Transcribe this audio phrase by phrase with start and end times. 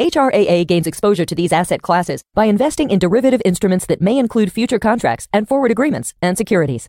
[0.00, 4.50] HRAA gains exposure to these asset classes by investing in derivative instruments that may include
[4.50, 6.88] future contracts and forward agreements and securities.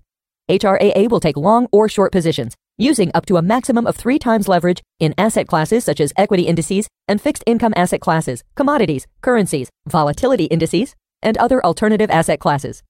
[0.49, 4.47] HRAA will take long or short positions, using up to a maximum of three times
[4.47, 9.69] leverage in asset classes such as equity indices and fixed income asset classes, commodities, currencies,
[9.85, 12.81] volatility indices, and other alternative asset classes.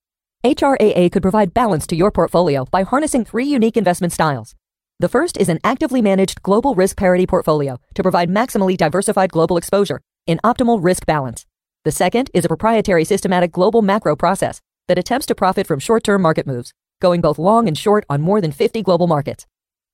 [0.46, 4.56] HRAA could provide balance to your portfolio by harnessing three unique investment styles.
[5.00, 9.58] The first is an actively managed global risk parity portfolio to provide maximally diversified global
[9.58, 11.46] exposure in optimal risk balance.
[11.86, 16.22] The second is a proprietary systematic global macro process that attempts to profit from short-term
[16.22, 19.46] market moves, going both long and short on more than 50 global markets.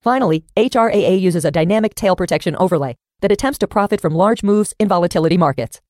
[0.01, 4.73] Finally, HRAA uses a dynamic tail protection overlay that attempts to profit from large moves
[4.79, 5.81] in volatility markets.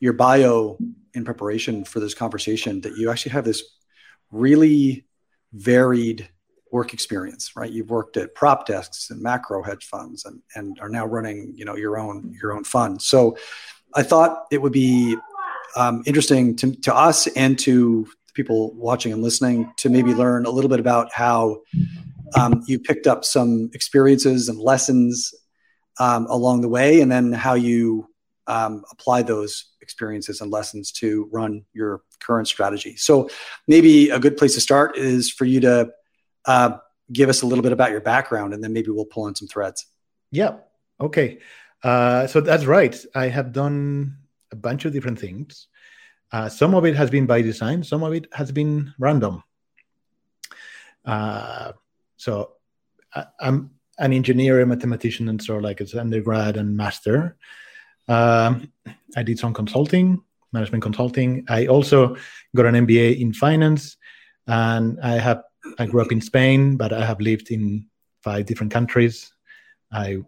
[0.00, 0.78] your bio
[1.14, 3.62] in preparation for this conversation that you actually have this
[4.30, 5.06] really
[5.52, 6.28] varied
[6.72, 7.70] work experience, right?
[7.70, 11.64] You've worked at prop desks and macro hedge funds and, and are now running, you
[11.66, 13.00] know, your own your own fund.
[13.02, 13.36] So
[13.94, 15.16] I thought it would be
[15.76, 20.50] um, interesting to, to us and to people watching and listening to maybe learn a
[20.50, 21.60] little bit about how
[22.34, 25.34] um, you picked up some experiences and lessons
[26.00, 28.08] um, along the way, and then how you
[28.46, 32.96] um, apply those experiences and lessons to run your current strategy.
[32.96, 33.28] So
[33.68, 35.90] maybe a good place to start is for you to
[36.46, 36.78] uh,
[37.12, 39.48] give us a little bit about your background, and then maybe we'll pull in some
[39.48, 39.86] threads.
[40.30, 40.56] Yeah.
[41.00, 41.38] Okay.
[41.82, 42.96] Uh, so that's right.
[43.14, 44.18] I have done
[44.50, 45.68] a bunch of different things.
[46.30, 47.82] Uh, some of it has been by design.
[47.82, 49.42] Some of it has been random.
[51.04, 51.72] Uh,
[52.16, 52.52] so
[53.14, 57.36] I, am an engineer, a mathematician, and so like it's undergrad and master.
[58.08, 58.72] Um,
[59.16, 61.44] I did some consulting, management consulting.
[61.48, 62.16] I also
[62.56, 63.96] got an MBA in finance,
[64.46, 65.42] and I have
[65.78, 67.86] I grew up in Spain, but I have lived in
[68.22, 69.32] five different countries.
[69.92, 70.18] I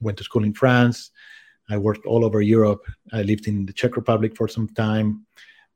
[0.00, 1.10] went to school in France.
[1.68, 2.84] I worked all over Europe.
[3.12, 5.26] I lived in the Czech Republic for some time.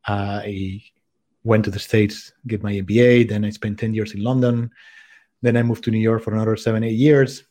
[0.06, 0.82] I
[1.44, 3.28] went to the States, get my MBA.
[3.28, 4.70] Then I spent 10 years in London.
[5.42, 7.44] Then I moved to New York for another seven, eight years.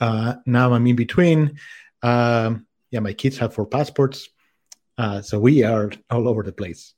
[0.00, 1.58] Uh, now I'm in between.
[2.02, 4.28] Um, yeah, my kids have four passports.
[4.96, 6.94] Uh, so we are all over the place.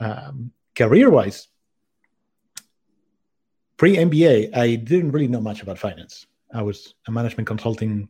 [0.00, 1.48] Um, career wise,
[3.76, 6.26] pre MBA, I didn't really know much about finance.
[6.52, 8.08] I was a management consulting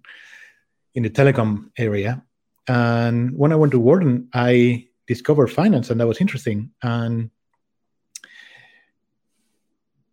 [0.95, 2.23] in the telecom area.
[2.69, 6.71] And when I went to Wharton, I discovered finance, and that was interesting.
[6.83, 7.31] And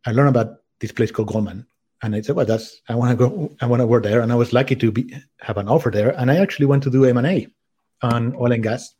[0.06, 1.66] I learned about this place called Goldman.
[2.04, 3.56] and I said, "Well, that's I want to go.
[3.62, 5.04] I want to work there." And I was lucky to be
[5.40, 7.48] have an offer there, and I actually went to do M and A
[8.02, 8.94] on oil and gas.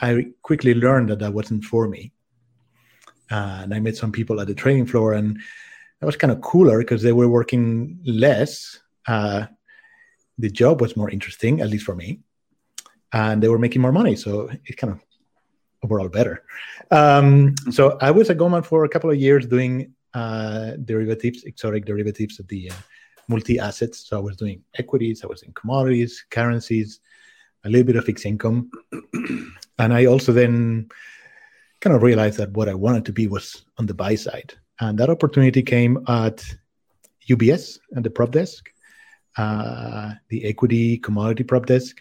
[0.00, 2.12] I quickly learned that that wasn't for me,
[3.32, 5.38] and I met some people at the trading floor, and
[6.00, 8.80] that was kind of cooler because they were working less.
[9.06, 9.46] Uh,
[10.38, 12.20] the job was more interesting, at least for me,
[13.12, 15.00] and they were making more money, so it kind of
[15.82, 16.44] overall better.
[16.90, 21.84] Um, so I was at Goldman for a couple of years doing uh, derivatives, exotic
[21.84, 22.74] derivatives of the uh,
[23.28, 24.06] multi assets.
[24.08, 27.00] So I was doing equities, I was in commodities, currencies,
[27.64, 28.70] a little bit of fixed income.
[29.78, 30.88] and I also then
[31.82, 34.54] kind of realized that what I wanted to be was on the buy side.
[34.80, 36.42] And that opportunity came at
[37.28, 38.70] UBS and the prop desk,
[39.36, 41.96] uh, the equity commodity prop desk.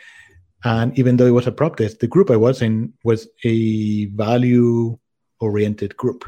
[0.63, 4.06] And even though it was a prop desk, the group I was in was a
[4.06, 4.98] value
[5.39, 6.25] oriented group.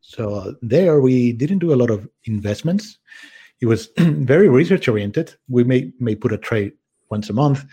[0.00, 2.98] So there we didn't do a lot of investments.
[3.60, 5.34] It was very research oriented.
[5.48, 6.72] We may may put a trade
[7.10, 7.64] once a month.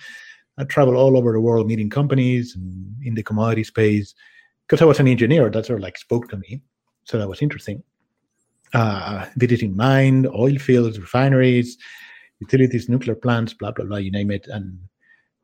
[0.57, 2.57] I travel all over the world meeting companies
[3.01, 4.13] in the commodity space
[4.69, 5.50] because I was an engineer.
[5.50, 6.62] That sort of like spoke to me,
[7.04, 7.83] so that was interesting.
[8.74, 11.75] Uh, visiting mine, oil fields, refineries,
[12.39, 14.77] utilities, nuclear plants, blah blah blah, you name it, and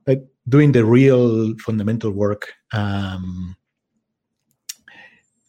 [0.05, 3.55] like doing the real fundamental work um,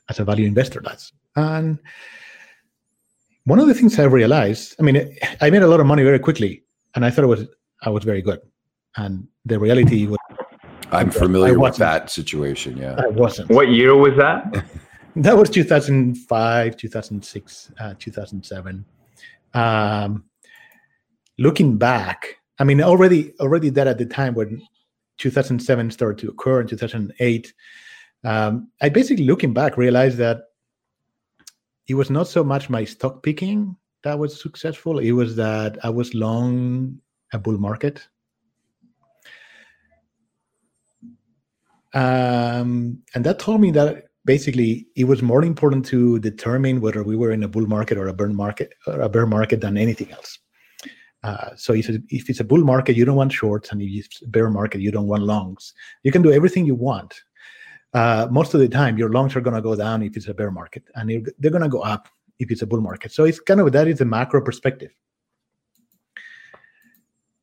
[0.08, 1.12] as a value investor does.
[1.37, 1.79] And
[3.44, 6.19] one of the things I realized, I mean, I made a lot of money very
[6.19, 6.64] quickly,
[6.94, 7.46] and I thought it was
[7.82, 8.40] I was very good.
[8.96, 10.17] And the reality was,
[10.93, 12.77] I'm familiar with that situation.
[12.77, 13.50] Yeah, I wasn't.
[13.50, 14.65] What year was that?
[15.17, 18.85] that was 2005, 2006, uh, 2007.
[19.55, 20.25] Um,
[21.38, 24.62] looking back, I mean, already already that at the time when
[25.19, 27.55] 2007 started to occur in 2008,
[28.25, 30.43] um, I basically looking back realized that
[31.87, 35.00] it was not so much my stock picking that was successful.
[35.00, 37.00] It was that I was long
[37.32, 38.06] a bull market.
[41.96, 47.16] Um, and that told me that basically it was more important to determine whether we
[47.16, 50.12] were in a bull market or a bear market or a bear market than anything
[50.12, 50.38] else.
[51.22, 54.22] Uh, so if, if it's a bull market, you don't want shorts, and if it's
[54.22, 55.72] a bear market, you don't want longs.
[56.02, 57.14] You can do everything you want,
[57.96, 60.34] uh, most of the time your longs are going to go down if it's a
[60.34, 61.08] bear market and
[61.38, 62.08] they're going to go up
[62.38, 64.90] if it's a bull market so it's kind of that is the macro perspective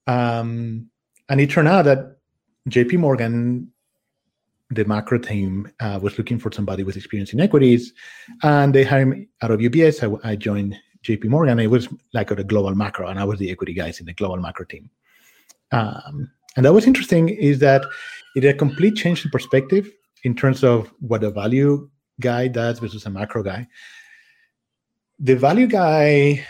[0.06, 0.88] um,
[1.30, 2.18] and it turned out that
[2.70, 3.73] jp morgan
[4.74, 7.94] the macro team uh, was looking for somebody with experience in equities
[8.44, 12.32] and they hired me out of ubs i, I joined jp morgan it was like
[12.32, 14.90] a global macro and i was the equity guys in the global macro team
[15.72, 17.84] um, and that was interesting is that
[18.36, 19.92] it a complete change in perspective
[20.24, 21.90] in terms of what a value
[22.20, 23.68] guy does versus a macro guy.
[25.20, 26.46] The value guy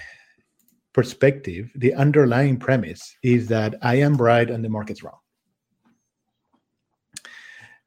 [0.93, 5.17] perspective, the underlying premise is that I am right and the market's wrong.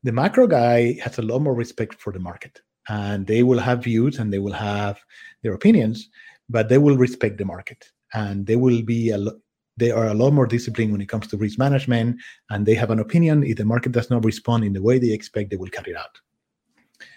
[0.02, 3.84] The macro guy has a lot more respect for the market and they will have
[3.84, 5.00] views and they will have
[5.42, 6.08] their opinions,
[6.48, 9.34] but they will respect the market and they will be a lot
[9.78, 12.90] they are a lot more disciplined when it comes to risk management and they have
[12.90, 13.44] an opinion.
[13.44, 15.96] If the market does not respond in the way they expect they will cut it
[15.96, 16.18] out.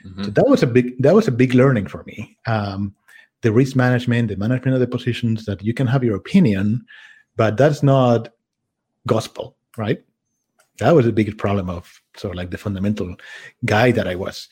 [0.06, 0.24] Mm-hmm.
[0.26, 2.38] so that was a big that was a big learning for me.
[2.48, 2.96] Um,
[3.44, 6.86] the risk management the management of the positions that you can have your opinion
[7.38, 8.30] but that's not
[9.08, 10.04] gospel right?
[10.80, 13.16] That was the biggest problem of sort of like the fundamental
[13.66, 14.48] guy that i was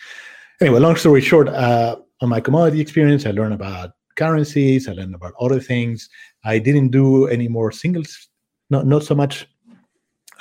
[0.62, 4.90] anyway long story short uh, on my commodity experience i learned about currencies.
[4.90, 6.10] I learned about other things.
[6.44, 8.28] I didn't do any more singles,
[8.70, 9.48] not not so much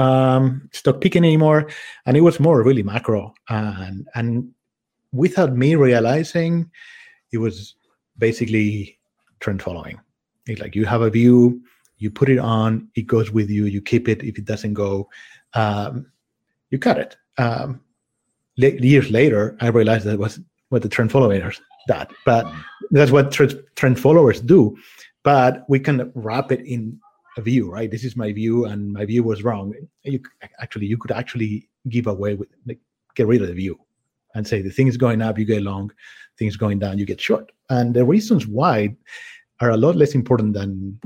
[0.01, 1.69] um, stock picking anymore,
[2.07, 3.33] and it was more really macro.
[3.49, 4.51] And and
[5.13, 6.71] without me realizing,
[7.31, 7.77] it was
[8.19, 8.99] basically
[9.39, 10.01] trend following.
[10.47, 11.63] It's like you have a view,
[11.99, 13.67] you put it on, it goes with you.
[13.67, 14.23] You keep it.
[14.25, 15.09] If it doesn't go,
[15.55, 16.07] um,
[16.71, 17.17] you cut it.
[17.39, 17.81] Um,
[18.57, 22.51] years later, I realized that was what the trend followers that, but
[22.91, 24.77] that's what trend followers do.
[25.23, 27.01] But we can wrap it in
[27.37, 27.91] a view, right?
[27.91, 29.75] This is my view, and my view was wrong.
[30.05, 30.21] You
[30.59, 32.79] actually, you could actually give away with like,
[33.15, 33.79] get rid of the view
[34.35, 35.91] and say the things going up, you get long,
[36.39, 37.53] things going down, you get short.
[37.71, 38.95] And the reasons why
[39.61, 40.99] are a lot less important than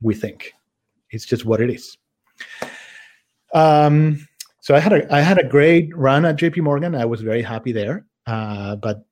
[0.00, 0.52] we think.
[1.10, 1.96] It's just what it is.
[3.52, 4.26] Um,
[4.60, 6.94] so I had a I had a great run at JP Morgan.
[6.94, 8.06] I was very happy there.
[8.26, 9.04] Uh, but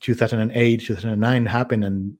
[0.00, 2.16] 2008, 2009 happened, and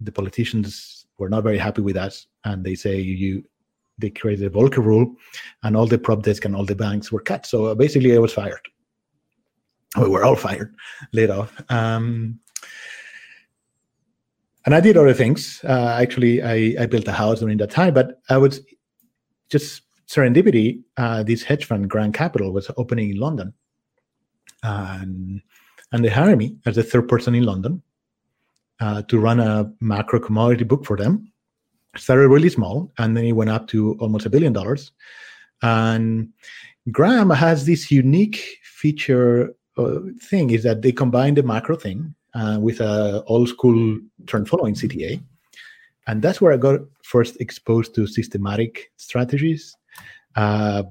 [0.00, 3.44] the politicians were not very happy with us, and they say you
[3.98, 5.14] they created a Volcker rule,
[5.62, 7.44] and all the prop desk and all the banks were cut.
[7.46, 8.66] So basically, I was fired.
[10.00, 10.74] We were all fired,
[11.12, 11.52] laid off.
[11.68, 12.38] Um,
[14.64, 15.60] and I did other things.
[15.64, 18.60] Uh, actually, I, I built a house during that time, but I was
[19.50, 20.82] just serendipity.
[20.96, 23.54] Uh, this hedge fund, Graham Capital, was opening in London,
[24.62, 25.40] and
[25.92, 27.82] and they hired me as the third person in London
[28.80, 31.32] uh, to run a macro commodity book for them.
[31.96, 34.92] Started really small, and then it went up to almost a billion dollars.
[35.62, 36.32] And
[36.90, 42.58] Graham has this unique feature uh, thing is that they combine the macro thing uh,
[42.60, 45.20] with a old school trend following CTA,
[46.06, 49.76] and that's where I got first exposed to systematic strategies.
[50.36, 50.82] Uh,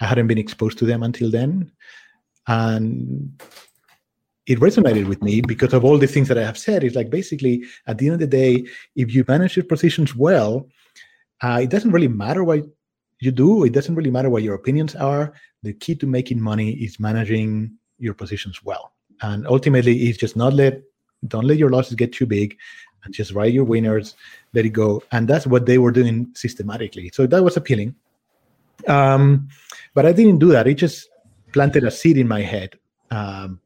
[0.00, 1.70] I hadn't been exposed to them until then,
[2.46, 3.40] and
[4.46, 6.82] it resonated with me because of all the things that I have said.
[6.82, 8.66] It's like basically at the end of the day,
[8.96, 10.68] if you manage your positions well,
[11.42, 12.64] uh, it doesn't really matter what
[13.20, 13.64] you do.
[13.64, 15.32] It doesn't really matter what your opinions are.
[15.62, 18.92] The key to making money is managing your positions well.
[19.22, 20.82] And ultimately, it's just not let
[21.28, 22.58] don't let your losses get too big,
[23.04, 24.16] and just write your winners,
[24.54, 25.02] let it go.
[25.12, 27.10] And that's what they were doing systematically.
[27.14, 27.94] So that was appealing.
[28.88, 29.48] Um,
[29.94, 30.66] but I didn't do that.
[30.66, 31.08] It just
[31.52, 32.78] planted a seed in my head
[33.10, 33.60] um,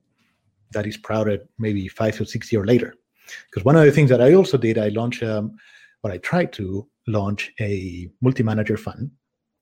[0.73, 2.95] that is sprouted maybe five or six years later.
[3.51, 5.57] Because one of the things that I also did, I launched, um,
[6.03, 9.11] or I tried to launch a multi-manager fund.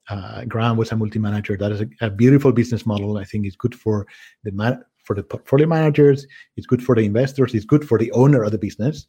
[0.08, 1.56] Uh, Graham was a multi-manager.
[1.56, 3.16] That is a, a, beautiful business model.
[3.16, 4.06] I think it's good for
[4.42, 6.26] the man, for the portfolio managers.
[6.56, 7.54] It's good for the investors.
[7.54, 9.06] It's good for the owner of the business.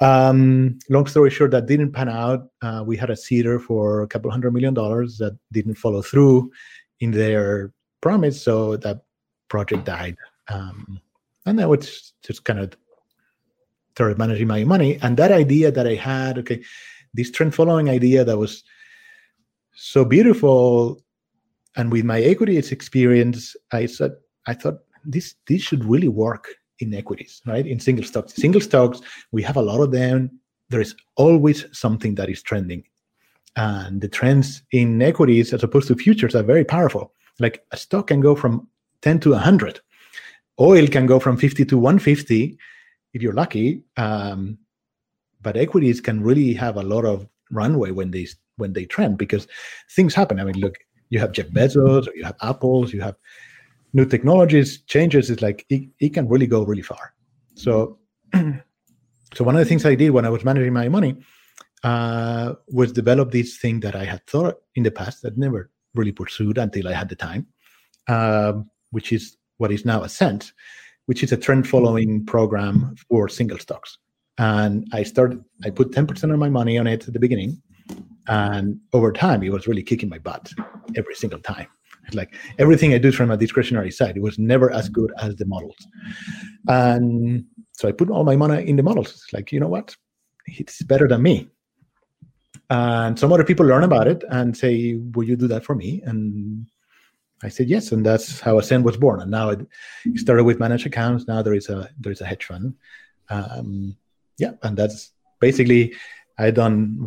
[0.00, 2.48] Um, long story short, that didn't pan out.
[2.60, 6.50] Uh, we had a seeder for a couple hundred million dollars that didn't follow through
[7.00, 9.04] in their promise, so that
[9.48, 10.16] project died.
[10.48, 11.00] Um,
[11.46, 12.76] and I was just kind of
[13.92, 14.98] started managing my money.
[15.00, 16.62] And that idea that I had, okay,
[17.14, 18.62] this trend following idea that was
[19.74, 21.00] so beautiful,
[21.76, 24.12] and with my equities experience, I said,
[24.46, 26.48] I thought this this should really work
[26.80, 27.66] in equities, right?
[27.66, 28.34] In single stocks.
[28.34, 29.00] Single stocks,
[29.32, 30.40] we have a lot of them.
[30.68, 32.84] There is always something that is trending.
[33.56, 37.12] And the trends in equities, as opposed to futures, are very powerful.
[37.38, 38.68] Like a stock can go from
[39.02, 39.80] 10 to 100.
[40.60, 42.58] Oil can go from 50 to 150
[43.14, 43.82] if you're lucky.
[43.96, 44.58] Um,
[45.40, 49.46] but equities can really have a lot of runway when they when they trend because
[49.94, 50.40] things happen.
[50.40, 50.76] I mean, look,
[51.10, 53.16] you have Jeff Bezos, you have Apples, you have
[53.96, 57.14] new technologies changes is like it, it can really go really far.
[57.54, 57.98] So
[59.34, 61.16] so one of the things i did when i was managing my money
[61.84, 66.12] uh, was develop this thing that i had thought in the past that never really
[66.12, 67.46] pursued until i had the time
[68.08, 70.52] um, which is what is now ascent
[71.06, 73.98] which is a trend following program for single stocks.
[74.38, 77.60] And i started i put 10% of my money on it at the beginning
[78.28, 80.52] and over time it was really kicking my butt
[80.96, 81.68] every single time
[82.12, 85.46] like everything I do from a discretionary side, it was never as good as the
[85.46, 85.76] models.
[86.68, 89.12] And so I put all my money in the models.
[89.12, 89.96] It's like, you know what?
[90.46, 91.48] It's better than me.
[92.68, 96.02] And some other people learn about it and say, Will you do that for me?
[96.04, 96.66] And
[97.42, 99.20] I said yes, and that's how Ascent was born.
[99.20, 99.66] And now it
[100.16, 101.28] started with managed accounts.
[101.28, 102.74] Now there is a there is a hedge fund.
[103.28, 103.96] Um,
[104.38, 105.94] yeah, and that's basically
[106.38, 107.06] I done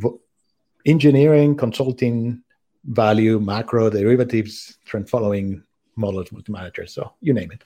[0.86, 2.44] engineering, consulting,
[2.90, 5.64] value, macro, derivatives, trend following
[5.96, 6.86] models, multi manager.
[6.88, 7.64] So you name it.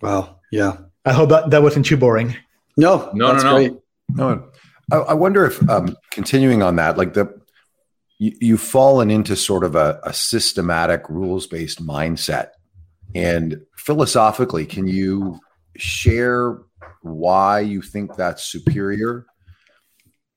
[0.00, 0.40] Wow.
[0.52, 0.76] Yeah.
[1.04, 2.36] I hope that, that wasn't too boring.
[2.76, 3.56] No, no, no, no.
[3.56, 3.72] Great.
[4.10, 4.50] No.
[4.92, 7.40] I, I, wonder if um, continuing on that, like the
[8.18, 12.50] you, you've fallen into sort of a, a systematic rules based mindset.
[13.14, 15.40] And philosophically, can you
[15.76, 16.58] share
[17.02, 19.26] why you think that's superior?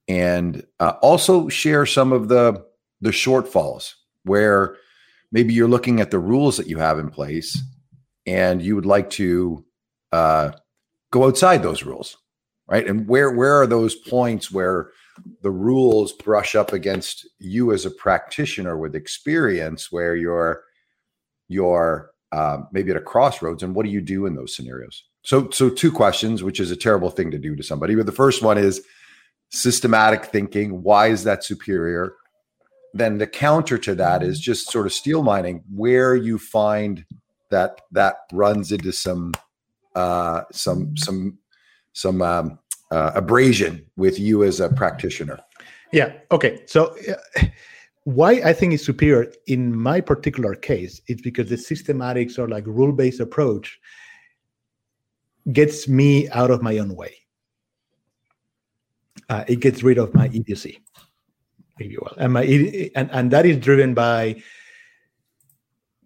[0.07, 2.65] And uh, also share some of the
[3.03, 3.93] the shortfalls
[4.23, 4.75] where
[5.31, 7.61] maybe you're looking at the rules that you have in place
[8.25, 9.63] and you would like to
[10.11, 10.51] uh,
[11.11, 12.17] go outside those rules
[12.67, 12.87] right?
[12.87, 14.89] And where where are those points where
[15.41, 20.63] the rules brush up against you as a practitioner with experience where you're
[21.47, 25.03] you're uh, maybe at a crossroads and what do you do in those scenarios?
[25.23, 28.11] So so two questions which is a terrible thing to do to somebody but the
[28.11, 28.81] first one is
[29.49, 30.81] systematic thinking.
[30.81, 32.15] Why is that superior
[32.93, 37.05] then the counter to that is just sort of steelmanning where you find
[37.49, 39.33] that that runs into some
[39.95, 41.37] uh, some some
[41.93, 42.59] some um,
[42.91, 45.39] uh, abrasion with you as a practitioner.
[45.91, 46.13] Yeah.
[46.31, 46.63] Okay.
[46.67, 46.95] So.
[47.07, 47.43] Uh,
[48.05, 52.67] why I think it's superior in my particular case, it's because the systematics or like
[52.67, 53.79] rule-based approach
[55.53, 57.15] gets me out of my own way.
[59.29, 60.81] Uh, it gets rid of my idiocy
[61.79, 62.15] you will.
[62.17, 62.43] And, my,
[62.95, 64.41] and, and that is driven by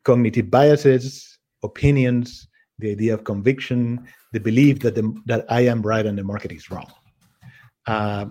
[0.03, 2.47] cognitive biases, opinions,
[2.79, 6.51] the idea of conviction, the belief that the, that I am right and the market
[6.51, 6.91] is wrong.
[7.88, 8.25] uh,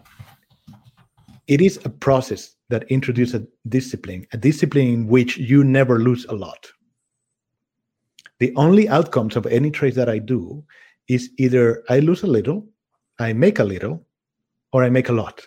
[1.48, 6.24] it is a process that introduces a discipline, a discipline in which you never lose
[6.26, 6.66] a lot.
[8.38, 10.64] The only outcomes of any trade that I do
[11.08, 12.66] is either I lose a little,
[13.18, 14.04] I make a little,
[14.72, 15.46] or I make a lot.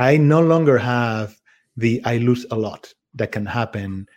[0.00, 1.38] I no longer have
[1.76, 4.08] the I lose a lot that can happen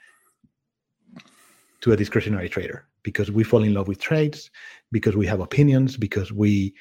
[1.81, 4.49] to a discretionary trader because we fall in love with trades,
[4.93, 6.73] because we have opinions, because we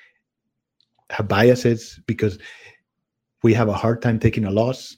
[1.11, 2.39] have biases, because
[3.43, 4.97] we have a hard time taking a loss.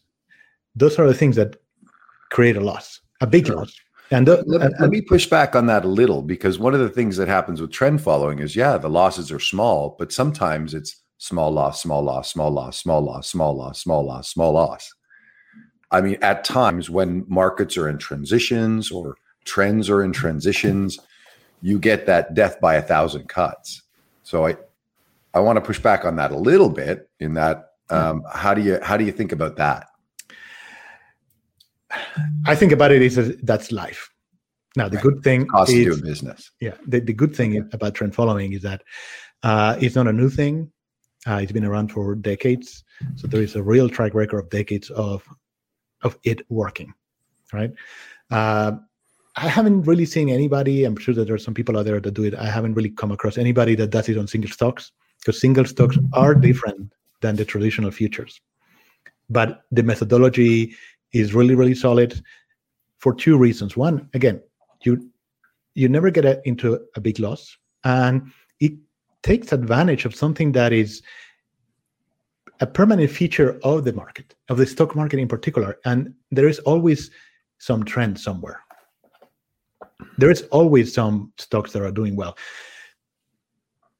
[0.76, 1.56] Those are the things that
[2.30, 3.56] create a loss, a big sure.
[3.56, 3.74] loss.
[4.10, 6.80] And, the, let, and, let, me push back on that a little because one of
[6.80, 10.74] the things that happens with trend following is yeah, the losses are small, but sometimes
[10.74, 14.92] it's small loss, small loss, small loss, small loss, small loss, small loss, small loss.
[15.90, 20.98] I mean, at times when markets are in transitions or trends are in transitions,
[21.62, 23.82] you get that death by a thousand cuts.
[24.22, 24.56] So I,
[25.34, 27.08] I want to push back on that a little bit.
[27.20, 29.86] In that, um, how do you how do you think about that?
[32.46, 34.10] I think about it is that's life.
[34.76, 35.02] Now the right.
[35.02, 36.50] good thing cost is business.
[36.60, 37.62] Yeah, the, the good thing yeah.
[37.72, 38.82] about trend following is that
[39.42, 40.72] uh, it's not a new thing.
[41.26, 42.84] Uh, it's been around for decades,
[43.16, 45.26] so there is a real track record of decades of
[46.02, 46.92] of it working,
[47.52, 47.72] right?
[48.30, 48.72] Uh,
[49.36, 50.84] I haven't really seen anybody.
[50.84, 52.34] I'm sure that there are some people out there that do it.
[52.34, 55.98] I haven't really come across anybody that does it on single stocks because single stocks
[56.12, 58.40] are different than the traditional futures.
[59.30, 60.74] But the methodology
[61.12, 62.20] is really, really solid
[62.98, 63.76] for two reasons.
[63.76, 64.40] One, again,
[64.82, 65.10] you
[65.74, 68.30] you never get into a big loss, and
[69.24, 71.02] takes advantage of something that is
[72.60, 75.78] a permanent feature of the market, of the stock market in particular.
[75.84, 77.10] And there is always
[77.58, 78.60] some trend somewhere.
[80.18, 82.36] There is always some stocks that are doing well.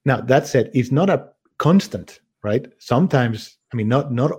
[0.04, 2.66] Now, that said, it's not a constant, right?
[2.78, 4.31] Sometimes, I mean, not not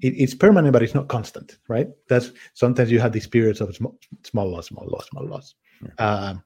[0.00, 1.88] it, it's permanent, but it's not constant, right?
[2.08, 5.54] That's sometimes you have these periods of small, small loss, small loss, small loss.
[5.82, 6.06] Yeah.
[6.06, 6.44] Um,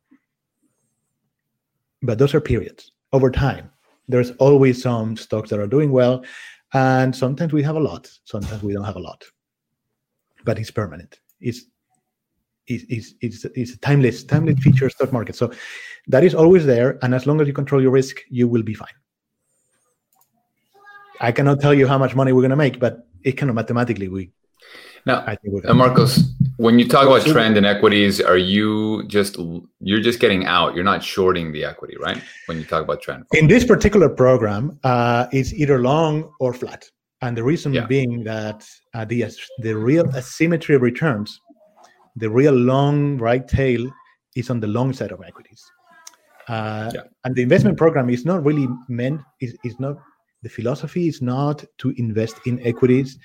[2.02, 3.70] but those are periods over time.
[4.08, 6.24] There's always some stocks that are doing well,
[6.74, 8.10] and sometimes we have a lot.
[8.24, 9.24] Sometimes we don't have a lot,
[10.44, 11.20] but it's permanent.
[11.40, 11.62] It's
[12.66, 15.36] it's, it's, it's a timeless timeless feature stock market.
[15.36, 15.52] So
[16.08, 18.74] that is always there, and as long as you control your risk, you will be
[18.74, 18.96] fine.
[21.20, 23.54] I cannot tell you how much money we're going to make, but it kind of
[23.56, 24.30] mathematically we
[25.06, 26.18] now I think uh, marcos
[26.56, 29.36] when you talk about trend in equities are you just
[29.80, 33.24] you're just getting out you're not shorting the equity right when you talk about trend
[33.32, 36.84] in this particular program uh, it's either long or flat
[37.22, 37.86] and the reason yeah.
[37.86, 39.24] being that uh, the
[39.58, 41.40] the real asymmetry of returns
[42.16, 43.90] the real long right tail
[44.36, 45.64] is on the long side of equities
[46.48, 47.00] uh, yeah.
[47.24, 49.96] and the investment program is not really meant is, is not
[50.44, 53.18] the philosophy is not to invest in equities.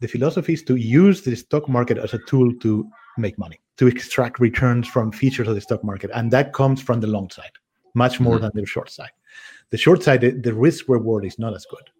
[0.00, 3.86] The philosophy is to use the stock market as a tool to make money, to
[3.86, 6.10] extract returns from features of the stock market.
[6.14, 7.52] And that comes from the long side,
[7.94, 8.44] much more mm-hmm.
[8.44, 9.12] than the short side.
[9.70, 11.90] The short side, the, the risk reward is not as good.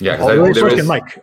[0.00, 1.22] Yeah, I, question, is, Mike.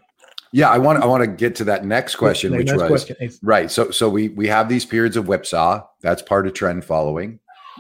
[0.52, 2.90] Yeah, I want I want to get to that next question, the, the which next
[2.90, 3.70] was question right.
[3.70, 5.86] So so we we have these periods of whipsaw.
[6.02, 7.40] That's part of trend following,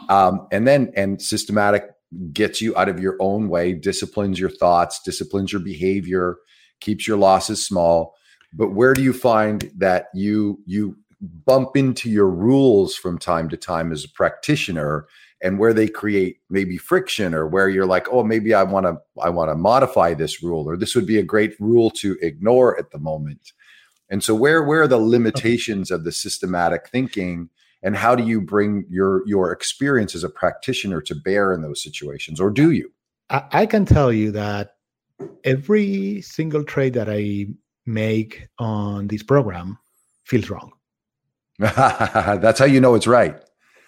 [0.09, 1.89] um, and then and systematic
[2.33, 6.37] gets you out of your own way, disciplines your thoughts, disciplines your behavior,
[6.79, 8.15] keeps your losses small.
[8.53, 13.57] But where do you find that you you bump into your rules from time to
[13.57, 15.05] time as a practitioner
[15.41, 18.97] and where they create maybe friction or where you're like oh maybe i want to
[19.21, 22.79] i want to modify this rule or this would be a great rule to ignore
[22.79, 23.51] at the moment
[24.09, 27.49] and so where where are the limitations of the systematic thinking
[27.83, 31.83] and how do you bring your your experience as a practitioner to bear in those
[31.83, 32.91] situations or do you
[33.29, 34.75] I, I can tell you that
[35.43, 37.45] every single trade that i
[37.85, 39.77] make on this program
[40.25, 40.71] feels wrong
[41.59, 43.35] that's how you know it's right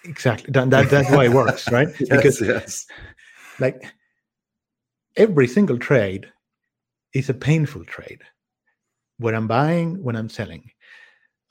[0.04, 2.86] exactly that, that that's why it works right yes, because yes.
[3.58, 3.82] like
[5.16, 6.26] every single trade
[7.14, 8.20] is a painful trade
[9.18, 10.68] when i'm buying when i'm selling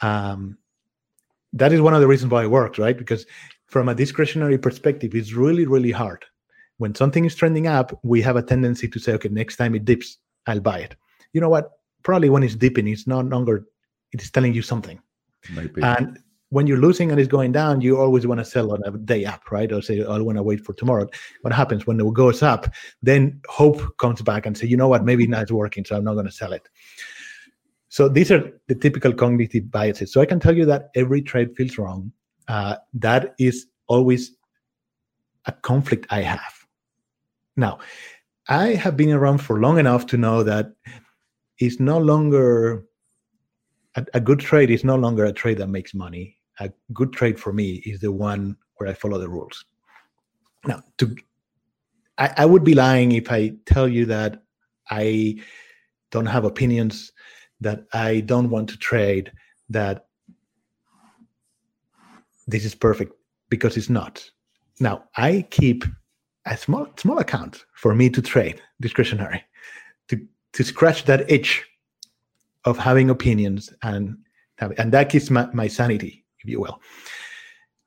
[0.01, 0.57] um,
[1.53, 2.97] that is one of the reasons why it works, right?
[2.97, 3.25] Because
[3.67, 6.25] from a discretionary perspective, it's really, really hard.
[6.81, 9.85] When something is trending up, we have a tendency to say, okay, next time it
[9.85, 10.17] dips,
[10.47, 10.95] I'll buy it.
[11.31, 11.73] You know what?
[12.01, 13.67] Probably when it's dipping, it's no longer,
[14.13, 14.99] it is telling you something.
[15.83, 16.17] And
[16.49, 19.25] when you're losing and it's going down, you always want to sell on a day
[19.25, 19.71] up, right?
[19.71, 21.07] Or say, oh, I want to wait for tomorrow.
[21.41, 22.65] What happens when it goes up?
[23.03, 25.05] Then hope comes back and say, you know what?
[25.05, 26.67] Maybe not working, so I'm not going to sell it.
[27.89, 30.11] So these are the typical cognitive biases.
[30.11, 32.11] So I can tell you that every trade feels wrong.
[32.47, 34.31] Uh, that is always
[35.45, 36.60] a conflict I have.
[37.55, 37.79] Now,
[38.47, 40.73] I have been around for long enough to know that
[41.59, 42.85] it's no longer
[43.95, 46.37] a, a good trade is no longer a trade that makes money.
[46.59, 49.65] A good trade for me is the one where I follow the rules.
[50.65, 51.15] Now, to
[52.17, 54.43] I, I would be lying if I tell you that
[54.89, 55.41] I
[56.11, 57.11] don't have opinions,
[57.61, 59.31] that I don't want to trade,
[59.69, 60.07] that
[62.47, 63.13] this is perfect
[63.49, 64.29] because it's not.
[64.79, 65.85] Now, I keep
[66.45, 69.43] a small small account for me to trade discretionary
[70.07, 70.19] to
[70.53, 71.63] to scratch that itch
[72.65, 74.17] of having opinions and
[74.77, 76.79] and that keeps my, my sanity, if you will.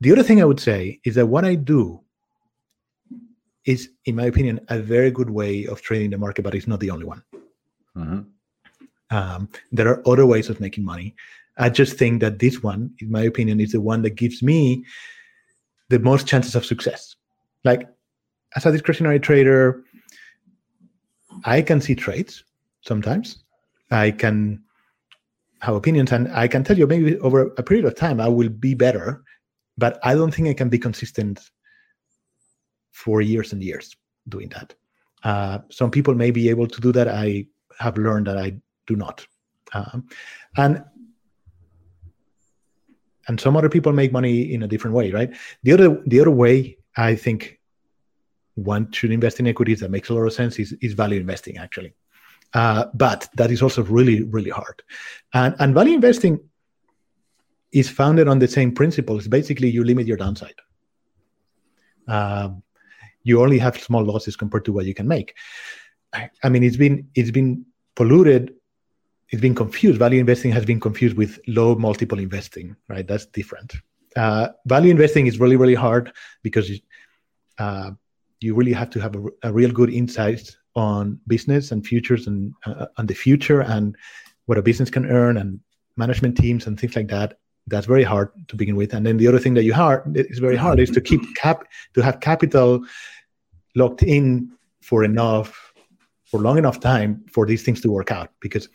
[0.00, 2.00] The other thing I would say is that what I do
[3.64, 6.80] is, in my opinion, a very good way of trading the market, but it's not
[6.80, 7.22] the only one.
[7.96, 8.20] Mm-hmm.
[9.16, 11.14] Um, there are other ways of making money.
[11.56, 14.84] I just think that this one, in my opinion, is the one that gives me
[15.88, 17.14] the most chances of success.
[17.62, 17.88] Like
[18.56, 19.82] as a discretionary trader,
[21.44, 22.44] I can see trades
[22.82, 23.44] sometimes.
[23.90, 24.62] I can
[25.60, 28.48] have opinions and I can tell you maybe over a period of time I will
[28.48, 29.22] be better,
[29.78, 31.50] but I don't think I can be consistent
[32.92, 33.96] for years and years
[34.28, 34.74] doing that.
[35.22, 37.08] Uh, some people may be able to do that.
[37.08, 37.46] I
[37.78, 39.26] have learned that I do not.
[39.72, 40.06] Um,
[40.56, 40.84] and
[43.26, 45.34] and some other people make money in a different way, right?
[45.62, 47.58] The other the other way I think
[48.54, 51.58] one should invest in equities that makes a lot of sense is, is value investing
[51.58, 51.94] actually.
[52.52, 54.82] Uh, but that is also really, really hard.
[55.32, 56.38] And, and value investing
[57.72, 59.26] is founded on the same principles.
[59.26, 60.54] Basically, you limit your downside.
[62.06, 62.62] Um,
[63.24, 65.34] you only have small losses compared to what you can make.
[66.12, 68.54] I, I mean, it's been it's been polluted
[69.34, 69.98] it's been confused.
[69.98, 73.06] Value investing has been confused with low multiple investing, right?
[73.06, 73.74] That's different.
[74.14, 76.12] Uh, value investing is really, really hard
[76.44, 76.70] because
[77.58, 77.90] uh,
[78.44, 82.52] you really have to have a, a, real good insight on business and futures and
[82.66, 83.96] uh, on the future and
[84.46, 85.58] what a business can earn and
[85.96, 87.38] management teams and things like that.
[87.66, 88.92] That's very hard to begin with.
[88.92, 91.64] And then the other thing that you hard is very hard is to keep cap
[91.94, 92.84] to have capital
[93.74, 94.52] locked in
[94.82, 95.72] for enough
[96.26, 98.68] for long enough time for these things to work out because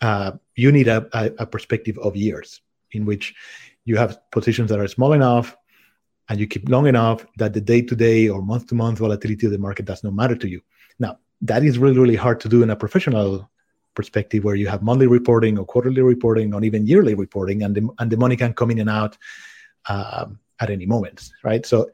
[0.00, 2.60] uh, you need a, a, a, perspective of years
[2.92, 3.34] in which
[3.84, 5.56] you have positions that are small enough
[6.32, 9.44] and you keep long enough that the day to day or month to month volatility
[9.44, 10.62] of the market does not matter to you.
[10.98, 13.50] Now, that is really, really hard to do in a professional
[13.94, 17.86] perspective where you have monthly reporting or quarterly reporting or even yearly reporting and the,
[17.98, 19.18] and the money can come in and out
[19.90, 21.66] um, at any moment, right?
[21.66, 21.90] So,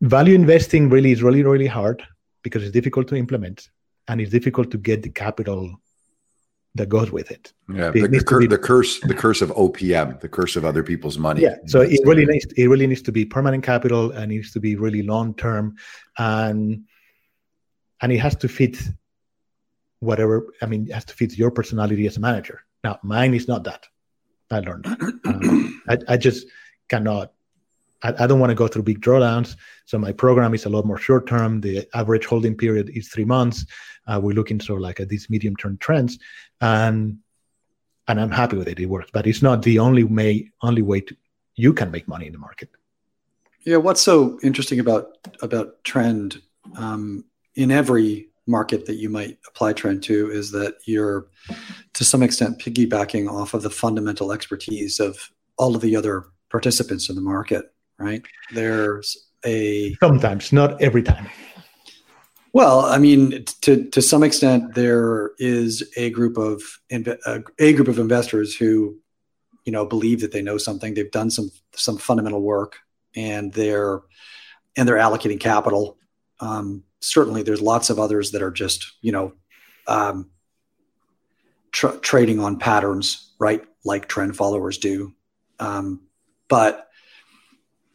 [0.00, 2.02] value investing really is really, really hard
[2.42, 3.68] because it's difficult to implement
[4.08, 5.80] and it's difficult to get the capital
[6.74, 7.52] that goes with it.
[7.68, 10.82] Yeah, it the, cur- be, the, curse, the curse of OPM, the curse of other
[10.82, 11.42] people's money.
[11.42, 14.60] Yeah, so it really needs it really needs to be permanent capital and needs to
[14.60, 15.76] be really long term,
[16.18, 16.84] and
[18.00, 18.78] and it has to fit
[20.00, 20.52] whatever.
[20.62, 22.60] I mean, it has to fit your personality as a manager.
[22.84, 23.86] Now, mine is not that.
[24.50, 24.86] I learned.
[25.26, 26.46] Um, I, I just
[26.88, 27.32] cannot
[28.02, 29.56] I, I don't want to go through big drawdowns.
[29.86, 31.60] So my program is a lot more short term.
[31.60, 33.66] The average holding period is three months.
[34.06, 36.18] Uh, we're looking sort of like at these medium term trends,
[36.60, 37.18] and
[38.06, 38.80] and I'm happy with it.
[38.80, 41.16] It works, but it's not the only way only way to
[41.56, 42.70] you can make money in the market.
[43.64, 46.40] Yeah, what's so interesting about about trend
[46.76, 51.26] um, in every market that you might apply trend to is that you're
[51.92, 57.10] to some extent piggybacking off of the fundamental expertise of all of the other participants
[57.10, 58.22] in the market right?
[58.52, 61.28] There's a sometimes, not every time.
[62.52, 67.88] Well, I mean, to to some extent, there is a group of a, a group
[67.88, 68.96] of investors who,
[69.64, 70.94] you know, believe that they know something.
[70.94, 72.78] They've done some some fundamental work,
[73.14, 74.00] and they're
[74.76, 75.98] and they're allocating capital.
[76.40, 79.34] Um, certainly, there's lots of others that are just you know
[79.86, 80.30] um,
[81.72, 83.62] tra- trading on patterns, right?
[83.84, 85.14] Like trend followers do.
[85.60, 86.08] Um,
[86.48, 86.87] but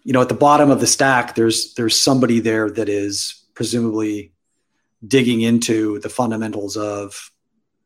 [0.03, 4.31] you know at the bottom of the stack there's there's somebody there that is presumably
[5.05, 7.31] digging into the fundamentals of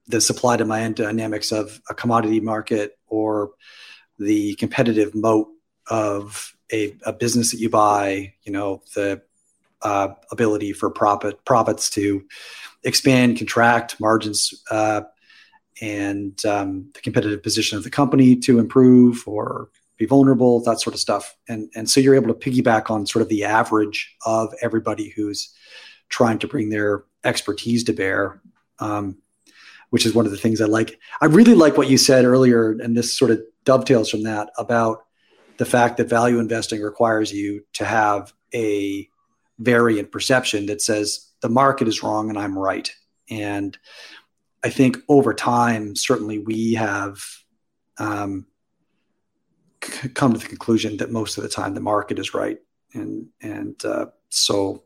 [0.07, 3.51] the supply demand dynamics of a commodity market or
[4.19, 5.47] the competitive moat
[5.89, 9.21] of a, a business that you buy you know the
[9.83, 12.25] uh, ability for profit profits to
[12.83, 15.01] expand contract margins uh,
[15.81, 20.93] and um, the competitive position of the company to improve or be vulnerable, that sort
[20.93, 21.35] of stuff.
[21.47, 25.53] And and so you're able to piggyback on sort of the average of everybody who's
[26.09, 28.41] trying to bring their expertise to bear,
[28.79, 29.17] um,
[29.89, 30.99] which is one of the things I like.
[31.21, 35.03] I really like what you said earlier, and this sort of dovetails from that about
[35.57, 39.09] the fact that value investing requires you to have a
[39.59, 42.91] variant perception that says the market is wrong and I'm right.
[43.29, 43.77] And
[44.63, 47.19] I think over time, certainly we have
[47.97, 48.45] um,
[49.87, 52.59] c- come to the conclusion that most of the time the market is right,
[52.93, 54.83] and and uh, so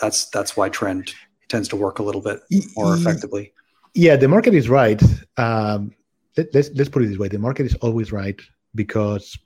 [0.00, 1.14] that's that's why trend
[1.48, 2.40] tends to work a little bit
[2.76, 3.52] more effectively.
[3.94, 5.02] Yeah, the market is right.
[5.36, 5.94] Um,
[6.36, 8.40] let, let's let's put it this way: the market is always right
[8.74, 9.38] because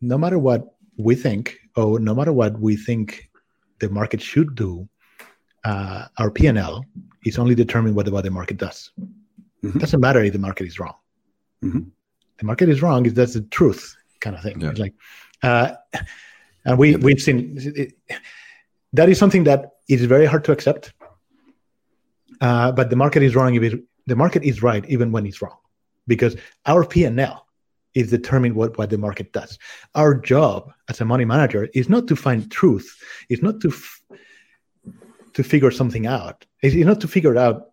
[0.00, 3.30] no matter what we think, or no matter what we think
[3.80, 4.88] the market should do,
[5.64, 6.84] uh, our P&L
[7.24, 8.90] is only determined what, what the market does.
[8.98, 9.76] Mm-hmm.
[9.76, 10.94] It doesn't matter if the market is wrong.
[11.64, 11.80] Mm-hmm.
[12.38, 13.06] The market is wrong.
[13.06, 14.60] Is that's the truth kind of thing.
[14.60, 14.72] Yeah.
[14.76, 14.94] Like,
[15.42, 15.74] uh,
[16.64, 17.94] and we we've seen it,
[18.92, 20.92] that is something that is very hard to accept.
[22.40, 23.54] Uh, but the market is wrong.
[23.54, 23.74] If
[24.06, 25.58] the market is right, even when it's wrong,
[26.06, 27.46] because our P and L
[27.94, 29.58] is determined what, what the market does.
[29.94, 32.96] Our job as a money manager is not to find truth.
[33.28, 34.02] It's not to f-
[35.34, 36.46] to figure something out.
[36.62, 37.70] It's not to figure out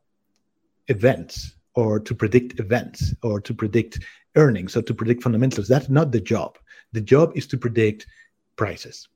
[0.88, 4.00] events or to predict events or to predict
[4.36, 5.68] earnings or to predict fundamentals.
[5.68, 6.58] That's not the job.
[6.94, 8.08] The job is to predict
[8.56, 9.08] prices.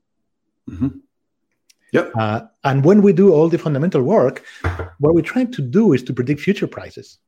[0.68, 0.88] Mm-hmm.
[1.92, 2.12] Yep.
[2.16, 4.44] Uh, and when we do all the fundamental work,
[4.98, 7.18] what we're trying to do is to predict future prices.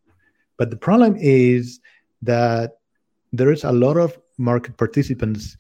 [0.57, 1.81] But the problem is
[2.23, 2.79] that
[3.33, 5.57] there is a lot of market participants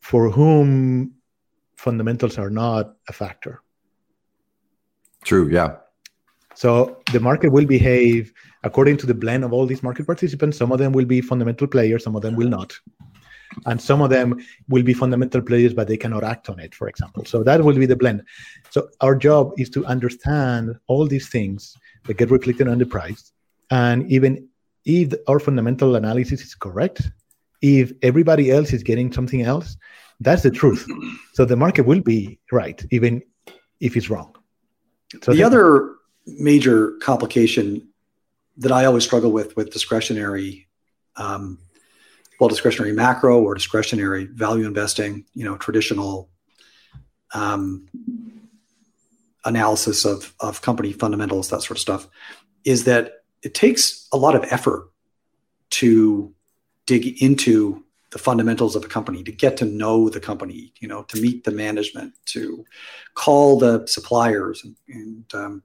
[0.00, 1.12] for whom
[1.76, 3.60] fundamentals are not a factor.
[5.24, 5.76] True, yeah.
[6.56, 10.56] So the market will behave according to the blend of all these market participants.
[10.56, 12.76] Some of them will be fundamental players, some of them will not.
[13.66, 16.88] And some of them will be fundamental players, but they cannot act on it, for
[16.88, 17.24] example.
[17.26, 18.22] So that will be the blend.
[18.70, 23.32] So our job is to understand all these things that get reflected on the price.
[23.70, 24.48] And even
[24.86, 27.10] if our fundamental analysis is correct,
[27.60, 29.76] if everybody else is getting something else,
[30.20, 30.86] that's the truth.
[31.34, 33.22] So the market will be right, even
[33.80, 34.34] if it's wrong.
[35.22, 37.88] So the other major complication
[38.58, 40.66] that I always struggle with with discretionary,
[41.16, 41.58] um,
[42.40, 46.28] well, discretionary macro or discretionary value investing, you know, traditional
[47.34, 47.88] um,
[49.44, 52.08] analysis of of company fundamentals, that sort of stuff,
[52.64, 54.90] is that it takes a lot of effort
[55.70, 56.32] to
[56.86, 61.02] dig into the fundamentals of a company to get to know the company you know
[61.02, 62.64] to meet the management to
[63.14, 65.62] call the suppliers and, and um,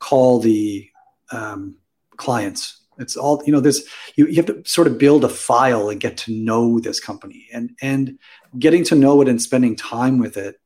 [0.00, 0.88] call the
[1.30, 1.76] um,
[2.16, 5.88] clients it's all you know this you, you have to sort of build a file
[5.88, 8.18] and get to know this company and and
[8.58, 10.56] getting to know it and spending time with it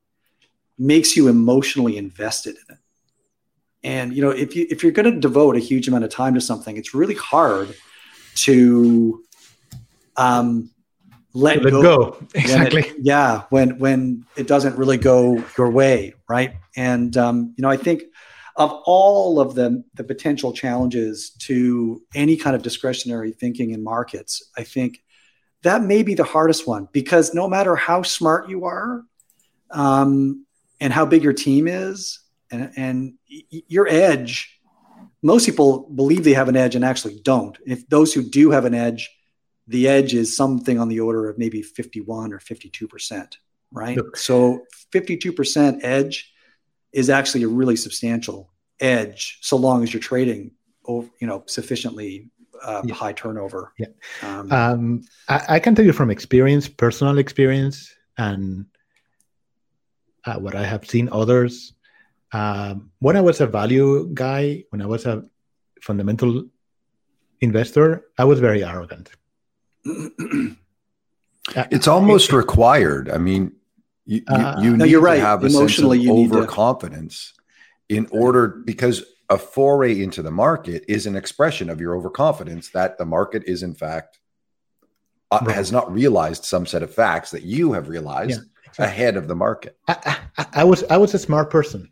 [0.78, 2.80] makes you emotionally invested in it
[3.84, 6.34] and you know, if you if you're going to devote a huge amount of time
[6.34, 7.76] to something, it's really hard
[8.36, 9.22] to
[10.16, 10.70] um,
[11.34, 11.82] let, let go.
[11.82, 12.26] go.
[12.34, 12.82] Exactly.
[12.82, 16.56] It, yeah, when when it doesn't really go your way, right?
[16.74, 18.04] And um, you know, I think
[18.56, 24.50] of all of the the potential challenges to any kind of discretionary thinking in markets,
[24.56, 25.02] I think
[25.62, 29.02] that may be the hardest one because no matter how smart you are
[29.70, 30.46] um,
[30.80, 33.14] and how big your team is, and, and
[33.50, 34.60] your edge
[35.22, 38.64] most people believe they have an edge and actually don't if those who do have
[38.64, 39.10] an edge
[39.66, 43.38] the edge is something on the order of maybe 51 or 52 percent
[43.72, 44.04] right yep.
[44.14, 44.60] so
[44.92, 46.32] 52 percent edge
[46.94, 50.50] is actually a really substantial edge so long as you're trading
[50.88, 52.30] you know sufficiently
[52.62, 52.94] uh, yeah.
[52.94, 53.86] high turnover yeah
[54.22, 58.66] um, um, I, I, can tell you from experience personal experience and
[60.24, 61.74] uh, what i have seen others
[62.34, 65.22] um, when I was a value guy, when I was a
[65.80, 66.44] fundamental
[67.40, 69.10] investor, I was very arrogant.
[71.70, 73.08] it's almost required.
[73.08, 73.52] I mean,
[74.06, 75.16] you, uh, you, you no, need you're right.
[75.16, 77.34] to have a Emotionally, sense of overconfidence
[77.88, 77.96] to...
[77.96, 82.98] in order because a foray into the market is an expression of your overconfidence that
[82.98, 84.18] the market is in fact
[85.30, 85.54] uh, right.
[85.54, 88.84] has not realized some set of facts that you have realized yeah, exactly.
[88.84, 89.78] ahead of the market.
[89.88, 91.90] I, I, I was I was a smart person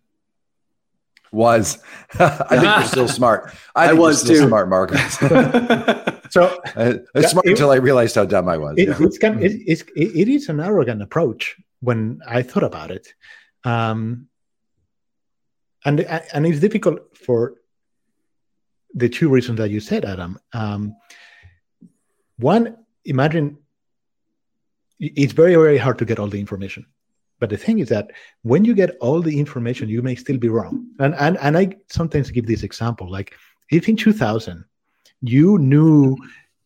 [1.33, 1.79] was.
[2.19, 3.53] I think you're still smart.
[3.75, 5.19] I, I was too smart, Marcos.
[6.31, 8.77] so it's smart it, until I realized how dumb I was.
[8.79, 8.97] It, yeah.
[9.01, 13.13] it's kind of, it, it's, it is an arrogant approach when I thought about it,
[13.65, 14.29] um,
[15.85, 17.55] and and it's difficult for
[18.95, 20.39] the two reasons that you said, Adam.
[20.53, 20.97] Um,
[22.39, 23.59] one, imagine
[24.99, 26.87] it's very very hard to get all the information
[27.43, 30.49] but the thing is that when you get all the information, you may still be
[30.49, 30.87] wrong.
[31.01, 33.35] And and and I sometimes give this example, like
[33.69, 34.65] if in 2000
[35.23, 36.17] you knew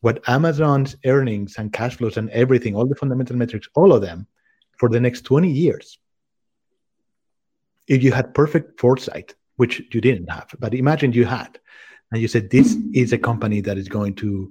[0.02, 4.26] what Amazon's earnings and cash flows and everything, all the fundamental metrics, all of them,
[4.78, 5.98] for the next 20 years,
[7.86, 11.58] if you had perfect foresight, which you didn't have, but imagine you had,
[12.12, 14.50] and you said, This is a company that is going to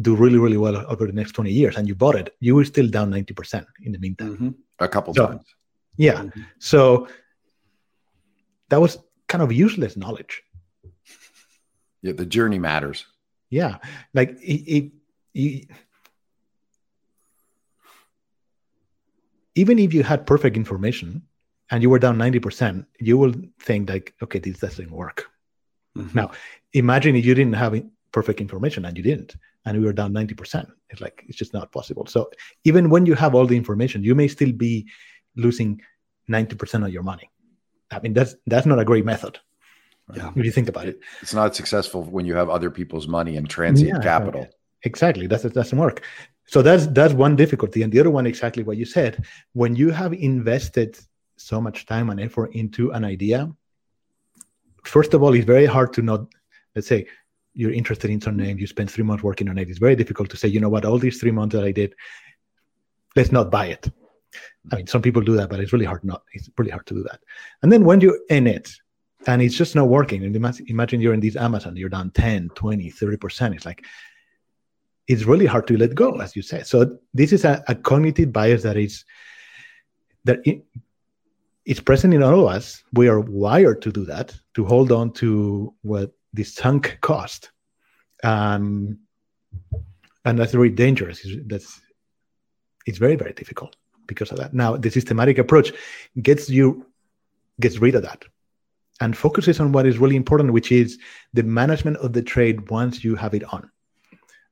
[0.00, 2.64] do really, really well over the next 20 years, and you bought it, you were
[2.64, 4.32] still down 90% in the meantime.
[4.34, 4.48] Mm-hmm.
[4.80, 5.44] A couple So- times.
[5.98, 6.22] Yeah.
[6.22, 6.44] Mhm.
[6.58, 7.06] So
[8.70, 10.42] that was kind of useless knowledge.
[12.00, 13.04] Yeah, the journey matters.
[13.50, 13.76] Yeah.
[14.14, 14.92] Like it, it,
[15.34, 15.68] it-
[19.54, 21.22] even if you had perfect information
[21.70, 25.30] and you were down 90%, you will think like, okay, this doesn't work.
[25.96, 26.14] Mhm.
[26.14, 26.30] Now,
[26.72, 27.74] imagine if you didn't have
[28.12, 30.70] perfect information and you didn't, and we were down 90%.
[30.90, 32.06] It's like, it's just not possible.
[32.06, 32.30] So
[32.64, 34.88] even when you have all the information, you may still be
[35.36, 35.80] losing
[36.30, 37.30] 90% of your money.
[37.90, 39.38] I mean, that's that's not a great method.
[40.14, 40.30] Yeah.
[40.34, 40.98] If you think about it.
[41.20, 44.48] It's not successful when you have other people's money and transient Yeah, capital.
[44.82, 45.26] Exactly.
[45.26, 46.02] That's, that doesn't work.
[46.46, 47.82] So that's that's one difficulty.
[47.82, 49.24] And the other one, exactly what you said.
[49.52, 50.98] When you have invested
[51.36, 53.50] so much time and effort into an idea,
[54.84, 56.26] first of all, it's very hard to not,
[56.74, 57.06] let's say,
[57.54, 59.68] you're interested in some name, you spend three months working on it.
[59.68, 61.94] It's very difficult to say, you know what, all these three months that I did,
[63.14, 63.88] let's not buy it.
[64.70, 66.22] I mean, some people do that, but it's really hard not.
[66.32, 67.20] It's really hard to do that.
[67.62, 68.72] And then when you're in it
[69.26, 72.90] and it's just not working, and imagine, you're in this Amazon, you're down 10, 20,
[72.90, 73.54] 30%.
[73.54, 73.84] It's like,
[75.12, 76.66] it's really hard to let go, as you said.
[76.66, 76.76] So
[77.18, 79.04] this is a, a cognitive bias that is
[80.24, 80.58] that it,
[81.70, 82.82] it's present in all of us.
[83.00, 87.50] We are wired to do that, to hold on to what this sunk cost,
[88.24, 88.98] um,
[90.24, 91.18] and that's very dangerous.
[91.24, 91.70] It's- That's
[92.88, 93.72] it's very very difficult
[94.10, 94.52] because of that.
[94.62, 95.68] Now the systematic approach
[96.28, 96.66] gets you
[97.64, 98.24] gets rid of that
[99.00, 100.98] and focuses on what is really important, which is
[101.38, 103.62] the management of the trade once you have it on.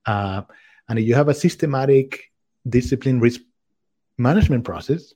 [0.07, 0.43] Uh,
[0.89, 2.31] and if you have a systematic,
[2.69, 3.41] disciplined risk
[4.19, 5.15] management process,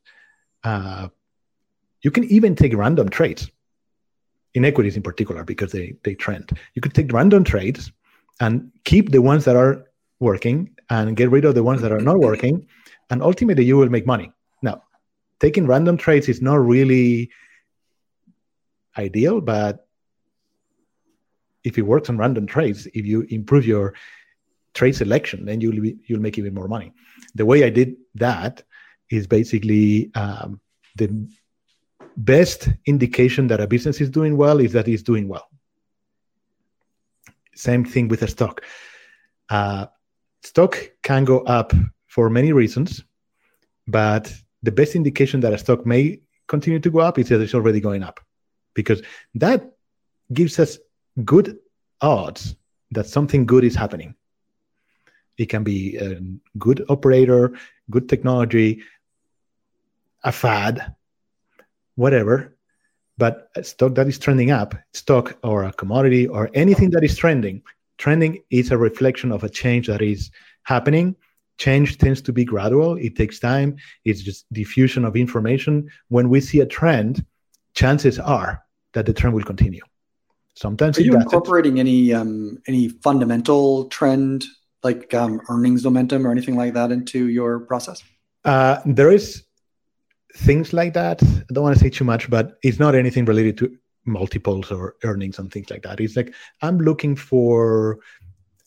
[0.63, 1.09] uh,
[2.03, 3.51] you can even take random trades
[4.55, 6.57] in equities in particular because they they trend.
[6.75, 7.93] You could take random trades
[8.41, 9.87] and keep the ones that are
[10.21, 12.67] working and get rid of the ones that are not working,
[13.11, 14.33] and ultimately you will make money.
[14.63, 14.83] Now,
[15.41, 17.31] taking random trades is not really
[18.97, 19.87] ideal, but
[21.65, 23.95] if it works on random trades, if you improve your
[24.75, 26.93] trade selection, then you'll be, you'll make even more money.
[27.35, 28.63] The way I did that
[29.11, 30.61] is basically um,
[30.97, 31.29] the
[32.17, 35.49] best indication that a business is doing well is that it's doing well.
[37.55, 38.63] Same thing with a stock.
[39.49, 39.87] Uh,
[40.43, 41.73] stock can go up
[42.07, 43.05] for many reasons,
[43.87, 44.33] but
[44.63, 47.81] the best indication that a stock may continue to go up is that it's already
[47.81, 48.21] going up,
[48.75, 49.03] because
[49.35, 49.73] that
[50.33, 50.79] gives us
[51.25, 51.59] good
[52.01, 52.57] odds
[52.91, 54.15] that something good is happening.
[55.39, 56.21] It can be a
[56.59, 57.57] good operator,
[57.91, 58.83] good technology,
[60.23, 60.95] a fad,
[61.97, 62.57] whatever.
[63.17, 67.17] But a stock that is trending up, stock or a commodity or anything that is
[67.17, 67.63] trending,
[67.97, 70.31] trending is a reflection of a change that is
[70.65, 71.15] happening.
[71.59, 75.89] Change tends to be gradual, it takes time, it's just diffusion of information.
[76.09, 77.25] When we see a trend,
[77.75, 79.83] chances are that the trend will continue.
[80.55, 84.45] Sometimes Are you incorporating any um, any fundamental trend
[84.85, 88.03] like um, earnings momentum or anything like that into your process?
[88.45, 89.45] Uh, there is
[90.37, 91.23] things like that.
[91.23, 94.97] I don't want to say too much, but it's not anything related to multiples or
[95.03, 96.01] earnings and things like that.
[96.01, 97.99] It's like I'm looking for,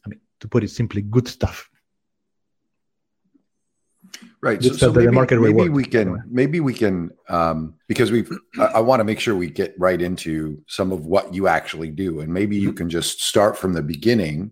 [0.06, 1.70] I mean, to put it simply, good stuff.
[4.42, 4.60] Right.
[4.60, 5.72] Good So, stuff so that the maybe, market maybe rewards.
[5.76, 8.26] we can maybe we can um, because we
[8.58, 11.92] I, I want to make sure we get right into some of what you actually
[11.92, 14.52] do, and maybe you can just start from the beginning.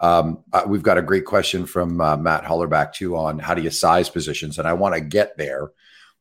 [0.00, 3.62] Um, uh, we've got a great question from uh, Matt Hollerback too on how do
[3.62, 5.70] you size positions, and I want to get there,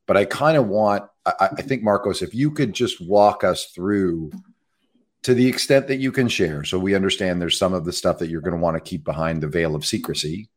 [0.07, 3.65] but I kind of want I, I think Marcos, if you could just walk us
[3.65, 4.31] through
[5.23, 8.17] to the extent that you can share, so we understand there's some of the stuff
[8.19, 10.49] that you're going to want to keep behind the veil of secrecy,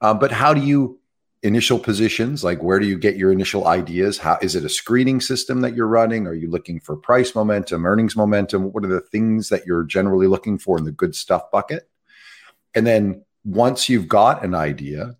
[0.00, 1.00] uh, but how do you
[1.42, 2.44] initial positions?
[2.44, 4.18] Like where do you get your initial ideas?
[4.18, 6.26] How is it a screening system that you're running?
[6.26, 8.72] Are you looking for price momentum earnings momentum?
[8.72, 11.89] What are the things that you're generally looking for in the good stuff bucket
[12.74, 15.16] and then once you've got an idea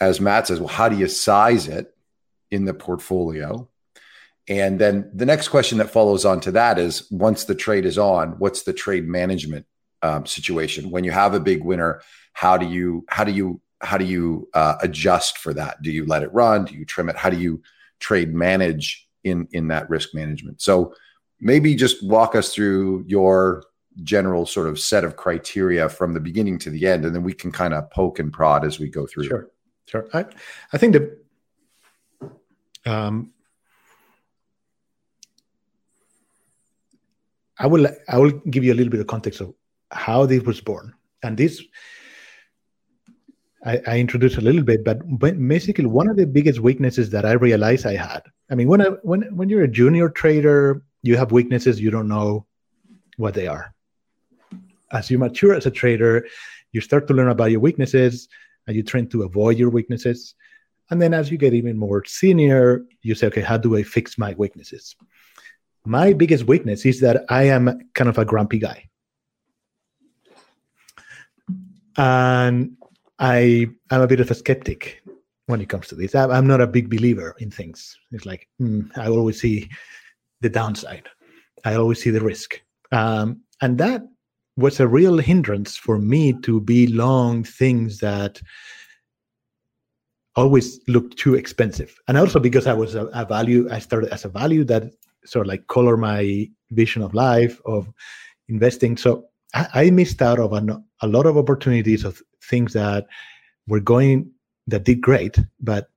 [0.00, 1.94] as matt says well how do you size it
[2.50, 3.68] in the portfolio
[4.48, 7.98] and then the next question that follows on to that is once the trade is
[7.98, 9.66] on what's the trade management
[10.02, 12.00] um, situation when you have a big winner
[12.32, 15.80] how do you how do you how do you uh, adjust for that?
[15.82, 16.64] Do you let it run?
[16.64, 17.16] Do you trim it?
[17.16, 17.62] How do you
[18.00, 20.60] trade manage in in that risk management?
[20.60, 20.94] So
[21.40, 23.64] maybe just walk us through your
[24.02, 27.32] general sort of set of criteria from the beginning to the end, and then we
[27.32, 29.24] can kind of poke and prod as we go through.
[29.24, 29.48] Sure,
[29.86, 30.08] sure.
[30.12, 30.24] I,
[30.72, 31.18] I think the
[32.86, 33.32] um,
[37.58, 39.54] I will I will give you a little bit of context of
[39.90, 40.94] how this was born.
[41.22, 41.62] And this
[43.64, 44.98] I, I introduced a little bit, but
[45.48, 48.22] basically one of the biggest weaknesses that I realized I had.
[48.50, 52.08] I mean, when I, when when you're a junior trader, you have weaknesses you don't
[52.08, 52.46] know
[53.16, 53.74] what they are.
[54.92, 56.26] As you mature as a trader,
[56.72, 58.28] you start to learn about your weaknesses
[58.66, 60.34] and you try to avoid your weaknesses.
[60.90, 64.16] And then as you get even more senior, you say, okay, how do I fix
[64.18, 64.96] my weaknesses?
[65.84, 68.88] My biggest weakness is that I am kind of a grumpy guy.
[71.96, 72.76] And
[73.18, 75.02] I am a bit of a skeptic
[75.46, 76.14] when it comes to this.
[76.14, 77.98] I'm not a big believer in things.
[78.12, 79.68] It's like mm, I always see
[80.40, 81.08] the downside.
[81.64, 82.60] I always see the risk,
[82.92, 84.02] um, and that
[84.58, 88.42] was a real hindrance for me to be long things that
[90.34, 91.96] always looked too expensive.
[92.08, 94.90] And also because I was a, a value, I started as a value that
[95.24, 97.88] sort of like color my vision of life of
[98.48, 98.96] investing.
[98.96, 103.06] So I, I missed out of an, a lot of opportunities of things that
[103.68, 104.30] were going
[104.66, 105.88] that did great, but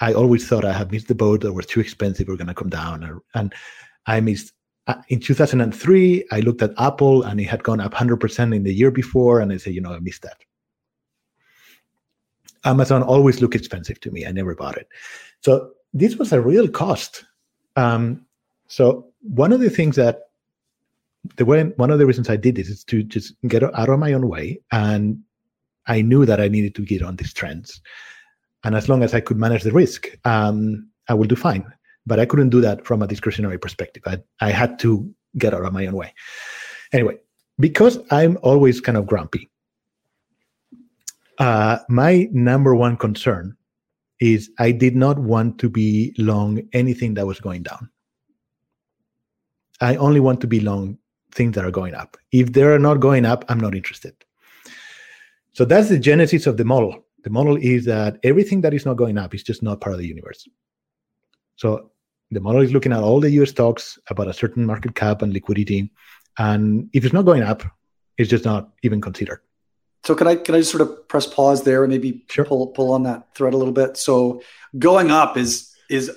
[0.00, 2.54] I always thought I had missed the boat or were too expensive, were going to
[2.54, 3.02] come down.
[3.02, 3.54] Or, and
[4.06, 4.52] I missed.
[4.88, 8.72] Uh, in 2003, I looked at Apple and it had gone up 100% in the
[8.72, 10.38] year before, and I said, you know, I missed that.
[12.64, 14.26] Amazon always looked expensive to me.
[14.26, 14.88] I never bought it.
[15.42, 17.24] So this was a real cost.
[17.76, 18.24] Um,
[18.66, 20.30] so one of the things that
[21.36, 23.98] the way one of the reasons I did this is to just get out of
[23.98, 25.20] my own way and
[25.86, 27.80] I knew that I needed to get on these trends.
[28.64, 31.64] And as long as I could manage the risk, um, I will do fine.
[32.08, 34.02] But I couldn't do that from a discretionary perspective.
[34.06, 36.14] I, I had to get out of my own way.
[36.92, 37.18] Anyway,
[37.60, 39.50] because I'm always kind of grumpy,
[41.38, 43.56] uh, my number one concern
[44.20, 47.90] is I did not want to be long anything that was going down.
[49.80, 50.98] I only want to be long
[51.32, 52.16] things that are going up.
[52.32, 54.14] If they're not going up, I'm not interested.
[55.52, 57.04] So that's the genesis of the model.
[57.22, 60.00] The model is that everything that is not going up is just not part of
[60.00, 60.48] the universe.
[61.56, 61.90] So
[62.30, 65.32] the model is looking at all the US stocks about a certain market cap and
[65.32, 65.90] liquidity.
[66.38, 67.62] And if it's not going up,
[68.16, 69.40] it's just not even considered.
[70.04, 72.44] So can I can I just sort of press pause there and maybe sure.
[72.44, 73.96] pull pull on that thread a little bit?
[73.96, 74.42] So
[74.78, 76.10] going up is is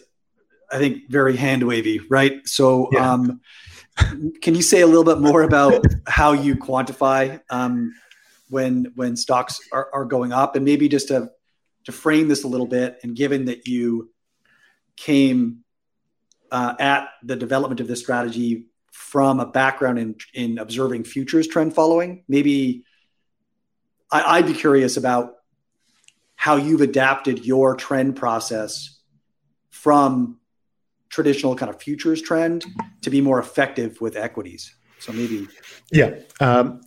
[0.71, 2.41] I think very hand wavy, right?
[2.45, 3.11] So yeah.
[3.11, 3.41] um,
[4.41, 7.93] can you say a little bit more about how you quantify um,
[8.49, 11.31] when when stocks are, are going up and maybe just to
[11.85, 14.11] to frame this a little bit and given that you
[14.95, 15.63] came
[16.51, 21.73] uh, at the development of this strategy from a background in in observing futures trend
[21.73, 22.23] following.
[22.27, 22.83] Maybe
[24.11, 25.35] I, i'd be curious about
[26.35, 28.99] how you've adapted your trend process
[29.69, 30.39] from
[31.09, 32.65] traditional kind of futures trend
[33.01, 34.73] to be more effective with equities.
[34.99, 35.47] So maybe.
[35.91, 36.81] Yeah um,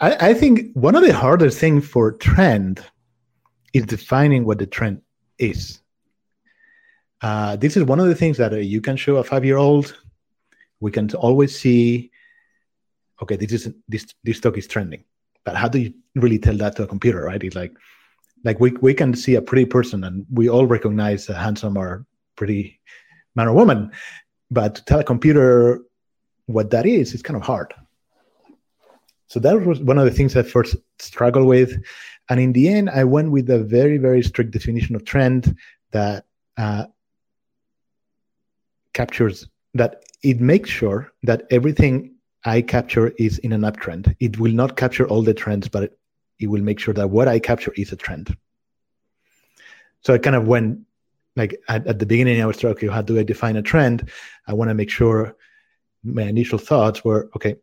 [0.00, 2.84] I, I think one of the hardest things for trend
[3.72, 5.02] is defining what the trend
[5.38, 5.81] is.
[7.22, 9.96] Uh, this is one of the things that uh, you can show a five-year-old.
[10.80, 12.10] We can always see,
[13.22, 15.04] okay, this is this this stock is trending,
[15.44, 17.42] but how do you really tell that to a computer, right?
[17.42, 17.72] It's like,
[18.44, 22.04] like we we can see a pretty person, and we all recognize a handsome or
[22.34, 22.80] pretty
[23.36, 23.92] man or woman,
[24.50, 25.80] but to tell a computer
[26.46, 27.72] what that is, it's kind of hard.
[29.28, 31.80] So that was one of the things I first struggled with.
[32.28, 35.56] And in the end, I went with a very, very strict definition of trend
[35.92, 36.26] that
[36.58, 36.86] uh,
[38.92, 42.14] captures that it makes sure that everything
[42.44, 44.14] I capture is in an uptrend.
[44.20, 45.98] It will not capture all the trends, but it,
[46.38, 48.36] it will make sure that what I capture is a trend.
[50.00, 50.80] So I kind of went
[51.36, 54.10] like at, at the beginning, I was like, okay, how do I define a trend?
[54.46, 55.36] I want to make sure
[56.04, 57.56] my initial thoughts were okay,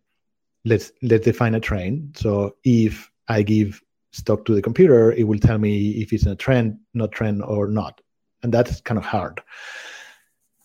[0.66, 2.18] let's let's define a trend.
[2.18, 6.36] So if I give stock to the computer, it will tell me if it's a
[6.36, 8.02] trend, not trend, or not.
[8.42, 9.42] And that's kind of hard.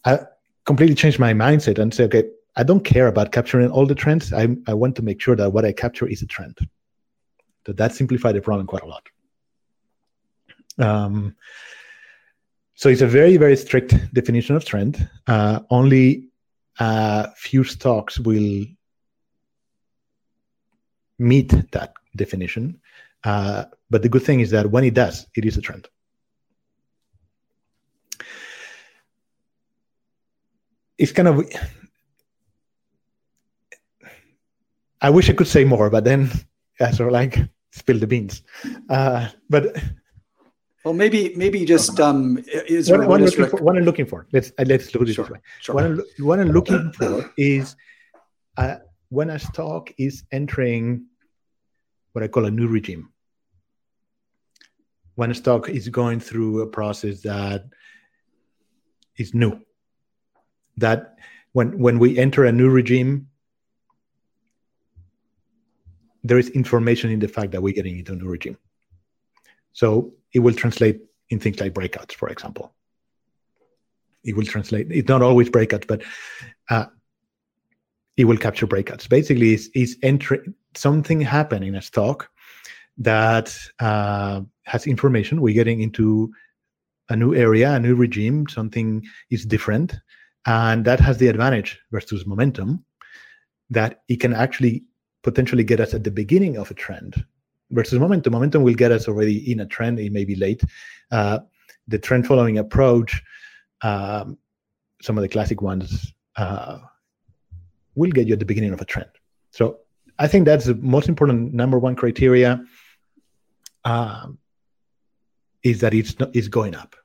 [0.05, 0.21] I
[0.65, 2.25] completely changed my mindset and say, okay,
[2.57, 4.33] I don't care about capturing all the trends.
[4.33, 6.59] I, I want to make sure that what I capture is a trend.
[7.67, 9.09] So that simplified the problem quite a lot.
[10.79, 11.37] Um,
[12.75, 15.09] so it's a very, very strict definition of trend.
[15.27, 16.29] Uh, only
[16.79, 18.65] a few stocks will
[21.19, 22.81] meet that definition.
[23.23, 25.89] Uh, but the good thing is that when it does, it is a trend.
[30.99, 31.45] It's kind of.
[35.01, 36.31] I wish I could say more, but then
[36.81, 37.39] yeah, sort of like
[37.73, 38.43] spill the beans.
[38.89, 39.77] Uh, but
[40.85, 44.27] well, maybe maybe just um, is what, what, I'm for, what, I'm looking for.
[44.33, 45.41] Let's uh, let's look at it sure, this way.
[45.61, 45.75] Sure.
[45.75, 47.75] What I'm, what I'm looking for is
[48.59, 48.77] uh,
[49.09, 51.07] when a stock is entering
[52.13, 53.11] what I call a new regime,
[55.15, 57.65] when a stock is going through a process that
[59.17, 59.59] is new,
[60.79, 61.17] that
[61.53, 63.29] when when we enter a new regime,
[66.23, 68.59] there is information in the fact that we're getting into a new regime.
[69.73, 71.01] So it will translate
[71.31, 72.75] in things like breakouts, for example.
[74.25, 74.87] It will translate.
[74.91, 76.03] It's not always breakouts, but
[76.71, 76.87] uh,
[78.17, 79.09] it will capture breakouts.
[79.09, 80.41] Basically, is is entry
[80.75, 82.31] something happen in a stock
[82.99, 85.41] that uh, has information.
[85.41, 86.33] We're getting into
[87.11, 88.49] a new area, a new regime.
[88.49, 89.95] Something is different,
[90.47, 92.85] and that has the advantage versus momentum
[93.71, 94.85] that it can actually
[95.23, 97.25] potentially get us at the beginning of a trend
[97.71, 98.33] versus momentum.
[98.33, 99.99] Momentum will get us already in a trend.
[99.99, 100.63] It may be late.
[101.11, 101.41] Uh,
[101.89, 103.23] the trend following approach,
[103.83, 104.39] um,
[105.03, 106.79] some of the classic ones, uh,
[107.95, 109.11] will get you at the beginning of a trend.
[109.51, 109.79] So
[110.19, 112.63] I think that's the most important number one criteria
[113.85, 114.39] um,
[115.63, 116.97] is that it's not, it's going up.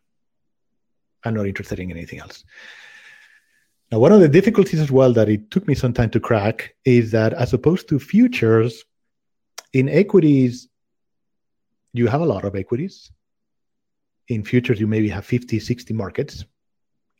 [1.23, 2.43] I'm not interested in anything else.
[3.91, 6.75] Now, one of the difficulties as well that it took me some time to crack
[6.85, 8.85] is that as opposed to futures,
[9.73, 10.67] in equities,
[11.93, 13.11] you have a lot of equities.
[14.27, 16.45] In futures, you maybe have 50, 60 markets,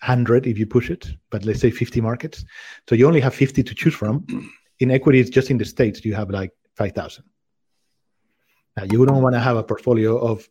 [0.01, 2.45] 100 if you push it, but let's say 50 markets.
[2.87, 4.25] So you only have 50 to choose from.
[4.79, 7.25] In equities, just in the States, you have like 5,000.
[8.77, 10.47] Now, you don't want to have a portfolio of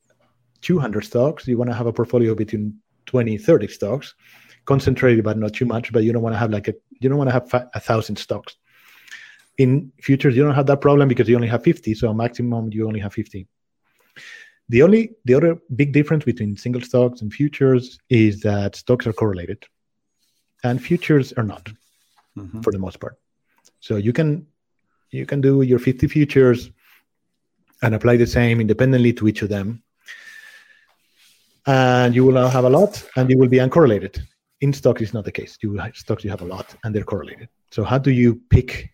[0.61, 1.49] 200 stocks.
[1.49, 4.15] You want to have a portfolio between 20, 30 stocks
[4.73, 5.93] concentrated, but not too much.
[5.93, 8.17] But you don't want to have like a you don't want to have a thousand
[8.17, 8.57] stocks.
[9.65, 11.95] In futures, you don't have that problem because you only have 50.
[11.95, 13.47] So maximum, you only have 50.
[14.69, 19.17] The only the other big difference between single stocks and futures is that stocks are
[19.23, 19.61] correlated,
[20.63, 21.65] and futures are not,
[22.37, 22.61] mm-hmm.
[22.61, 23.17] for the most part.
[23.81, 24.47] So you can
[25.11, 26.71] you can do your 50 futures
[27.83, 29.83] and apply the same independently to each of them
[31.69, 34.21] and you will now have a lot and you will be uncorrelated
[34.61, 35.59] in stocks is not the case.
[35.63, 37.49] You have stocks you have a lot and they're correlated.
[37.71, 38.91] So how do you pick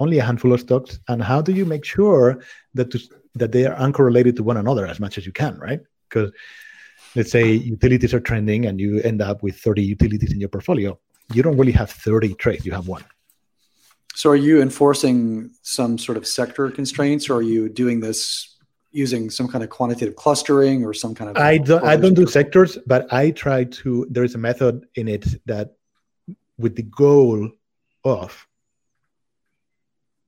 [0.00, 2.40] only a handful of stocks and how do you make sure
[2.74, 3.00] that to,
[3.34, 5.80] that they are uncorrelated to one another as much as you can, right?
[6.08, 6.32] Because
[7.14, 10.98] let's say utilities are trending and you end up with 30 utilities in your portfolio.
[11.32, 13.04] You don't really have 30 trades, you have one.
[14.14, 18.57] So are you enforcing some sort of sector constraints or are you doing this
[18.90, 22.26] using some kind of quantitative clustering or some kind of i don't i don't do
[22.26, 25.74] sectors but i try to there is a method in it that
[26.58, 27.50] with the goal
[28.04, 28.46] of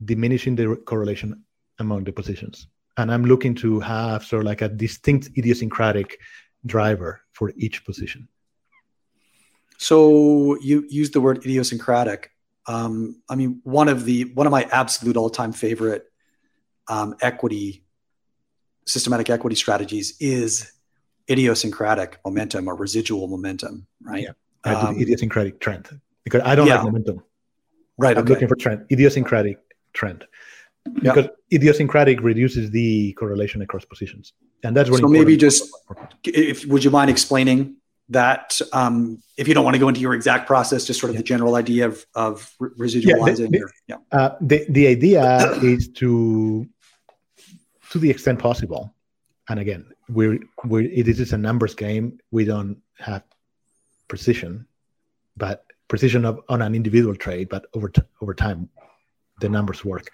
[0.05, 1.45] diminishing the correlation
[1.79, 2.69] among the positions.
[2.97, 6.19] And i'm looking to have sort of like a distinct idiosyncratic
[6.67, 8.29] driver for each position.
[9.79, 12.31] So you use the word idiosyncratic.
[12.67, 16.05] Um, i mean one of the one of my absolute all-time favorite
[16.89, 17.85] um, equity
[18.91, 20.73] systematic equity strategies is
[21.29, 24.25] idiosyncratic momentum or residual momentum, right?
[24.25, 26.77] Yeah, um, idiosyncratic trend because I don't yeah.
[26.77, 27.23] like momentum.
[27.97, 28.17] Right.
[28.17, 28.33] I'm okay.
[28.33, 29.59] looking for trend, idiosyncratic
[29.93, 30.27] trend.
[30.95, 31.59] Because yeah.
[31.59, 34.33] idiosyncratic reduces the correlation across positions,
[34.65, 35.09] and that's really so.
[35.09, 35.71] Maybe just,
[36.25, 37.77] if would you mind explaining
[38.09, 38.59] that?
[38.73, 41.19] Um, if you don't want to go into your exact process, just sort of yeah.
[41.19, 43.51] the general idea of of residualizing.
[43.53, 43.97] Yeah, the, the, yeah.
[44.11, 46.67] Uh, the the idea is to
[47.91, 48.95] to the extent possible.
[49.49, 52.19] And again, we're, we're it is a numbers game.
[52.31, 53.25] We don't have
[54.09, 54.67] precision,
[55.37, 58.69] but precision of, on an individual trade, but over t- over time,
[59.41, 60.11] the numbers work.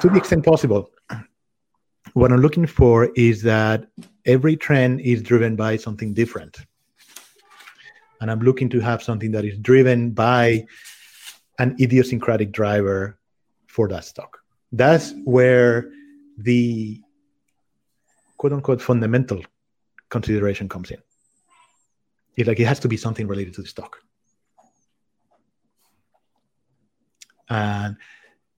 [0.00, 0.90] To the extent possible,
[2.14, 3.86] what I'm looking for is that
[4.24, 6.58] every trend is driven by something different.
[8.20, 10.66] And I'm looking to have something that is driven by
[11.58, 13.18] an idiosyncratic driver
[13.66, 14.38] for that stock.
[14.72, 15.90] That's where
[16.42, 17.00] the
[18.36, 19.42] quote unquote fundamental
[20.08, 20.98] consideration comes in.
[22.46, 23.98] Like it has to be something related to the stock.
[27.50, 27.96] And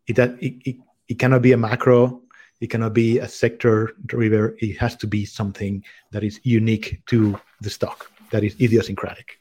[0.06, 0.76] it, it, it,
[1.08, 2.22] it cannot be a macro,
[2.60, 7.40] it cannot be a sector driver, it has to be something that is unique to
[7.60, 9.40] the stock, that is idiosyncratic.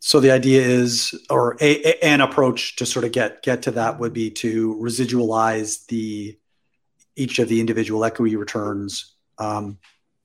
[0.00, 3.70] So the idea is, or a, a, an approach to sort of get get to
[3.72, 6.38] that would be to residualize the
[7.16, 9.78] each of the individual equity returns um,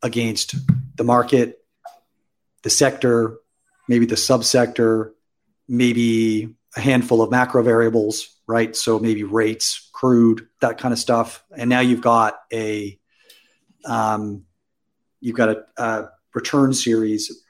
[0.03, 0.55] against
[0.95, 1.59] the market,
[2.63, 3.37] the sector,
[3.87, 5.11] maybe the subsector,
[5.67, 8.75] maybe a handful of macro variables, right?
[8.75, 11.43] So maybe rates, crude, that kind of stuff.
[11.55, 12.99] And now you've got a
[13.85, 14.45] um,
[15.19, 17.43] you've got a, a return series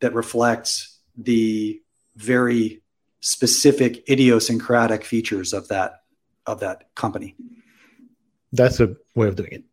[0.00, 1.80] that reflects the
[2.16, 2.82] very
[3.20, 6.02] specific idiosyncratic features of that
[6.46, 7.36] of that company.
[8.52, 9.64] That's a way of doing it.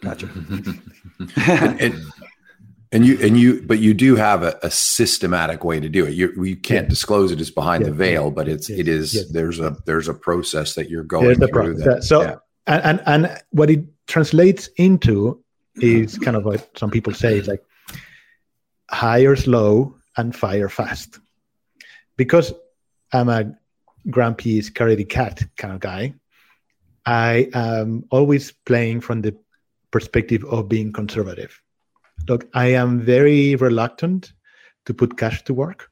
[0.00, 0.28] Gotcha.
[1.36, 2.04] and, and,
[2.92, 6.14] and you and you but you do have a, a systematic way to do it
[6.14, 6.90] you, you can't yeah.
[6.90, 7.90] disclose it as behind yeah.
[7.90, 11.48] the veil but it's it is there's a there's a process that you're going the
[11.48, 15.42] through that, so and, and and what it translates into
[15.76, 16.24] is mm-hmm.
[16.24, 17.62] kind of what some people say is like
[18.90, 21.18] hire slow and fire fast
[22.16, 22.52] because
[23.12, 23.52] i'm a
[24.08, 26.14] grumpy scaredy cat kind of guy
[27.06, 29.34] i am always playing from the
[29.90, 31.62] perspective of being conservative
[32.28, 34.32] look, I am very reluctant
[34.86, 35.90] to put cash to work.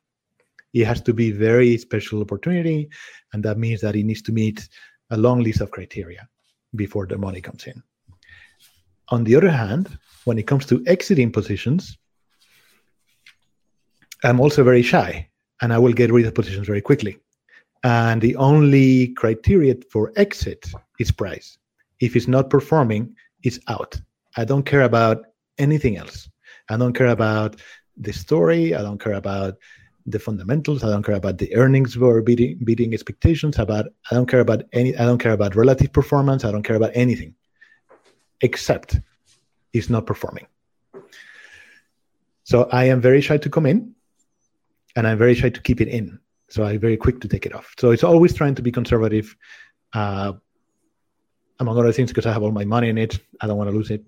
[0.73, 2.89] It has to be very special opportunity,
[3.33, 4.69] and that means that it needs to meet
[5.11, 6.29] a long list of criteria
[6.75, 7.83] before the money comes in.
[9.11, 11.97] On the other hand, when it comes to exiting positions,
[14.25, 15.29] I'm also very shy
[15.61, 17.19] and I will get rid of positions very quickly.
[17.85, 20.67] And the only criteria for exit
[20.99, 21.59] is price.
[22.01, 24.01] If it's not performing, it's out.
[24.37, 25.25] I don't care about
[25.59, 26.29] anything else.
[26.69, 27.61] I don't care about
[27.97, 28.75] the story.
[28.75, 29.55] I don't care about
[30.07, 30.85] the fundamentals.
[30.85, 33.59] I don't care about the earnings or beating, beating expectations.
[33.59, 34.97] About I don't care about any.
[34.97, 36.45] I don't care about relative performance.
[36.45, 37.35] I don't care about anything,
[38.41, 39.01] except
[39.73, 40.47] it's not performing.
[42.45, 43.95] So I am very shy to come in,
[44.97, 46.19] and I'm very shy to keep it in.
[46.49, 47.75] So I'm very quick to take it off.
[47.79, 49.35] So it's always trying to be conservative,
[49.95, 50.35] uh,
[51.61, 53.19] among other things, because I have all my money in it.
[53.41, 54.05] I don't want to lose it.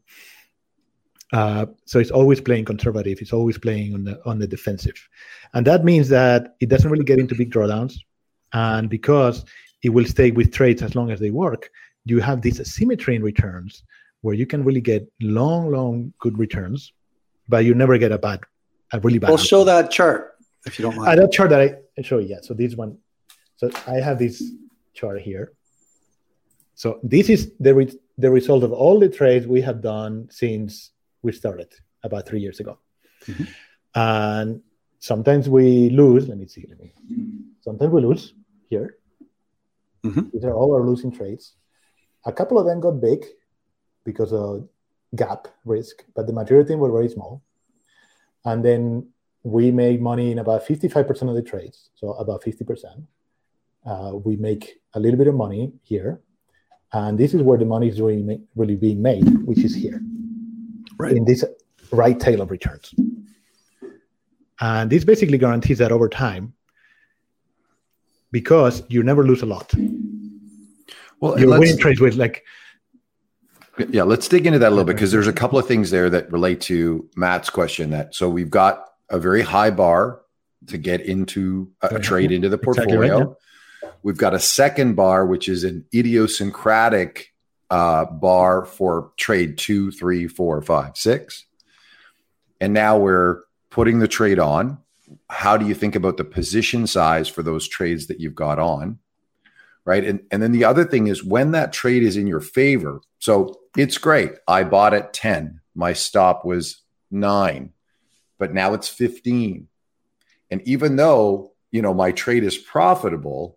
[1.32, 3.18] Uh, so it's always playing conservative.
[3.20, 4.96] It's always playing on the on the defensive,
[5.54, 7.94] and that means that it doesn't really get into big drawdowns.
[8.52, 9.44] And because
[9.82, 11.70] it will stay with trades as long as they work,
[12.04, 13.82] you have this asymmetry in returns
[14.22, 16.92] where you can really get long, long good returns,
[17.48, 18.40] but you never get a bad,
[18.92, 19.28] a really bad.
[19.28, 21.08] We'll show that chart if you don't mind.
[21.08, 22.28] Uh, that chart that I, show you.
[22.28, 22.40] Yeah.
[22.42, 22.98] So this one.
[23.56, 24.42] So I have this
[24.94, 25.52] chart here.
[26.76, 30.92] So this is the re- the result of all the trades we have done since
[31.22, 31.74] we started
[32.04, 32.78] about three years ago.
[33.26, 33.44] Mm-hmm.
[33.94, 34.62] And
[35.00, 36.28] sometimes we lose.
[36.28, 36.66] Let me see.
[36.68, 36.92] Let me,
[37.62, 38.34] sometimes we lose
[38.68, 38.98] here.
[40.04, 40.28] Mm-hmm.
[40.32, 41.54] These are all our losing trades.
[42.26, 43.24] A couple of them got big
[44.04, 44.68] because of
[45.14, 47.42] gap risk, but the majority were very small.
[48.44, 49.08] And then
[49.42, 53.06] we made money in about 55% of the trades, so about 50%.
[53.86, 56.20] Uh, we make a little bit of money here.
[56.96, 60.00] And this is where the money is really, really being made, which is here
[60.98, 61.14] right.
[61.14, 61.44] in this
[61.92, 62.94] right tail of returns.
[64.60, 66.54] And this basically guarantees that over time,
[68.32, 69.70] because you never lose a lot.
[71.20, 72.44] Well, you're winning trades with like.
[73.90, 76.08] Yeah, let's dig into that a little bit because there's a couple of things there
[76.08, 77.90] that relate to Matt's question.
[77.90, 80.22] That so we've got a very high bar
[80.68, 83.02] to get into a, a trade into the portfolio.
[83.02, 83.36] Exactly right.
[84.06, 87.34] We've got a second bar, which is an idiosyncratic
[87.68, 91.44] uh, bar for trade two, three, four, five, six.
[92.60, 94.78] And now we're putting the trade on.
[95.28, 99.00] How do you think about the position size for those trades that you've got on?
[99.84, 100.04] Right.
[100.04, 103.00] And, and then the other thing is when that trade is in your favor.
[103.18, 104.34] So it's great.
[104.46, 106.80] I bought at 10, my stop was
[107.10, 107.72] nine,
[108.38, 109.66] but now it's 15.
[110.52, 113.55] And even though, you know, my trade is profitable,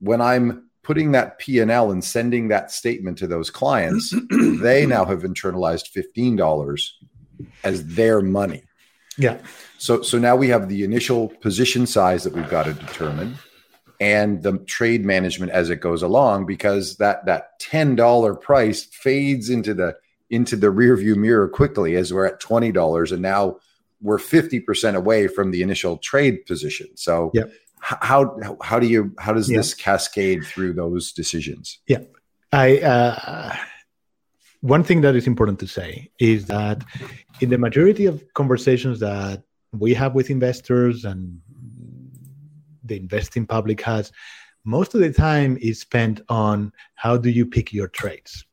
[0.00, 4.14] when I'm putting that P&L and sending that statement to those clients,
[4.60, 6.90] they now have internalized $15
[7.62, 8.64] as their money.
[9.16, 9.38] Yeah.
[9.78, 13.36] So so now we have the initial position size that we've got to determine
[14.00, 19.74] and the trade management as it goes along because that that $10 price fades into
[19.74, 19.96] the
[20.30, 23.56] into the rear view mirror quickly as we're at $20 and now
[24.00, 26.88] we're 50% away from the initial trade position.
[26.96, 29.58] So yep how how do you how does yeah.
[29.58, 31.78] this cascade through those decisions?
[31.86, 32.02] Yeah.
[32.52, 33.56] I uh,
[34.60, 36.84] one thing that is important to say is that
[37.40, 41.40] in the majority of conversations that we have with investors and
[42.84, 44.12] the investing public has
[44.64, 48.44] most of the time is spent on how do you pick your trades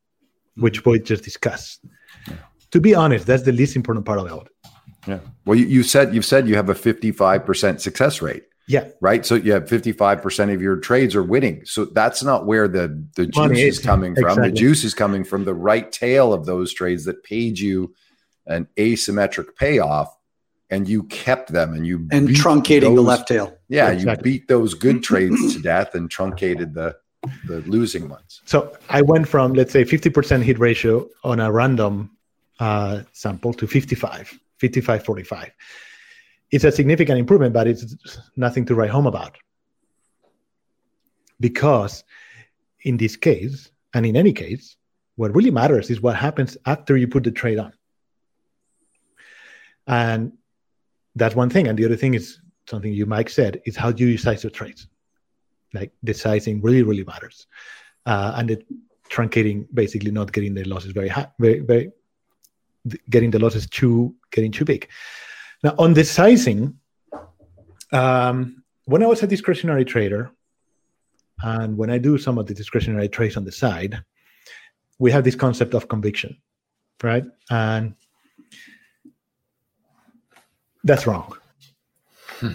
[0.56, 1.86] which we just discussed.
[2.28, 2.36] Yeah.
[2.72, 4.48] to be honest that's the least important part of it.
[5.08, 5.20] Yeah.
[5.46, 8.90] Well you, you said you've said you have a 55% success rate yeah.
[9.00, 9.26] Right.
[9.26, 11.66] So you have 55% of your trades are winning.
[11.66, 14.26] So that's not where the, the juice is coming from.
[14.26, 14.50] Exactly.
[14.50, 17.96] The juice is coming from the right tail of those trades that paid you
[18.46, 20.14] an asymmetric payoff
[20.70, 23.58] and you kept them and you and truncating those, the left tail.
[23.70, 23.90] Yeah.
[23.90, 24.32] Exactly.
[24.32, 26.98] You beat those good trades to death and truncated the,
[27.46, 28.42] the losing ones.
[28.44, 32.12] So I went from, let's say 50% hit ratio on a random
[32.60, 35.52] uh, sample to 55, 55, 45
[36.52, 37.96] it's a significant improvement, but it's
[38.36, 39.38] nothing to write home about.
[41.40, 42.04] Because
[42.82, 44.78] in this case, and in any case,
[45.16, 47.74] what really matters is what happens after you put the trade on.
[49.88, 50.34] And
[51.16, 51.68] that's one thing.
[51.68, 54.52] And the other thing is something you, Mike said, is how do you size your
[54.52, 54.88] trades?
[55.74, 57.48] Like the sizing really, really matters.
[58.06, 58.64] Uh, and the
[59.10, 61.92] truncating, basically not getting the losses very high, very, very,
[63.10, 64.88] getting the losses too, getting too big.
[65.64, 66.80] Now, on the sizing,
[67.92, 70.32] um, when I was a discretionary trader,
[71.42, 74.02] and when I do some of the discretionary trades on the side,
[75.00, 76.38] we have this concept of conviction,
[77.04, 77.24] right?
[77.50, 77.96] And
[80.84, 81.36] that's wrong.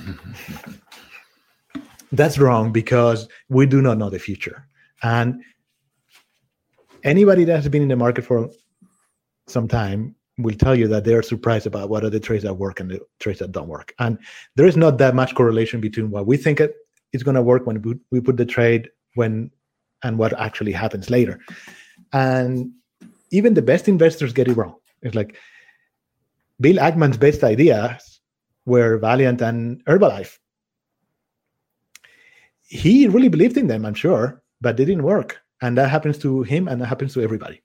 [2.13, 4.67] that's wrong because we do not know the future.
[5.03, 5.43] And
[7.05, 8.51] anybody that has been in the market for
[9.47, 12.81] some time will tell you that they're surprised about what are the trades that work
[12.81, 13.95] and the trades that don't work.
[13.99, 14.19] And
[14.57, 16.61] there is not that much correlation between what we think
[17.13, 19.51] is going to work when we put the trade when
[20.03, 21.41] and what actually happens later.
[22.13, 22.73] And
[23.31, 24.77] even the best investors get it wrong.
[25.03, 25.37] It's like
[26.61, 28.21] Bill Ackman's best ideas
[28.65, 30.39] were Valeant and Herbalife.
[32.63, 35.41] He really believed in them, I'm sure, but they didn't work.
[35.61, 37.63] And that happens to him and that happens to everybody.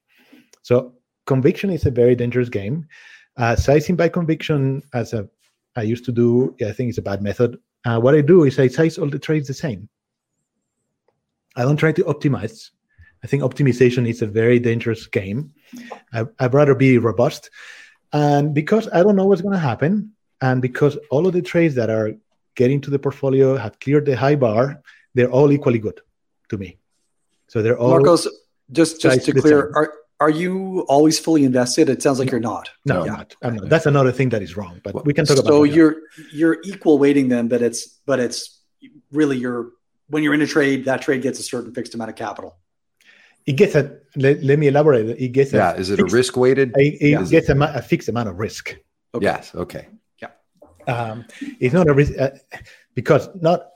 [0.63, 0.96] So
[1.27, 2.87] conviction is a very dangerous game.
[3.37, 5.29] Uh, sizing by conviction, as a,
[5.75, 7.59] I used to do, I think it's a bad method.
[7.85, 9.87] Uh, what I do is I size all the trades the same.
[11.55, 12.71] I don't try to optimize.
[13.23, 15.53] I think optimization is a very dangerous game.
[16.13, 17.49] I, would rather be robust.
[18.13, 21.75] And because I don't know what's going to happen, and because all of the trades
[21.75, 22.13] that are
[22.55, 24.81] getting to the portfolio have cleared the high bar,
[25.13, 25.99] they're all equally good
[26.49, 26.77] to me.
[27.47, 27.89] So they're all.
[27.89, 28.27] Marcos,
[28.71, 31.89] just just to clear, are are you always fully invested?
[31.89, 32.69] It sounds like you're not.
[32.85, 33.11] No, yeah.
[33.11, 33.35] I'm not.
[33.43, 33.69] I'm not.
[33.69, 34.81] That's another thing that is wrong.
[34.83, 35.49] But we can talk so about.
[35.49, 35.97] So you're
[36.33, 38.59] you're equal weighting them, but it's but it's
[39.11, 39.71] really you're
[40.09, 42.57] when you're in a trade, that trade gets a certain fixed amount of capital.
[43.45, 43.99] It gets a.
[44.15, 45.09] Let, let me elaborate.
[45.21, 45.53] It gets.
[45.53, 45.73] Yeah.
[45.73, 46.71] A is it fixed, a risk weighted?
[46.75, 47.23] It, it yeah.
[47.23, 48.75] gets a, a, fixed amount of risk.
[49.13, 49.23] Okay.
[49.23, 49.53] Yes.
[49.53, 49.87] Okay.
[50.21, 50.29] Yeah.
[50.87, 51.25] Um,
[51.59, 52.31] it's not a risk uh,
[52.95, 53.67] because not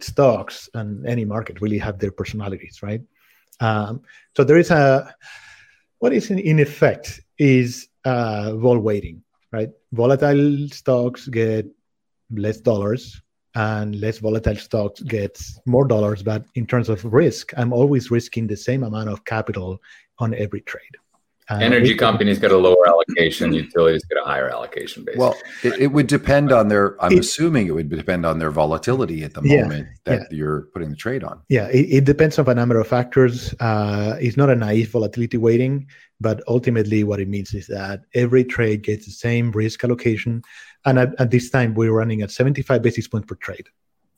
[0.00, 3.02] stocks and any market really have their personalities, right?
[3.60, 4.02] Um,
[4.36, 5.14] so there is a
[6.02, 9.22] what is in, in effect is uh, vol weighting,
[9.52, 9.70] right?
[9.92, 11.64] Volatile stocks get
[12.32, 13.22] less dollars
[13.54, 18.46] and less volatile stocks get more dollars but in terms of risk i'm always risking
[18.46, 19.78] the same amount of capital
[20.20, 20.96] on every trade
[21.50, 25.20] uh, energy companies get a lower allocation utilities get a higher allocation basically.
[25.20, 28.50] well it, it would depend on their i'm it, assuming it would depend on their
[28.50, 30.36] volatility at the moment yeah, that yeah.
[30.36, 34.16] you're putting the trade on yeah it, it, depends on a number of factors uh,
[34.20, 35.86] it's not a naive volatility weighting
[36.20, 40.42] but ultimately what it means is that every trade gets the same risk allocation
[40.84, 43.68] and at, at this time, we're running at 75 basis points per trade.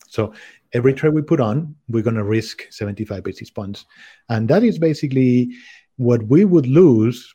[0.09, 0.33] So
[0.73, 3.85] every trade we put on, we're going to risk 75 basis points.
[4.29, 5.51] And that is basically
[5.97, 7.35] what we would lose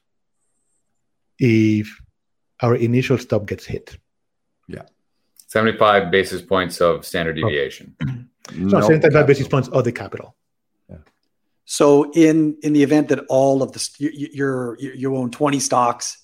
[1.37, 2.01] if
[2.61, 3.97] our initial stop gets hit.
[4.67, 4.83] Yeah.
[5.47, 7.47] 75 basis points of standard oh.
[7.47, 7.95] deviation.
[8.51, 8.67] Oh.
[8.69, 10.35] so 75 basis points of the capital.
[10.89, 10.97] Yeah.
[11.65, 16.17] So in in the event that all of the you, you're you own 20 stocks,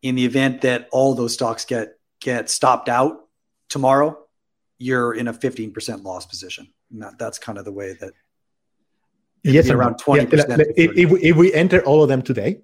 [0.00, 3.28] in the event that all those stocks get get stopped out
[3.68, 4.16] tomorrow,
[4.78, 6.72] you're in a 15% loss position.
[6.92, 8.12] That, that's kind of the way that
[9.42, 10.72] yes, around 20%.
[10.76, 12.60] If, if, we, if we enter all of them today,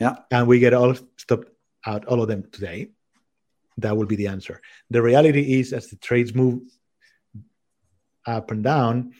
[0.00, 1.48] yeah, and we get all stopped
[1.86, 2.88] out all of them today,
[3.78, 4.60] that will be the answer.
[4.90, 6.62] The reality is, as the trades move
[8.26, 9.12] up and down,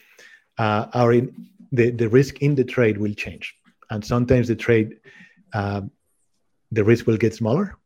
[0.58, 3.54] uh, our in, the the risk in the trade will change,
[3.90, 4.96] and sometimes the trade,
[5.52, 5.82] uh,
[6.72, 7.76] the risk will get smaller,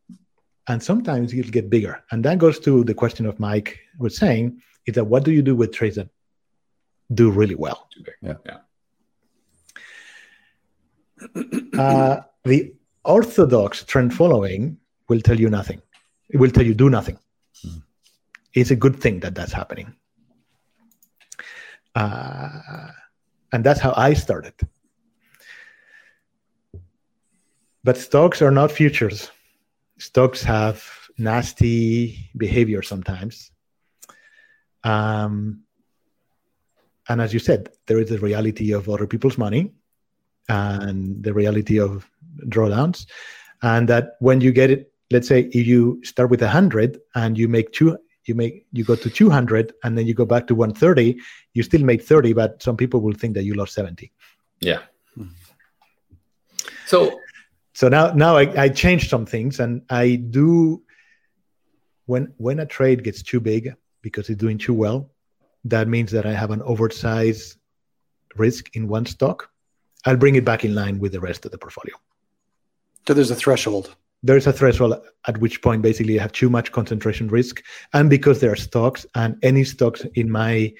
[0.69, 2.03] and sometimes it'll get bigger.
[2.11, 5.43] And that goes to the question of Mike was saying is that what do you
[5.43, 6.09] do with trades that
[7.13, 7.89] do really well?
[8.23, 8.35] Yeah.
[8.47, 8.59] yeah.
[11.79, 14.77] Uh, the orthodox trend following
[15.09, 15.81] will tell you nothing.
[16.29, 17.19] It will tell you do nothing.
[17.67, 17.83] Mm.
[18.53, 19.95] It's a good thing that that's happening.
[21.95, 22.89] Uh,
[23.53, 24.55] and that's how I started.
[27.83, 29.31] But stocks are not futures
[30.01, 30.83] stocks have
[31.19, 33.51] nasty behavior sometimes.
[34.83, 35.65] Um,
[37.09, 39.73] and as you said, there is the reality of other people's money
[40.49, 42.09] and the reality of
[42.47, 43.07] drawdowns.
[43.63, 47.49] And that when you get it, let's say if you start with 100 and you
[47.49, 51.19] make two, you make you go to 200 and then you go back to 130,
[51.55, 54.13] you still made 30, but some people will think that you lost 70.
[54.61, 54.81] Yeah.
[55.15, 55.29] Hmm.
[56.87, 57.21] So
[57.75, 60.83] so now now I, I changed some things and I do
[62.07, 65.11] when when a trade gets too big because it's doing too well,
[65.65, 67.59] that means that I have an oversized
[68.37, 69.51] risk in one stock.
[70.07, 71.95] I'll bring it back in line with the rest of the portfolio.
[73.07, 73.95] So there's a threshold.
[74.23, 77.63] There's a threshold at which point basically I have too much concentration risk.
[77.93, 80.75] And because there are stocks and any stocks in my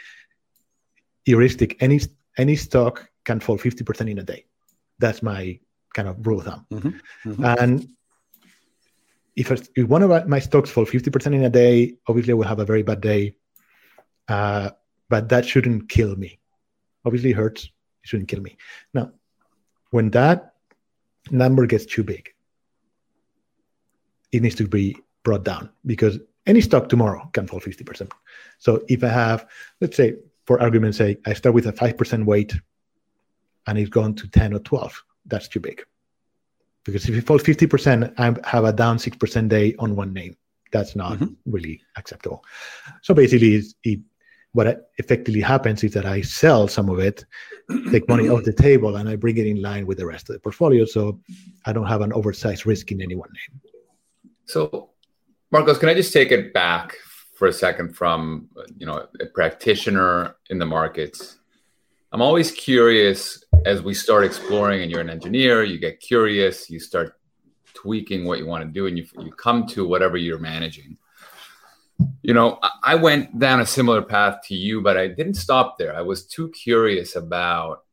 [1.25, 2.01] heuristic, any
[2.37, 4.47] any stock can fall 50% in a day.
[4.99, 5.59] That's my
[5.95, 6.67] kind of rule of thumb.
[6.73, 7.31] Mm-hmm.
[7.31, 7.45] Mm-hmm.
[7.45, 7.89] And
[9.37, 12.61] if, if one of my stocks fall 50% in a day, obviously I will have
[12.61, 13.35] a very bad day.
[14.29, 14.71] Uh,
[15.09, 16.39] but that shouldn't kill me.
[17.05, 17.69] Obviously, it hurts.
[18.03, 18.57] It shouldn't kill me.
[18.95, 19.13] Now,
[19.91, 20.55] when that
[21.31, 22.31] number gets too big,
[24.33, 28.11] it needs to be brought down because any stock tomorrow can fall 50%.
[28.59, 29.47] So if I have,
[29.81, 32.55] let's say, for argument's sake, I start with a 5% weight
[33.67, 35.85] and it's gone to 10 or 12, that's too big.
[36.85, 40.37] Because if it falls 50%, I have a down 6% day on one name.
[40.73, 41.35] That's not mm-hmm.
[41.47, 42.45] really acceptable.
[43.03, 44.01] So basically, it,
[44.53, 47.25] what effectively happens is that I sell some of it,
[47.91, 50.35] take money off the table, and I bring it in line with the rest of
[50.35, 50.85] the portfolio.
[50.85, 51.21] So
[51.67, 53.61] I don't have an oversized risk in any one name.
[54.47, 54.91] So,
[55.53, 56.97] Marcos, can I just take it back
[57.37, 61.39] for a second from you know a practitioner in the markets?
[62.13, 66.81] I'm always curious as we start exploring, and you're an engineer, you get curious, you
[66.81, 67.15] start
[67.73, 70.97] tweaking what you want to do, and you you come to whatever you're managing.
[72.23, 75.97] You know, I went down a similar path to you, but I didn't stop there.
[75.97, 77.85] I was too curious about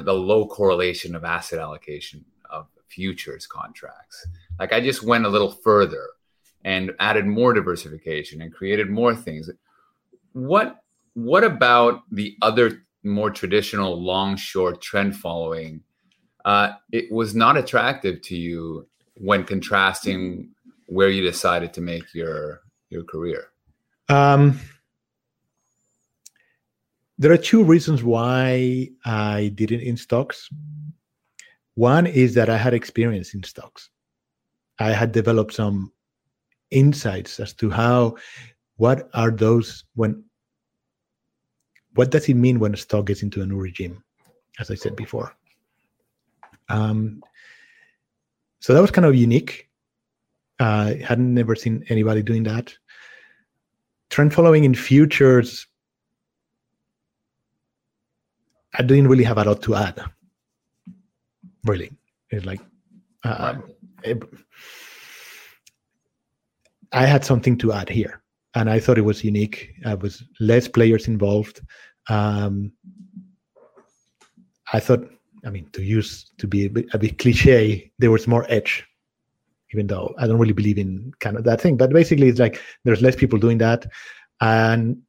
[0.00, 4.26] the low correlation of asset allocation of futures contracts.
[4.58, 6.06] Like I just went a little further
[6.64, 9.50] and added more diversification and created more things.
[10.32, 10.82] What
[11.14, 15.82] what about the other more traditional long short trend following?
[16.44, 20.50] Uh, it was not attractive to you when contrasting
[20.86, 23.48] where you decided to make your your career.
[24.08, 24.58] Um,
[27.18, 30.48] there are two reasons why I didn't in stocks.
[31.74, 33.90] One is that I had experience in stocks.
[34.78, 35.92] I had developed some
[36.70, 38.16] insights as to how,
[38.76, 40.24] what are those when,
[41.94, 44.02] what does it mean when a stock gets into a new regime,
[44.58, 45.36] as I said before.
[46.68, 47.22] Um,
[48.60, 49.68] so that was kind of unique.
[50.58, 52.74] I uh, hadn't never seen anybody doing that.
[54.10, 55.66] Trend following in futures,
[58.74, 60.00] I didn't really have a lot to add.
[61.64, 61.90] Really,
[62.30, 62.60] it's like
[63.24, 63.56] uh,
[64.02, 64.22] it,
[66.92, 68.22] I had something to add here,
[68.54, 69.70] and I thought it was unique.
[69.84, 71.60] I was less players involved.
[72.08, 72.72] Um,
[74.72, 75.08] I thought,
[75.44, 78.84] I mean, to use to be a bit, a bit cliche, there was more edge,
[79.72, 81.76] even though I don't really believe in kind of that thing.
[81.76, 83.86] But basically, it's like there's less people doing that,
[84.40, 85.00] and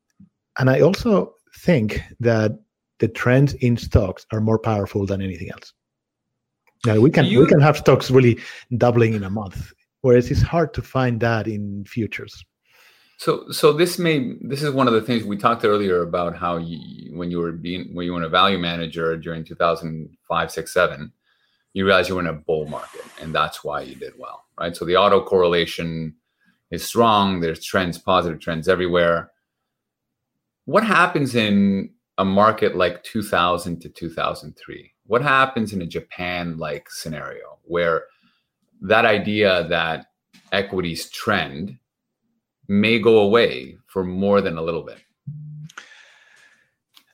[0.59, 2.59] and I also think that
[2.99, 5.74] the trends in stocks are more powerful than anything else.
[6.86, 8.39] Now we can you, we can have stocks really
[8.78, 12.43] doubling in a month whereas it's hard to find that in futures
[13.18, 16.57] so so this may this is one of the things we talked earlier about how
[16.57, 21.12] you, when you were being when you were a value manager during 2005 6 7
[21.74, 24.76] you realize you were in a bull market and that's why you did well right
[24.76, 26.16] so the auto correlation
[26.72, 29.32] is strong there's trends positive trends everywhere
[30.66, 36.89] what happens in a market like 2000 to 2003 what happens in a japan like
[36.89, 38.03] scenario where
[38.82, 40.07] that idea that
[40.51, 41.78] equities trend
[42.68, 44.99] may go away for more than a little bit?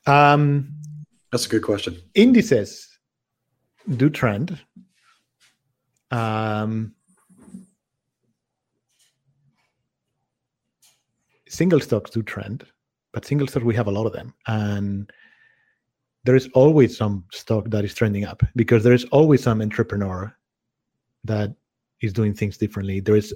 [0.06, 0.74] Um,
[1.32, 1.98] That's a good question.
[2.14, 2.88] Indices
[3.96, 4.60] do trend.
[6.12, 6.94] Um,
[11.50, 12.66] single stocks do trend,
[13.14, 15.12] but single stocks we have a lot of them, and
[16.24, 20.36] there is always some stock that is trending up because there is always some entrepreneur
[21.24, 21.54] that
[22.02, 23.00] is doing things differently.
[23.00, 23.34] There is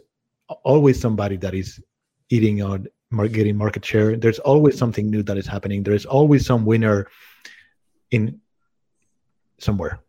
[0.63, 1.81] always somebody that is
[2.29, 2.85] eating out,
[3.31, 4.17] getting market share.
[4.17, 5.83] There's always something new that is happening.
[5.83, 7.07] There is always some winner
[8.11, 8.39] in
[9.57, 9.99] somewhere.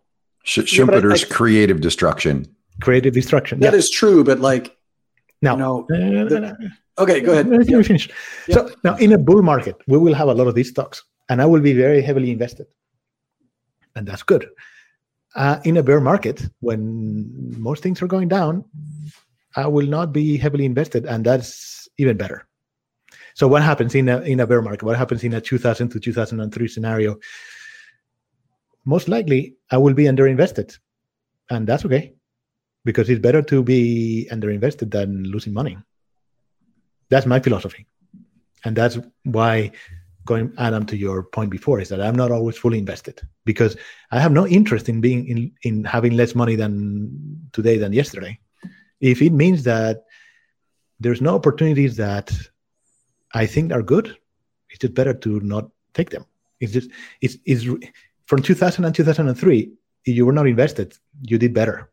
[0.44, 2.46] Schumpeter's yeah, creative destruction.
[2.80, 3.60] Creative destruction.
[3.60, 3.78] That yeah.
[3.78, 4.76] is true, but like
[5.42, 6.56] now, no, the,
[6.98, 7.48] okay, go ahead.
[7.48, 8.08] Let me finish.
[8.50, 11.42] So now, in a bull market, we will have a lot of these stocks, and
[11.42, 12.66] I will be very heavily invested,
[13.96, 14.48] and that's good
[15.34, 18.64] uh, in a bear market when most things are going down,
[19.56, 22.46] I will not be heavily invested, and that's even better.
[23.34, 24.82] So, what happens in a in a bear market?
[24.82, 27.16] What happens in a 2000 to 2003 scenario?
[28.84, 30.78] Most likely, I will be underinvested,
[31.50, 32.14] and that's okay,
[32.84, 35.78] because it's better to be underinvested than losing money.
[37.08, 37.86] That's my philosophy,
[38.64, 39.72] and that's why
[40.24, 43.76] going Adam to your point before is that I'm not always fully invested because
[44.10, 48.38] I have no interest in being in, in having less money than today than yesterday.
[49.00, 50.04] If it means that
[51.00, 52.32] there's no opportunities that
[53.34, 54.16] I think are good,
[54.70, 56.24] it's just better to not take them.
[56.60, 57.64] It's just it's it's
[58.26, 59.72] from 2000 and 2003.
[60.04, 61.91] If you were not invested, you did better.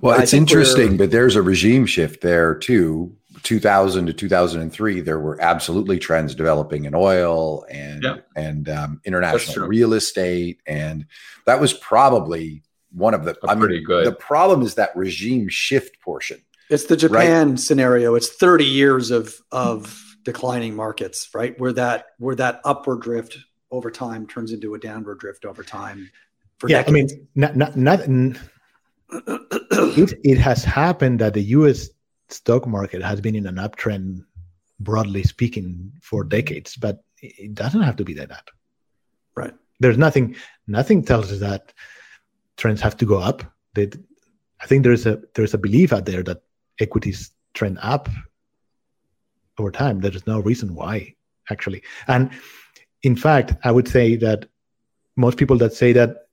[0.00, 5.40] Well, it's interesting, but there's a regime shift there too 2000 to 2003, there were
[5.40, 8.16] absolutely trends developing in oil and yeah.
[8.34, 11.06] and um, international real estate, and
[11.44, 13.36] that was probably one of the.
[13.46, 14.06] I mean, good.
[14.06, 16.40] The problem is that regime shift portion.
[16.70, 17.58] It's the Japan right?
[17.58, 18.14] scenario.
[18.14, 21.58] It's 30 years of of declining markets, right?
[21.60, 23.36] Where that where that upward drift
[23.70, 26.10] over time turns into a downward drift over time.
[26.66, 27.12] yeah, decades.
[27.12, 28.00] I mean, not, not, not
[29.96, 31.88] it, it has happened that the U.S
[32.28, 34.24] stock market has been in an uptrend,
[34.80, 38.48] broadly speaking, for decades, but it doesn't have to be like that.
[39.34, 39.54] Right.
[39.80, 40.36] There's nothing.
[40.66, 41.72] Nothing tells us that
[42.56, 43.42] trends have to go up.
[43.74, 43.90] They,
[44.60, 46.42] I think there's a there's a belief out there that
[46.80, 48.08] equities trend up
[49.58, 50.00] over time.
[50.00, 51.14] There is no reason why,
[51.50, 51.82] actually.
[52.06, 52.30] And
[53.02, 54.46] in fact, I would say that
[55.16, 56.28] most people that say that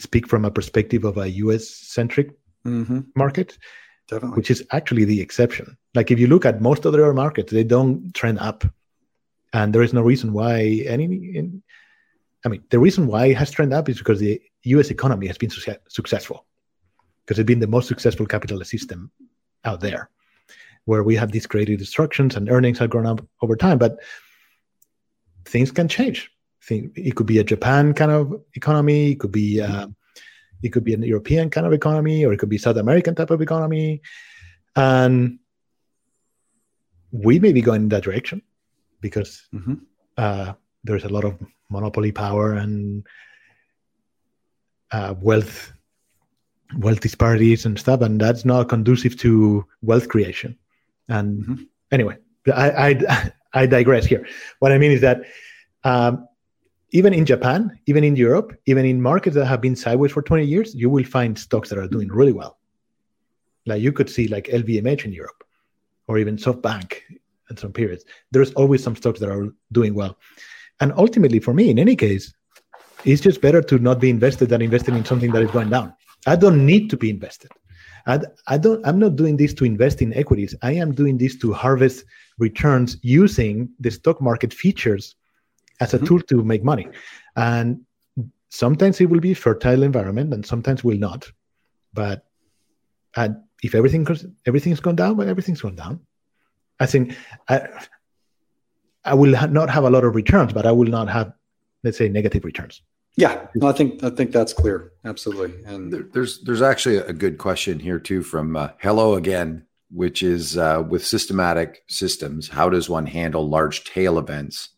[0.00, 2.30] speak from a perspective of a US centric
[2.64, 3.00] mm-hmm.
[3.14, 3.58] market
[4.10, 4.36] Definitely.
[4.36, 5.76] which is actually the exception.
[5.94, 8.64] Like if you look at most other markets, they don't trend up,
[9.52, 11.04] and there is no reason why any.
[11.04, 11.62] In,
[12.44, 14.90] I mean, the reason why it has trended up is because the U.S.
[14.90, 16.44] economy has been su- successful,
[17.24, 19.12] because it's been the most successful capitalist system
[19.64, 20.10] out there,
[20.86, 23.78] where we have these creative destructions and earnings have grown up over time.
[23.78, 24.00] But
[25.44, 26.32] things can change.
[26.62, 29.12] Think it could be a Japan kind of economy.
[29.12, 29.60] It could be.
[29.60, 29.88] Uh,
[30.62, 33.30] it could be an European kind of economy, or it could be South American type
[33.30, 34.02] of economy,
[34.76, 35.38] and
[37.12, 38.42] we may be going in that direction
[39.00, 39.74] because mm-hmm.
[40.16, 40.52] uh,
[40.84, 41.38] there's a lot of
[41.70, 43.06] monopoly power and
[44.92, 45.72] uh, wealth
[46.78, 50.56] wealth disparities and stuff, and that's not conducive to wealth creation.
[51.08, 51.62] And mm-hmm.
[51.90, 52.18] anyway,
[52.54, 54.26] I, I I digress here.
[54.60, 55.22] What I mean is that
[55.82, 56.28] um,
[56.92, 60.44] even in Japan, even in Europe, even in markets that have been sideways for 20
[60.44, 62.58] years, you will find stocks that are doing really well.
[63.66, 65.44] Like you could see like LVMH in Europe
[66.08, 66.98] or even SoftBank
[67.50, 68.04] in some periods.
[68.32, 70.16] There's always some stocks that are doing well.
[70.80, 72.32] And ultimately, for me, in any case,
[73.04, 75.94] it's just better to not be invested than invested in something that is going down.
[76.26, 77.50] I don't need to be invested.
[78.06, 78.84] I, I don't.
[78.86, 80.54] I'm not doing this to invest in equities.
[80.62, 82.04] I am doing this to harvest
[82.38, 85.16] returns using the stock market features
[85.80, 86.06] as a mm-hmm.
[86.06, 86.88] tool to make money.
[87.36, 87.84] And
[88.50, 91.30] sometimes it will be fertile environment and sometimes will not.
[91.92, 92.26] But
[93.16, 94.06] and if everything
[94.46, 96.00] everything's gone down, well, everything's gone down.
[96.78, 97.16] I think
[97.48, 97.68] I,
[99.04, 101.32] I will ha- not have a lot of returns, but I will not have,
[101.82, 102.82] let's say, negative returns.
[103.16, 104.92] Yeah, no, I think I think that's clear.
[105.04, 105.64] Absolutely.
[105.64, 110.22] And there, there's there's actually a good question here too from uh, Hello again, which
[110.22, 114.70] is uh, with systematic systems, how does one handle large tail events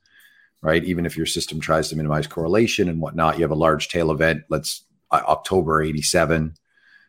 [0.63, 0.85] right?
[0.85, 4.11] Even if your system tries to minimize correlation and whatnot, you have a large tail
[4.11, 4.45] event.
[4.49, 6.55] Let's uh, October 87.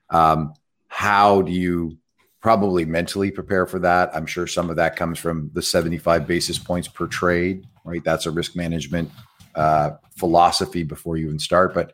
[0.09, 0.53] Um,
[0.87, 1.97] how do you
[2.41, 4.13] probably mentally prepare for that?
[4.15, 8.03] I'm sure some of that comes from the 75 basis points per trade, right?
[8.03, 9.11] That's a risk management
[9.55, 11.73] uh, philosophy before you even start.
[11.73, 11.93] But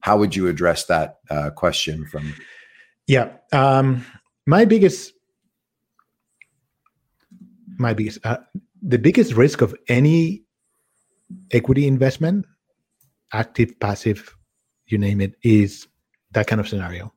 [0.00, 2.34] how would you address that uh, question from?
[3.06, 3.32] Yeah.
[3.52, 4.04] Um,
[4.46, 5.12] my biggest,
[7.78, 8.38] my biggest, uh,
[8.82, 10.44] the biggest risk of any
[11.50, 12.46] equity investment,
[13.32, 14.34] active, passive,
[14.86, 15.86] you name it, is
[16.32, 17.12] that kind of scenario,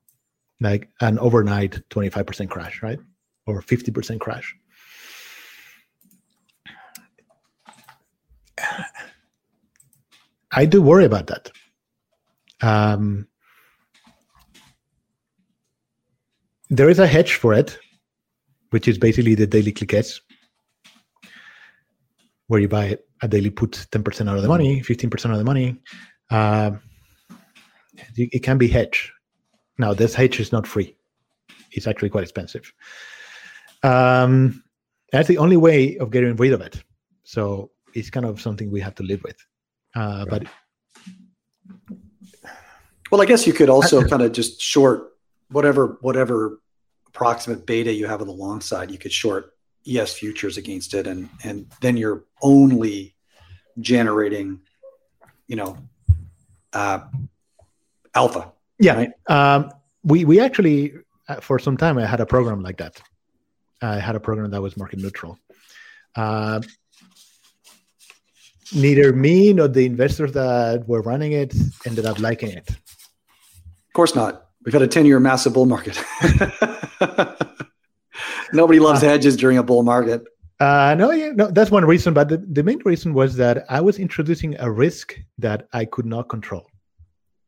[0.60, 2.98] like an overnight 25% crash, right?
[3.46, 4.56] Or 50% crash.
[10.52, 11.50] I do worry about that.
[12.62, 13.26] Um,
[16.70, 17.78] there is a hedge for it,
[18.70, 20.20] which is basically the daily cliquets,
[22.48, 25.80] where you buy a daily put 10% out of the money, 15% of the money.
[26.30, 26.72] Uh,
[28.16, 29.10] it can be hedged.
[29.78, 30.96] Now, this hedge is not free.
[31.72, 32.72] It's actually quite expensive.
[33.82, 34.62] Um,
[35.12, 36.82] that's the only way of getting rid of it.
[37.24, 39.36] So it's kind of something we have to live with.
[39.94, 40.46] Uh, right.
[41.88, 41.98] But
[43.10, 45.12] well, I guess you could also kind of just short
[45.50, 46.60] whatever whatever
[47.06, 48.90] approximate beta you have on the long side.
[48.90, 49.53] You could short
[49.86, 53.14] ES futures against it, and and then you're only
[53.80, 54.60] generating,
[55.46, 55.76] you know,
[56.72, 57.00] uh,
[58.14, 58.52] alpha.
[58.78, 58.94] Yeah.
[58.94, 59.10] Right?
[59.28, 59.70] Um,
[60.02, 60.94] we we actually
[61.28, 63.00] uh, for some time I had a program like that,
[63.80, 65.38] I had a program that was market neutral.
[66.16, 66.60] Uh,
[68.74, 71.54] neither me nor the investors that were running it
[71.86, 72.68] ended up liking it.
[72.68, 74.48] Of course not.
[74.64, 76.02] We've had a 10 year massive bull market.
[78.54, 80.22] Nobody loves uh, hedges during a bull market.
[80.60, 82.14] Uh, no, yeah, no, that's one reason.
[82.14, 86.06] But the, the main reason was that I was introducing a risk that I could
[86.06, 86.66] not control.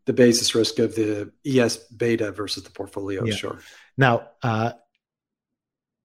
[0.06, 3.34] The basis risk of the ES beta versus the portfolio, yeah.
[3.34, 3.58] sure.
[3.96, 4.72] Now, uh,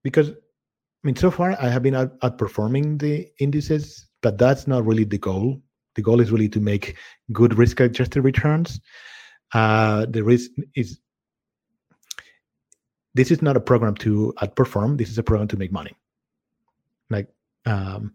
[0.04, 4.86] because I mean, so far I have been out, outperforming the indices, but that's not
[4.86, 5.62] really the goal.
[5.96, 6.98] The goal is really to make
[7.32, 8.80] good risk-adjusted returns.
[9.54, 11.00] Uh, the risk is
[13.14, 14.98] this is not a program to outperform.
[14.98, 15.96] This is a program to make money.
[17.10, 17.28] Like
[17.66, 18.14] um,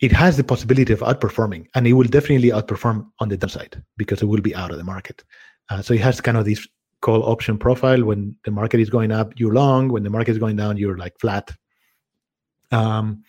[0.00, 4.22] it has the possibility of outperforming, and it will definitely outperform on the downside because
[4.22, 5.24] it will be out of the market.
[5.70, 6.66] Uh, so it has kind of this
[7.00, 8.04] call option profile.
[8.04, 9.88] When the market is going up, you're long.
[9.88, 11.50] When the market is going down, you're like flat.
[12.70, 13.22] Um,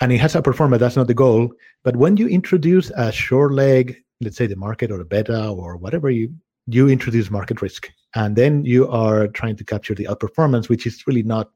[0.00, 1.52] and it has outperformed, but that's not the goal.
[1.84, 5.76] But when you introduce a short leg, let's say the market or a beta or
[5.76, 6.34] whatever you
[6.66, 11.06] you introduce market risk, and then you are trying to capture the outperformance, which is
[11.06, 11.50] really not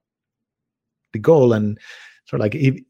[1.13, 1.53] the goal.
[1.53, 1.79] And
[2.25, 2.81] sort of like if,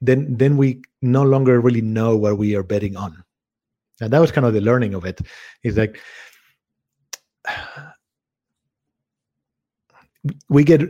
[0.00, 3.22] then then we no longer really know where we are betting on.
[4.00, 5.20] And that was kind of the learning of it.
[5.62, 6.00] Is like
[10.48, 10.82] we get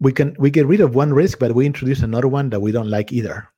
[0.00, 2.72] we can we get rid of one risk, but we introduce another one that we
[2.72, 3.48] don't like either.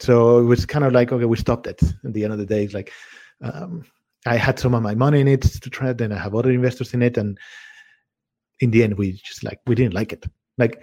[0.00, 1.80] So it was kind of like okay, we stopped it.
[2.04, 2.92] At the end of the day, it's like
[3.42, 3.84] um,
[4.26, 5.92] I had some of my money in it to try.
[5.92, 7.38] Then I have other investors in it, and
[8.60, 10.26] in the end, we just like we didn't like it.
[10.58, 10.82] Like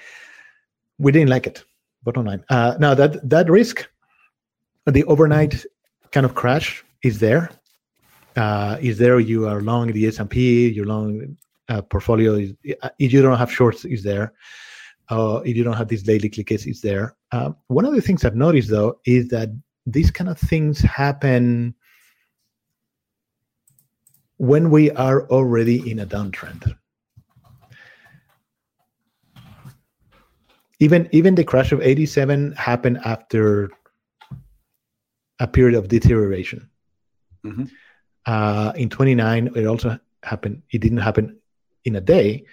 [0.97, 1.63] we didn't like it.
[2.03, 2.43] Bottom line.
[2.49, 3.87] Uh, now that that risk,
[4.85, 5.65] the overnight
[6.11, 7.51] kind of crash is there.
[8.35, 9.19] Uh, is there?
[9.19, 10.69] You are long the S and P.
[10.69, 11.37] You're long
[11.69, 12.35] uh, portfolio.
[12.35, 14.33] Is, uh, if you don't have shorts, is there?
[15.09, 17.15] Uh, if you don't have these daily cliquets, is there?
[17.31, 19.49] Uh, one of the things I've noticed though is that
[19.85, 21.73] these kind of things happen
[24.37, 26.75] when we are already in a downtrend.
[30.79, 33.71] Even even the crash of 87 happened after
[35.39, 36.69] a period of deterioration.
[37.43, 37.65] Mm-hmm.
[38.25, 40.61] Uh, in 29, it also happened.
[40.71, 41.39] It didn't happen
[41.85, 42.45] in a day,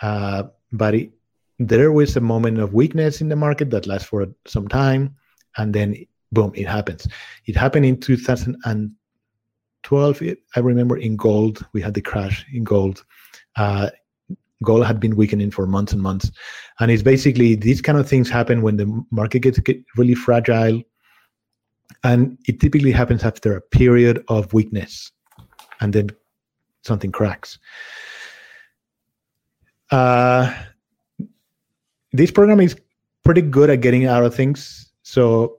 [0.00, 1.12] uh, but it,
[1.58, 5.16] there was a moment of weakness in the market that lasts for some time,
[5.56, 7.08] and then boom, it happens.
[7.46, 8.92] It happened in 2000 and
[9.82, 10.22] 12,
[10.56, 13.04] I remember in gold, we had the crash in gold.
[13.56, 13.90] Uh,
[14.62, 16.30] gold had been weakening for months and months.
[16.80, 19.60] And it's basically these kind of things happen when the market gets
[19.96, 20.82] really fragile.
[22.04, 25.10] And it typically happens after a period of weakness.
[25.80, 26.10] And then
[26.82, 27.58] something cracks.
[29.90, 30.52] Uh,
[32.12, 32.76] this program is
[33.24, 34.92] pretty good at getting out of things.
[35.02, 35.58] So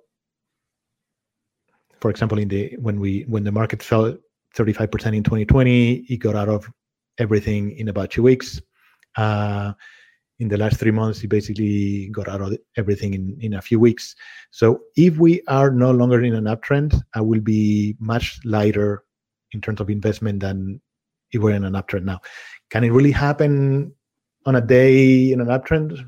[2.04, 4.14] for example, in the when we when the market fell
[4.58, 6.70] 35% in 2020, it got out of
[7.18, 8.62] everything in about two weeks.
[9.16, 9.72] Uh,
[10.40, 13.80] in the last three months, he basically got out of everything in, in a few
[13.80, 14.16] weeks.
[14.52, 19.06] So if we are no longer in an uptrend, I will be much lighter
[19.54, 20.82] in terms of investment than
[21.32, 22.20] if we're in an uptrend now.
[22.70, 23.94] Can it really happen
[24.46, 26.06] on a day in an uptrend?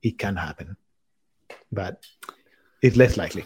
[0.00, 0.74] It can happen,
[1.70, 2.02] but
[2.80, 3.44] it's less likely.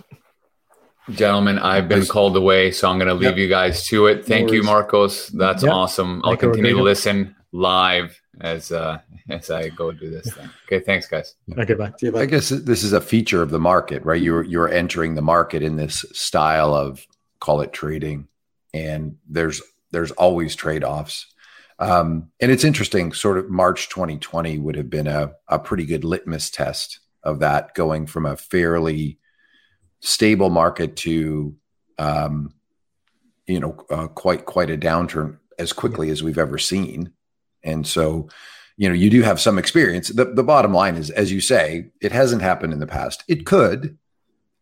[1.09, 3.37] Gentlemen, I've been called away, so I'm going to leave yep.
[3.37, 4.25] you guys to it.
[4.25, 5.29] Thank no you, Marcos.
[5.29, 5.73] That's yep.
[5.73, 6.21] awesome.
[6.25, 10.51] I'll continue to listen live as uh, as I go do this thing.
[10.67, 11.35] Okay, thanks, guys.
[11.57, 11.93] Okay, bye.
[12.01, 12.23] You, bye.
[12.23, 14.21] I guess this is a feature of the market, right?
[14.21, 17.07] You're you're entering the market in this style of
[17.41, 18.29] call it trading,
[18.75, 21.27] and there's there's always trade offs.
[21.79, 23.13] Um, and it's interesting.
[23.13, 27.75] Sort of March 2020 would have been a a pretty good litmus test of that,
[27.75, 29.19] going from a fairly
[30.01, 31.55] stable market to
[31.99, 32.53] um,
[33.47, 37.13] you know uh, quite quite a downturn as quickly as we've ever seen.
[37.63, 38.29] And so
[38.77, 40.09] you know you do have some experience.
[40.09, 43.23] The, the bottom line is as you say it hasn't happened in the past.
[43.29, 43.99] It could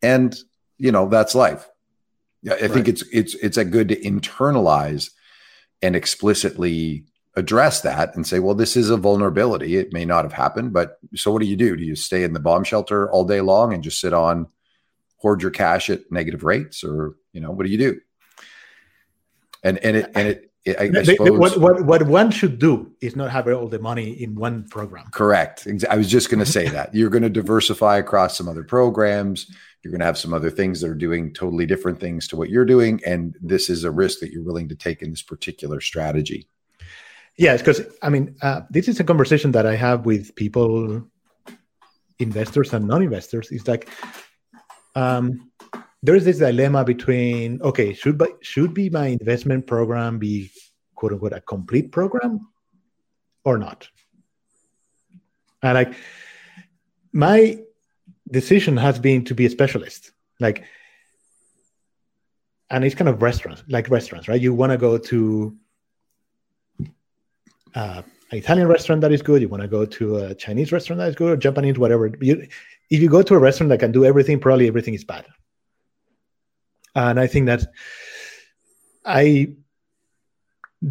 [0.02, 0.36] and
[0.76, 1.68] you know that's life.
[2.46, 2.70] I right.
[2.70, 5.10] think it's it's it's a good to internalize
[5.82, 7.04] and explicitly
[7.36, 9.76] address that and say well this is a vulnerability.
[9.76, 11.76] It may not have happened but so what do you do?
[11.76, 14.48] Do you stay in the bomb shelter all day long and just sit on
[15.18, 18.00] hoard your cash at negative rates, or you know, what do you do?
[19.62, 20.44] And and it and it.
[20.78, 24.10] I, I suppose, what, what what one should do is not have all the money
[24.22, 25.06] in one program.
[25.12, 25.66] Correct.
[25.88, 29.50] I was just going to say that you're going to diversify across some other programs.
[29.82, 32.50] You're going to have some other things that are doing totally different things to what
[32.50, 35.80] you're doing, and this is a risk that you're willing to take in this particular
[35.80, 36.48] strategy.
[37.38, 41.02] Yes, because I mean, uh, this is a conversation that I have with people,
[42.18, 43.50] investors and non-investors.
[43.52, 43.88] It's like
[44.98, 45.50] um,
[46.02, 50.50] there is this dilemma between okay, should should be my investment program be
[50.94, 52.48] quote unquote a complete program
[53.44, 53.88] or not?
[55.62, 55.94] And like
[57.12, 57.58] my
[58.30, 60.64] decision has been to be a specialist, like,
[62.70, 64.40] and it's kind of restaurants, like restaurants, right?
[64.40, 65.56] You want to go to
[67.74, 70.98] uh, an Italian restaurant that is good, you want to go to a Chinese restaurant
[70.98, 72.10] that is good, or Japanese, whatever.
[72.20, 72.46] You,
[72.90, 75.26] if you go to a restaurant that can do everything, probably everything is bad.
[76.94, 77.66] And I think that
[79.04, 79.54] I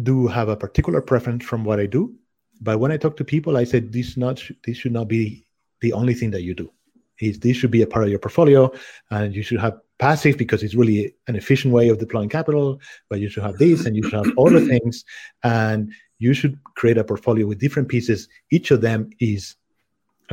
[0.02, 2.14] do have a particular preference from what I do,
[2.60, 5.44] but when I talk to people, I said this not this should not be
[5.80, 6.72] the only thing that you do.
[7.20, 8.70] Is this should be a part of your portfolio,
[9.10, 12.80] and you should have passive because it's really an efficient way of deploying capital.
[13.08, 15.04] But you should have this, and you should have other things,
[15.42, 18.28] and you should create a portfolio with different pieces.
[18.50, 19.56] Each of them is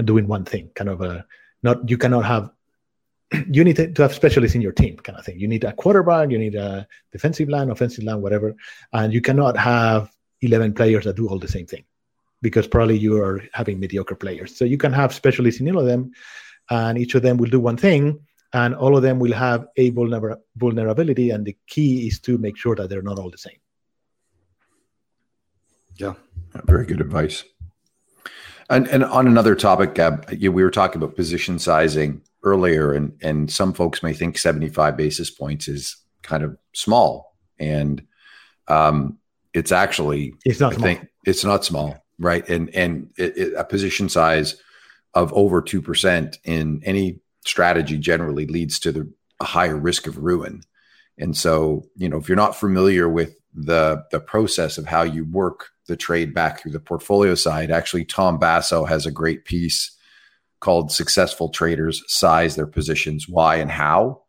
[0.03, 1.25] doing one thing, kind of a
[1.67, 1.89] not.
[1.89, 2.45] You cannot have.
[3.55, 5.39] You need to, to have specialists in your team, kind of thing.
[5.43, 8.55] You need a quarterback, you need a defensive line, offensive line, whatever,
[8.93, 10.01] and you cannot have
[10.47, 11.83] eleven players that do all the same thing,
[12.41, 14.55] because probably you are having mediocre players.
[14.57, 16.11] So you can have specialists in all of them,
[16.69, 18.03] and each of them will do one thing,
[18.53, 21.31] and all of them will have a vulner- vulnerability.
[21.31, 23.59] And the key is to make sure that they're not all the same.
[25.97, 26.13] Yeah.
[26.65, 27.43] Very good advice.
[28.69, 33.13] And and on another topic, Gab, you, we were talking about position sizing earlier, and
[33.21, 38.03] and some folks may think 75 basis points is kind of small, and
[38.67, 39.17] um,
[39.53, 40.85] it's actually It's not I small.
[40.87, 42.47] think it's not small, right?
[42.49, 44.55] And and it, it, a position size
[45.13, 50.17] of over two percent in any strategy generally leads to the a higher risk of
[50.17, 50.61] ruin.
[51.17, 55.23] And so, you know, if you're not familiar with the the process of how you
[55.25, 59.91] work the trade back through the portfolio side, actually Tom Basso has a great piece
[60.59, 64.21] called Successful Traders Size Their Positions, Why and How.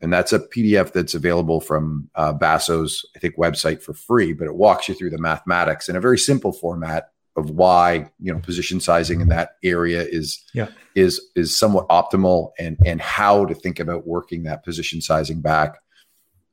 [0.00, 4.46] And that's a PDF that's available from uh, Basso's, I think, website for free, but
[4.46, 8.38] it walks you through the mathematics in a very simple format of why you know
[8.40, 10.68] position sizing in that area is Yeah.
[10.96, 15.76] is is somewhat optimal and and how to think about working that position sizing back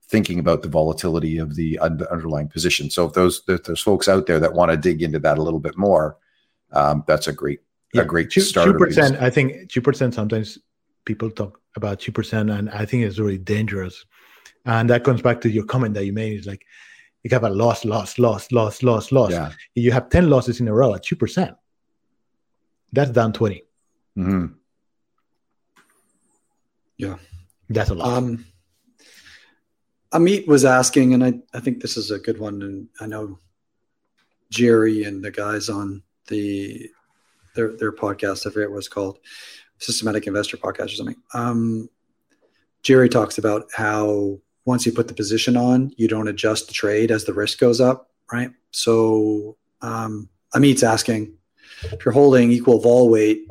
[0.07, 4.27] thinking about the volatility of the underlying position so if those if there's folks out
[4.27, 6.18] there that want to dig into that a little bit more
[6.72, 7.60] um, that's a great
[7.95, 9.18] a great two, starter Two percent.
[9.22, 10.14] I think two percent.
[10.14, 10.57] Sometimes
[11.06, 14.06] people talk about two percent, and I think it's really dangerous.
[14.65, 16.40] And that comes back to your comment that you made.
[16.40, 16.65] Is like
[17.23, 19.32] you have a loss, loss, loss, loss, loss, loss.
[19.32, 21.56] yeah You have ten losses in a row at two percent.
[22.91, 23.64] That's down twenty.
[24.18, 24.56] Mhm.
[26.98, 27.18] Yeah,
[27.69, 28.18] that's a lot.
[28.18, 28.45] Um,
[30.16, 33.38] Amit was asking, and I, I think this is a good one, and I know
[34.50, 36.90] Jerry and the guys on the
[37.54, 39.20] their their podcast, I forget what it's called,
[39.78, 41.18] Systematic Investor Podcast or something.
[41.34, 41.90] Um,
[42.82, 47.12] Jerry talks about how once you put the position on, you don't adjust the trade
[47.12, 48.52] as the risk goes up, right?
[48.72, 51.34] So um, Amit's asking
[51.84, 53.48] if you're holding equal vol weight,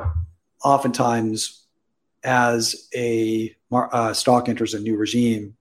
[0.65, 1.67] oftentimes
[2.23, 5.57] as a uh, stock enters a new regime,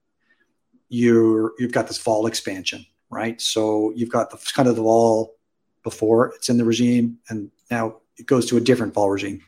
[0.94, 3.40] you're you've got this vol expansion, right?
[3.40, 5.34] So you've got the kind of the vol
[5.82, 9.40] before it's in the regime, and now it goes to a different vol regime.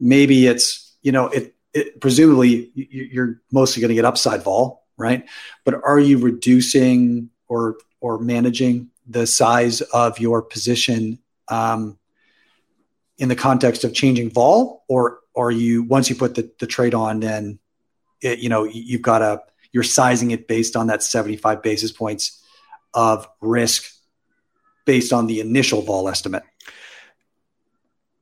[0.00, 4.86] Maybe it's you know it, it presumably you- you're mostly going to get upside vol,
[4.96, 5.26] right?
[5.64, 11.98] But are you reducing or or managing the size of your position um,
[13.18, 16.94] in the context of changing vol, or or you once you put the, the trade
[16.94, 17.58] on, then
[18.22, 19.42] it, you know you- you've got a
[19.72, 22.42] you're sizing it based on that 75 basis points
[22.94, 23.84] of risk
[24.84, 26.42] based on the initial vol estimate.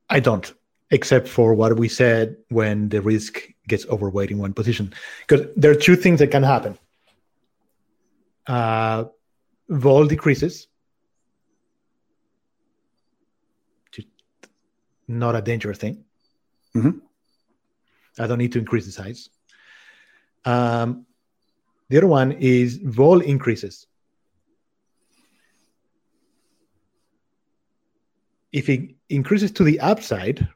[0.08, 0.52] I don't,
[0.90, 4.92] except for what we said when the risk gets overweight in one position.
[5.26, 6.78] Because there are two things that can happen.
[8.46, 9.04] Uh,
[9.68, 10.68] vol decreases.
[15.08, 16.04] Not a dangerous thing.
[16.74, 17.00] Mhm.
[18.18, 19.30] I don't need to increase the size.
[20.44, 21.05] Um,
[21.88, 23.86] the other one is vol increases.
[28.56, 30.48] if it increases to the upside,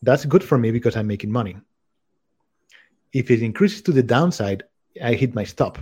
[0.00, 1.54] that's good for me because I'm making money.
[3.12, 4.64] If it increases to the downside,
[5.02, 5.78] I hit my stop.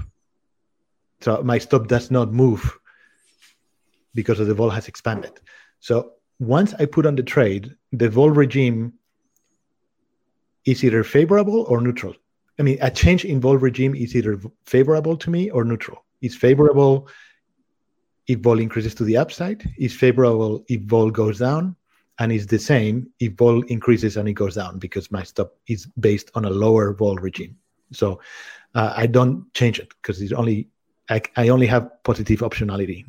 [1.21, 2.77] So my stop does not move
[4.15, 5.39] because the vol has expanded.
[5.79, 8.95] So once I put on the trade, the vol regime
[10.65, 12.17] is either favorable or neutral.
[12.59, 16.05] I mean, a change in vol regime is either favorable to me or neutral.
[16.21, 17.09] It's favorable
[18.29, 21.75] if vol increases to the upside, It's favorable if vol goes down,
[22.19, 25.87] and it's the same if vol increases and it goes down because my stop is
[25.99, 27.57] based on a lower vol regime.
[27.93, 28.21] So
[28.75, 30.69] uh, I don't change it because it's only
[31.11, 33.05] I, I only have positive optionality.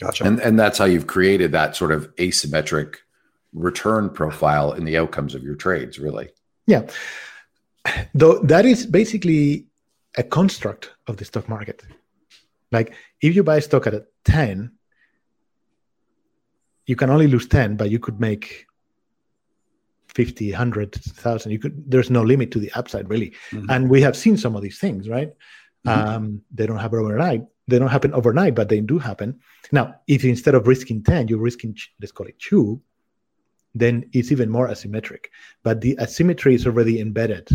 [0.00, 0.24] Gotcha.
[0.24, 2.96] And and that's how you've created that sort of asymmetric
[3.52, 6.28] return profile in the outcomes of your trades, really.
[6.66, 6.86] Yeah.
[8.14, 9.68] Though that is basically
[10.16, 11.82] a construct of the stock market.
[12.72, 14.72] Like if you buy stock at a 10,
[16.86, 18.66] you can only lose 10, but you could make
[20.08, 21.52] 50, 100,000.
[21.52, 23.34] You could, there's no limit to the upside really.
[23.50, 23.70] Mm-hmm.
[23.70, 25.32] And we have seen some of these things, right?
[25.86, 26.08] Mm-hmm.
[26.08, 27.44] Um, they don't happen overnight.
[27.68, 29.38] They don't happen overnight, but they do happen.
[29.70, 32.80] Now, if instead of risking 10, you're risking, let's call it two,
[33.74, 35.26] then it's even more asymmetric.
[35.62, 37.48] But the asymmetry is already embedded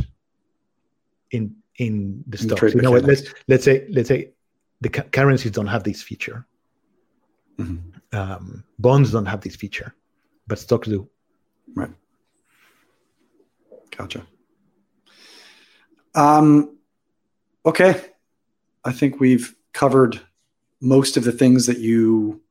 [1.33, 2.73] in in the stocks.
[2.73, 3.03] You know what?
[3.03, 4.31] Let's let's say let's say
[4.79, 6.45] the cu- currencies don't have this feature.
[7.57, 8.17] Mm-hmm.
[8.17, 9.93] Um, bonds don't have this feature,
[10.47, 11.09] but stocks do.
[11.75, 11.91] Right.
[13.97, 14.25] Gotcha.
[16.15, 16.77] Um,
[17.65, 17.99] okay,
[18.85, 20.21] I think we've covered
[20.79, 22.41] most of the things that you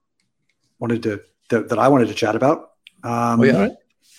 [0.80, 2.72] wanted to that, that I wanted to chat about.
[3.04, 3.68] Um, oh, yeah.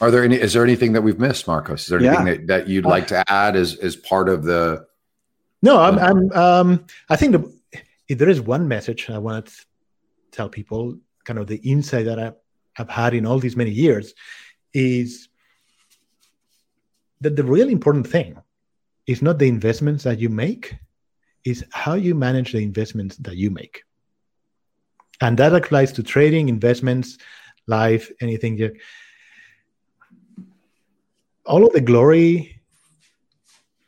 [0.01, 0.35] Are there any?
[0.35, 1.83] Is there anything that we've missed, Marcos?
[1.83, 2.33] Is there anything yeah.
[2.33, 4.85] that, that you'd like to add as as part of the?
[5.61, 5.97] No, I'm.
[5.99, 9.53] I'm um, I think the, if there is one message I want to
[10.31, 12.35] tell people, kind of the insight that I've,
[12.77, 14.13] I've had in all these many years,
[14.73, 15.29] is
[17.21, 18.37] that the really important thing
[19.07, 20.75] is not the investments that you make,
[21.45, 23.83] is how you manage the investments that you make.
[25.21, 27.17] And that applies to trading, investments,
[27.67, 28.57] life, anything.
[31.45, 32.61] All of the glory,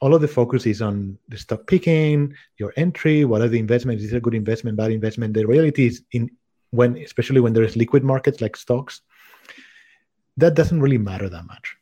[0.01, 4.03] all of the focus is on the stock picking, your entry, what are the investments,
[4.03, 5.33] is it a good investment, bad investment?
[5.33, 6.29] The reality is in
[6.71, 9.01] when, especially when there's liquid markets like stocks,
[10.37, 11.77] that doesn't really matter that much.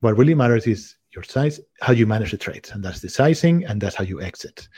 [0.00, 3.64] What really matters is your size, how you manage the trades, and that's the sizing,
[3.64, 4.68] and that's how you exit.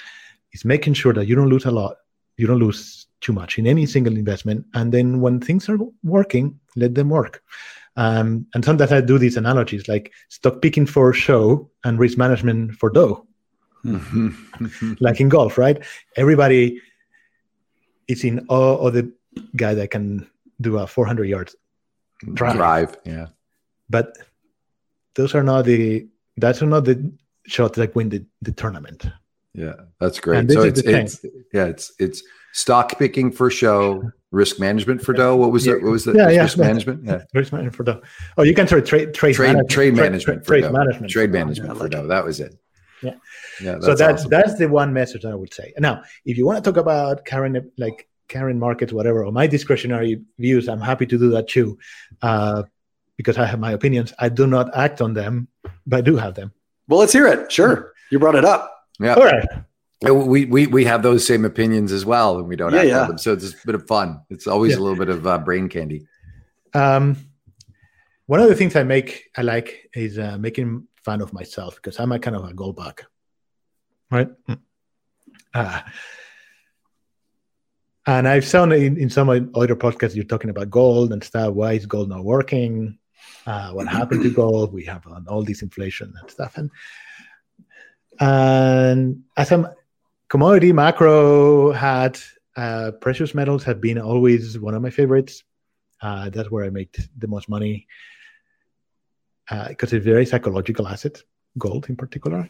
[0.53, 1.97] It's making sure that you don't lose a lot,
[2.39, 4.65] you don't lose too much in any single investment.
[4.73, 7.43] And then when things are working, let them work.
[8.01, 12.73] Um, and sometimes I do these analogies like stock picking for show and risk management
[12.77, 13.27] for dough.
[15.01, 15.85] like in golf, right?
[16.17, 16.81] Everybody
[18.09, 19.13] is in awe of the
[19.55, 20.27] guy that can
[20.63, 21.55] do a 400 yards
[22.33, 22.57] drive.
[22.57, 22.97] drive.
[23.05, 23.27] Yeah.
[23.91, 24.17] But
[25.15, 26.09] those are not the,
[26.39, 27.13] that's not the
[27.47, 29.05] shots that win the, the tournament.
[29.53, 30.39] Yeah, that's great.
[30.39, 32.23] And So it's, it's yeah, it's it's
[32.53, 35.37] stock picking for show, risk management for dough.
[35.37, 35.75] What was yeah.
[35.75, 35.83] it?
[35.83, 36.17] What was it?
[36.17, 37.05] Yeah, yeah, risk management.
[37.05, 38.03] Yeah, risk management for dough.
[38.37, 41.79] Oh, you can trade trade trade trade, management, trade management trade, trade management trade management
[41.79, 42.07] for dough.
[42.07, 42.57] That was it.
[43.03, 43.15] Yeah,
[43.63, 43.73] yeah.
[43.73, 44.31] That's so that's awesome.
[44.31, 45.73] that's the one message I would say.
[45.79, 50.23] Now, if you want to talk about current like current markets, whatever, or my discretionary
[50.39, 51.79] views, I'm happy to do that too,
[52.23, 52.65] uh,
[53.17, 54.13] because I have my opinions.
[54.19, 55.49] I do not act on them,
[55.87, 56.53] but I do have them.
[56.89, 57.51] Well, let's hear it.
[57.51, 58.77] Sure, you brought it up.
[58.99, 59.15] Yeah.
[59.15, 59.47] All right.
[60.03, 63.07] We, we we have those same opinions as well, and we don't yeah, yeah.
[63.07, 63.19] them.
[63.19, 64.23] So it's a bit of fun.
[64.31, 64.79] It's always yeah.
[64.79, 66.07] a little bit of uh, brain candy.
[66.73, 67.17] Um,
[68.27, 72.01] one of the things I make I like is uh, making fun of myself because
[72.01, 73.03] I'm a kind of a gold bug,
[74.11, 74.29] right?
[75.53, 75.81] Uh,
[78.07, 81.53] and I've seen in, in some other podcasts you're talking about gold and stuff.
[81.55, 82.99] Why is gold not working?
[83.47, 84.73] Uh, what happened to gold?
[84.73, 86.71] We have all this inflation and stuff, and
[88.19, 89.67] and as I'm
[90.31, 92.19] commodity macro had
[92.57, 95.43] uh, precious metals have been always one of my favorites.
[96.01, 97.87] Uh, that's where I make the most money
[99.49, 101.21] because uh, it's a very psychological asset,
[101.59, 102.49] gold in particular.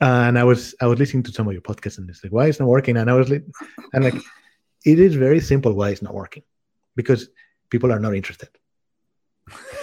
[0.00, 2.46] And I was I was listening to some of your podcasts and it's like, why
[2.46, 2.96] is not working?
[2.96, 3.44] And I was like,
[3.92, 4.14] and like,
[4.84, 6.44] it is very simple why it's not working,
[6.96, 7.28] because
[7.68, 8.48] people are not interested.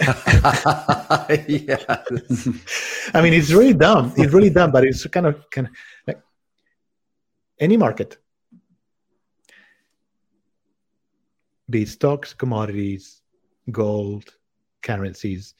[1.48, 1.84] yes.
[3.14, 4.12] I mean, it's really dumb.
[4.16, 5.72] It's really dumb, but it's kind of kind of
[6.06, 6.20] like
[7.62, 8.18] any market,
[11.70, 13.22] be it stocks, commodities,
[13.70, 14.34] gold,
[14.82, 15.54] currencies,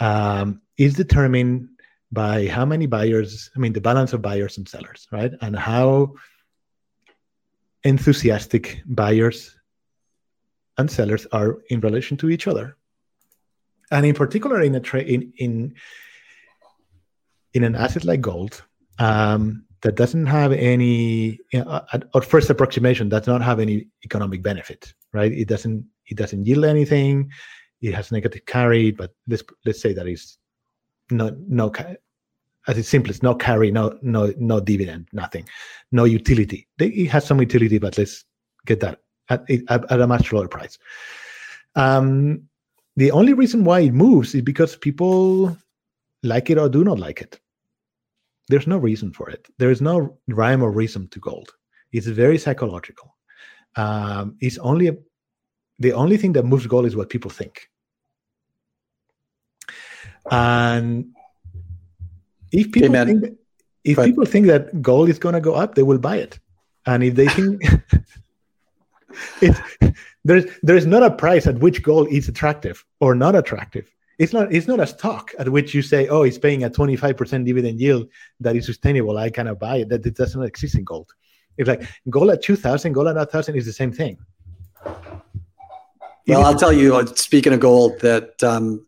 [0.00, 1.68] um, is determined
[2.12, 3.50] by how many buyers.
[3.54, 5.32] I mean, the balance of buyers and sellers, right?
[5.42, 6.14] And how
[7.82, 9.54] enthusiastic buyers
[10.78, 12.76] and sellers are in relation to each other
[13.90, 15.74] and in particular in a tra- in in
[17.52, 18.62] in an asset like gold
[18.98, 24.92] um, that doesn't have any uh, at, first approximation does not have any economic benefit
[25.12, 27.30] right it doesn't it doesn't yield anything
[27.80, 30.38] it has negative carry but let's let's say that is
[31.10, 31.70] not no
[32.66, 35.46] as its simplest, no carry, no no no dividend, nothing,
[35.92, 36.66] no utility.
[36.78, 38.24] It has some utility, but let's
[38.66, 40.78] get that at, at, at a much lower price.
[41.74, 42.48] Um,
[42.96, 45.56] the only reason why it moves is because people
[46.22, 47.38] like it or do not like it.
[48.48, 49.46] There's no reason for it.
[49.58, 51.50] There is no rhyme or reason to gold.
[51.92, 53.14] It's very psychological.
[53.76, 54.96] Um, it's only a,
[55.78, 57.68] the only thing that moves gold is what people think.
[60.30, 61.12] And
[62.52, 63.36] if people think that,
[63.84, 66.38] if But- people think that gold is going to go up, they will buy it.
[66.86, 67.62] And if they think
[69.40, 69.58] it's
[70.24, 73.90] there's there's not a price at which gold is attractive or not attractive.
[74.18, 77.44] It's not it's not a stock at which you say, oh, it's paying a 25%
[77.44, 78.08] dividend yield
[78.40, 79.18] that is sustainable.
[79.18, 79.88] I cannot buy it.
[79.88, 81.12] That it does not exist in gold.
[81.56, 84.18] It's like gold at 2000, gold at 1000 is the same thing.
[86.26, 86.96] Well, I'll tell you.
[86.96, 88.86] uh, Speaking of gold, that um,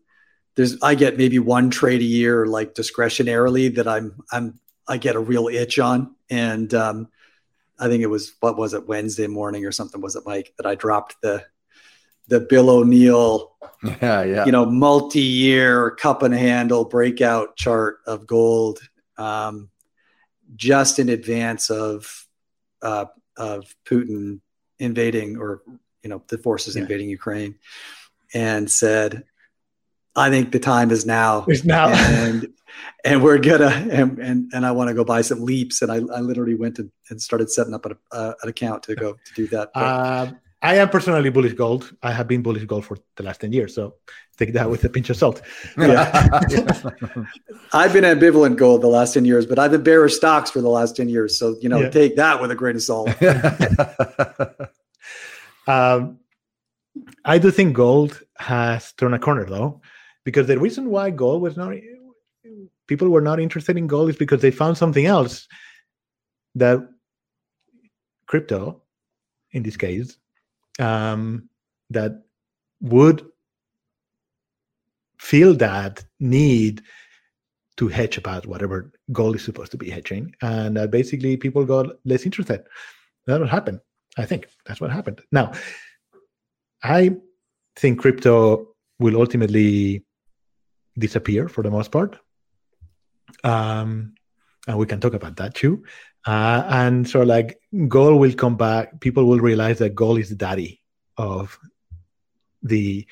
[0.55, 4.59] there's I get maybe one trade a year, like discretionarily, that I'm I'm
[4.89, 7.09] I get a real itch on, and um,
[7.79, 10.67] I think it was what was it Wednesday morning or something was it Mike that
[10.67, 11.45] I dropped the
[12.29, 13.53] the Bill O'Neil
[14.03, 14.45] Yeah, yeah.
[14.47, 18.81] you know multi-year cup and handle breakout chart of gold
[19.19, 19.71] um,
[20.55, 22.27] just in advance of
[22.83, 24.41] uh, of Putin
[24.79, 25.63] invading or
[26.03, 26.83] you know the forces Yeah.
[26.83, 27.57] invading Ukraine
[28.35, 29.25] and said
[30.15, 31.89] I think the time is now It's now.
[31.89, 32.49] and
[33.05, 35.97] and we're gonna and and, and I want to go buy some leaps and I,
[35.97, 39.35] I literally went and, and started setting up an, uh, an account to go to
[39.35, 40.33] do that But- Uh,
[40.63, 41.93] I am personally bullish gold.
[42.03, 43.75] I have been bullish gold for the last 10 years.
[43.75, 43.95] So
[44.37, 45.43] take that with a pinch of salt.
[45.77, 45.83] I've
[47.93, 50.97] been ambivalent gold the last 10 years, but I've been bearish stocks for the last
[50.97, 51.39] 10 years.
[51.39, 51.91] So, you know, Yeah.
[51.91, 53.11] take that with a grain of salt.
[55.69, 56.21] Um,
[57.25, 59.81] I do think gold has turned a corner though,
[60.25, 61.75] because the reason why gold was not
[62.87, 65.49] people were not interested in gold is because they found something else
[66.55, 66.89] that
[68.27, 68.83] crypto,
[69.51, 70.17] in this case,
[70.79, 71.49] um,
[71.91, 72.23] that
[72.81, 73.25] would
[75.19, 76.83] feel that need
[77.77, 81.87] to hedge about whatever goal is supposed to be hedging, and uh, basically people got
[82.05, 82.65] less interested.
[83.27, 83.81] That will happen.
[84.17, 85.21] I think that's what happened.
[85.31, 85.53] Now,
[86.83, 87.17] I
[87.77, 90.05] think crypto will ultimately
[90.99, 92.19] disappear for the most part.
[93.45, 94.15] Um,
[94.67, 95.85] and we can talk about that too.
[96.27, 99.01] Uh, and so, like, gold will come back.
[99.01, 100.83] People will realize that gold is the daddy
[101.17, 101.57] of
[102.63, 103.07] the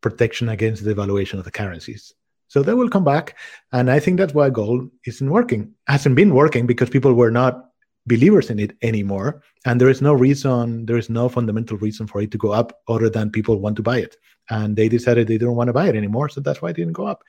[0.00, 2.12] protection against the devaluation of the currencies.
[2.48, 3.36] So they will come back.
[3.72, 7.68] And I think that's why gold isn't working, hasn't been working because people were not
[8.08, 12.22] believers in it anymore and there is no reason there is no fundamental reason for
[12.22, 14.16] it to go up other than people want to buy it
[14.48, 16.94] and they decided they don't want to buy it anymore so that's why it didn't
[16.94, 17.22] go up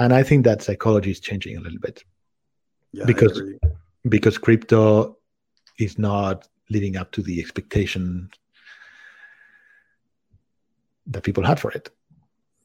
[0.00, 2.02] and i think that psychology is changing a little bit
[2.92, 3.42] Yeah, Because-.
[4.08, 5.16] Because crypto
[5.78, 8.30] is not living up to the expectation
[11.06, 11.90] that people had for it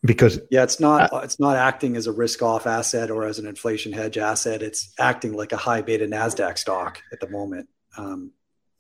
[0.04, 3.48] because yeah, it's not it's not acting as a risk off asset or as an
[3.48, 4.62] inflation hedge asset.
[4.62, 7.68] It's acting like a high beta Nasdaq stock at the moment.
[7.98, 8.32] Um,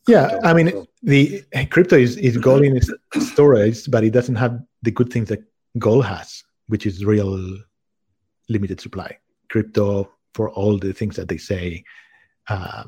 [0.07, 2.89] yeah i mean So- the crypto is, is gold in its
[3.19, 5.43] storage but it doesn't have the good things that
[5.77, 7.57] gold has which is real
[8.49, 9.17] limited supply
[9.49, 11.83] crypto for all the things that they say
[12.49, 12.83] uh,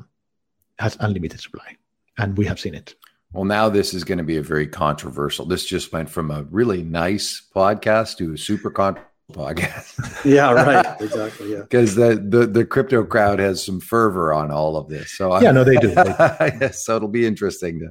[0.78, 1.76] has unlimited supply
[2.18, 2.94] and we have seen it
[3.32, 5.46] well, now this is going to be a very controversial.
[5.46, 10.24] This just went from a really nice podcast to a super controversial podcast.
[10.24, 11.00] yeah, right.
[11.00, 11.52] Exactly.
[11.52, 11.60] Yeah.
[11.60, 15.12] because the, the the crypto crowd has some fervor on all of this.
[15.16, 15.88] So I- Yeah, no, they do.
[15.94, 17.90] They yes, so it'll be interesting to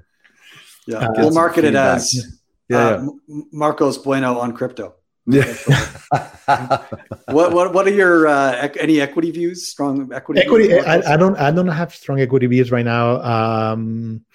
[0.88, 0.98] Yeah.
[1.08, 2.38] Uh, we'll some market it as
[2.68, 2.78] yeah.
[2.78, 2.98] uh,
[3.30, 4.96] M- Marcos Bueno on crypto.
[5.30, 6.86] Yeah.
[7.30, 9.68] What what what are your uh, any equity views?
[9.68, 10.42] Strong equity.
[10.42, 14.26] equity views, I, I don't i don't have strong equity views right now um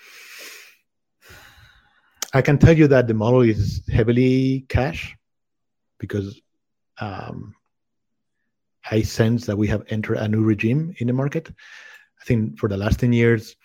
[2.32, 5.16] i can tell you that the model is heavily cash
[5.98, 6.40] because
[7.00, 7.54] um
[8.90, 11.50] i sense that we have entered a new regime in the market
[12.20, 13.56] i think for the last 10 years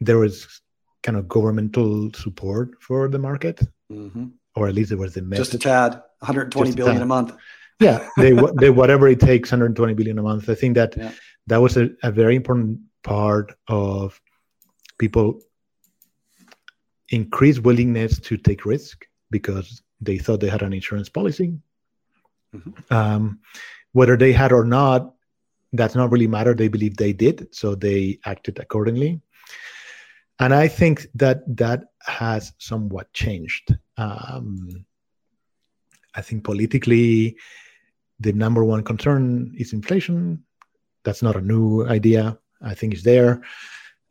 [0.00, 0.60] there was
[1.02, 3.60] kind of governmental support for the market
[3.90, 4.32] Mhm.
[4.54, 5.92] Or at least it was the Just a tad.
[6.20, 7.02] 120 a billion tad.
[7.02, 7.32] a month.
[7.80, 11.12] yeah they they whatever it takes 120 billion a month i think that Yeah.
[11.48, 14.20] that was a, a very important part of
[14.98, 15.40] people
[17.10, 21.48] increased willingness to take risk because they thought they had an insurance policy
[22.56, 22.72] Mhm.
[22.98, 23.40] um,
[23.92, 25.12] whether they had or not
[25.72, 29.20] that's not really matter they believe they did so they acted accordingly
[30.38, 31.80] and i think that that
[32.22, 34.84] has somewhat changed um,
[36.14, 37.36] i think politically
[38.20, 40.42] the number one concern is inflation.
[41.04, 42.38] That's not a new idea.
[42.62, 43.42] I think it's there.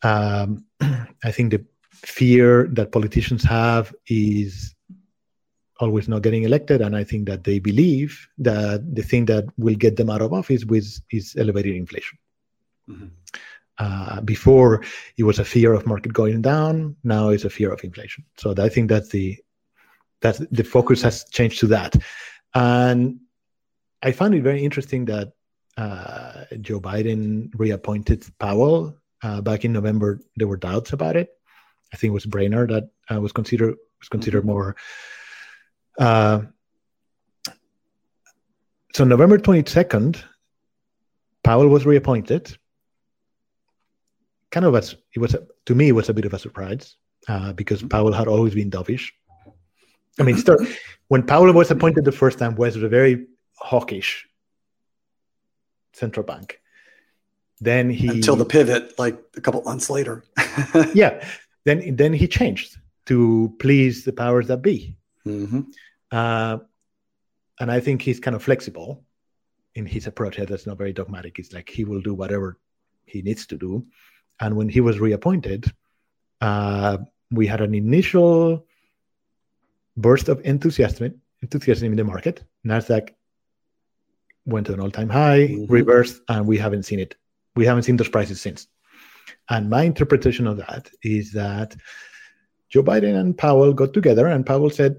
[0.04, 0.66] Um,
[1.24, 4.76] I think the fear that politicians have is
[5.80, 9.76] always not getting elected, and I think that they believe that the thing that will
[9.76, 12.18] get them out of office was, is elevated inflation.
[12.90, 13.08] Mm-hmm.
[13.80, 14.84] Uh, before
[15.18, 18.24] it was a fear of market going down, now it's a fear of inflation.
[18.38, 19.38] So I think that's the
[20.24, 21.96] that the focus has changed to that,
[22.56, 23.20] and
[24.02, 25.32] I found it very interesting that
[25.78, 30.20] uh, Joe Biden reappointed Powell uh, back in November.
[30.36, 31.30] There were doubts about it.
[31.94, 34.76] I think it was Brainard that uh, was considered was considered more.
[36.00, 36.42] Uh,
[38.96, 40.24] so November twenty second,
[41.44, 42.58] Powell was reappointed.
[44.52, 46.96] Kind of as it was a, to me, it was a bit of a surprise
[47.28, 47.82] uh, because.
[47.84, 49.12] Powell had always been dovish.
[50.20, 50.62] I mean, start,
[51.08, 53.28] when Powell was appointed the first time, was a very
[53.58, 54.28] hawkish
[55.94, 56.60] central bank.
[57.62, 60.24] Then he until the pivot, like a couple months later.
[60.94, 61.26] yeah,
[61.64, 64.98] then then he changed to please the powers that be.
[65.26, 65.62] Mm-hmm.
[66.12, 66.58] Uh,
[67.60, 69.04] and I think he's kind of flexible
[69.76, 70.38] in his approach.
[70.38, 71.40] That's not very dogmatic.
[71.40, 72.60] It's like he will do whatever
[73.06, 73.86] he needs to do.
[74.40, 75.72] And when he was reappointed,
[76.42, 76.98] uh,
[77.32, 78.66] we had an initial
[79.96, 82.44] burst of enthusiasm enthusiasm in the market.
[82.66, 83.10] Nasdaq
[84.46, 85.72] went to an all-time high, mm-hmm.
[85.72, 87.16] reversed, and we haven't seen it.
[87.56, 88.68] We haven't seen those prices since.
[89.50, 91.76] And my interpretation of that is that
[92.70, 94.98] Joe Biden and Powell got together, and Powell said,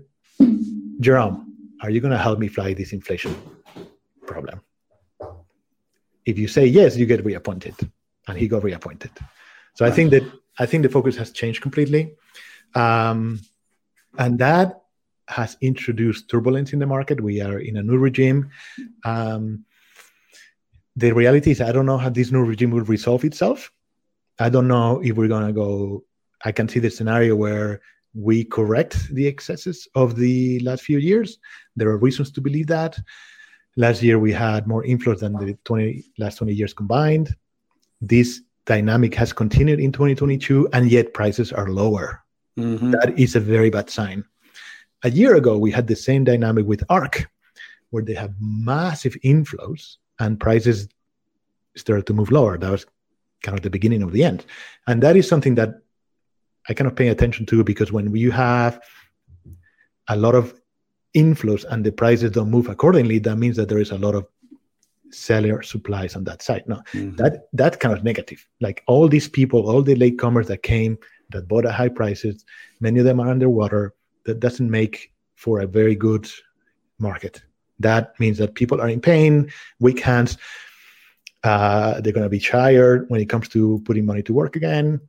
[1.00, 3.34] Jerome, are you going to help me fly this inflation
[4.26, 4.60] problem?
[6.24, 7.74] If you say yes, you get reappointed,
[8.28, 9.10] and he got reappointed.
[9.74, 10.22] So I think that
[10.58, 12.14] I think the focus has changed completely,
[12.74, 13.40] um,
[14.16, 14.83] and that
[15.28, 17.20] has introduced turbulence in the market.
[17.20, 18.50] We are in a new regime.
[19.04, 19.64] Um,
[20.96, 23.70] the reality is, I don't know how this new regime will resolve itself.
[24.38, 26.04] I don't know if we're going to go.
[26.44, 27.80] I can see the scenario where
[28.14, 31.38] we correct the excesses of the last few years.
[31.74, 32.98] There are reasons to believe that.
[33.76, 37.34] Last year we had more inflows than the 20 last 20 years combined.
[38.00, 42.22] This dynamic has continued in 2022, and yet prices are lower.
[42.58, 42.92] Mm-hmm.
[42.92, 44.24] That is a very bad sign.
[45.04, 47.30] A year ago, we had the same dynamic with ARK,
[47.90, 50.88] where they have massive inflows and prices
[51.76, 52.56] started to move lower.
[52.56, 52.86] That was
[53.42, 54.46] kind of the beginning of the end.
[54.86, 55.74] And that is something that
[56.68, 58.82] I kind of pay attention to because when you have
[60.08, 60.54] a lot of
[61.14, 64.26] inflows and the prices don't move accordingly, that means that there is a lot of
[65.10, 66.64] seller supplies on that side.
[66.66, 67.16] No, mm-hmm.
[67.16, 68.44] that that kind of negative.
[68.60, 70.98] Like all these people, all the latecomers that came
[71.30, 72.44] that bought at high prices,
[72.80, 73.94] many of them are underwater
[74.24, 76.28] that doesn't make for a very good
[76.98, 77.42] market.
[77.80, 80.38] That means that people are in pain, weak hands.
[81.42, 85.00] Uh, they're going to be tired when it comes to putting money to work again.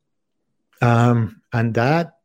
[0.81, 2.17] Um, and that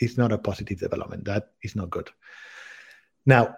[0.00, 1.24] is not a positive development.
[1.24, 2.10] That is not good.
[3.26, 3.56] Now,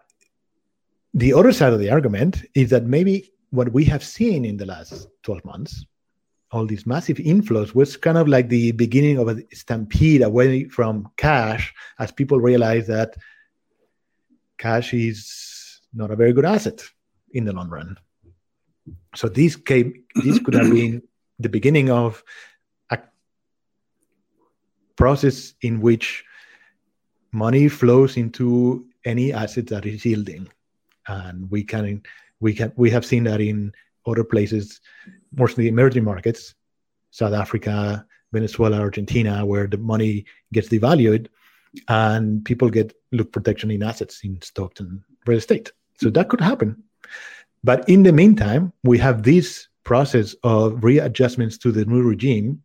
[1.15, 4.67] the other side of the argument is that maybe what we have seen in the
[4.67, 5.85] last 12 months
[6.53, 11.09] all these massive inflows was kind of like the beginning of a stampede away from
[11.17, 13.17] cash as people realize that
[14.59, 16.83] cash is not a very good asset
[17.33, 17.97] in the long run.
[19.15, 21.03] So this came this could have been
[21.39, 22.23] the beginning of
[22.91, 22.99] a
[24.97, 26.25] process in which
[27.33, 30.49] money flows into any asset that is yielding.
[31.07, 32.03] And we can
[32.41, 33.73] we can we have seen that in
[34.07, 34.81] other places
[35.33, 36.55] mostly emerging markets,
[37.11, 41.29] South Africa, Venezuela, Argentina, where the money gets devalued
[41.89, 45.73] and people get look protection in assets in stocks and real estate.
[45.99, 46.83] So that could happen.
[47.63, 52.63] But in the meantime, we have this process of readjustments to the new regime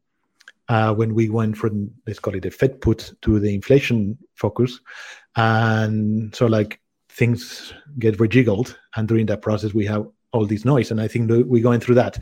[0.70, 4.80] uh, when we went from let's call it the Fed put to the inflation focus,
[5.36, 6.80] and so like
[7.10, 11.30] things get rejiggled, and during that process we have all this noise, and I think
[11.30, 12.20] we're going through that.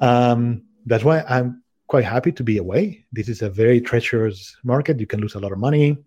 [0.00, 3.04] Um, that's why I'm quite happy to be away.
[3.12, 4.98] This is a very treacherous market.
[4.98, 5.98] You can lose a lot of money.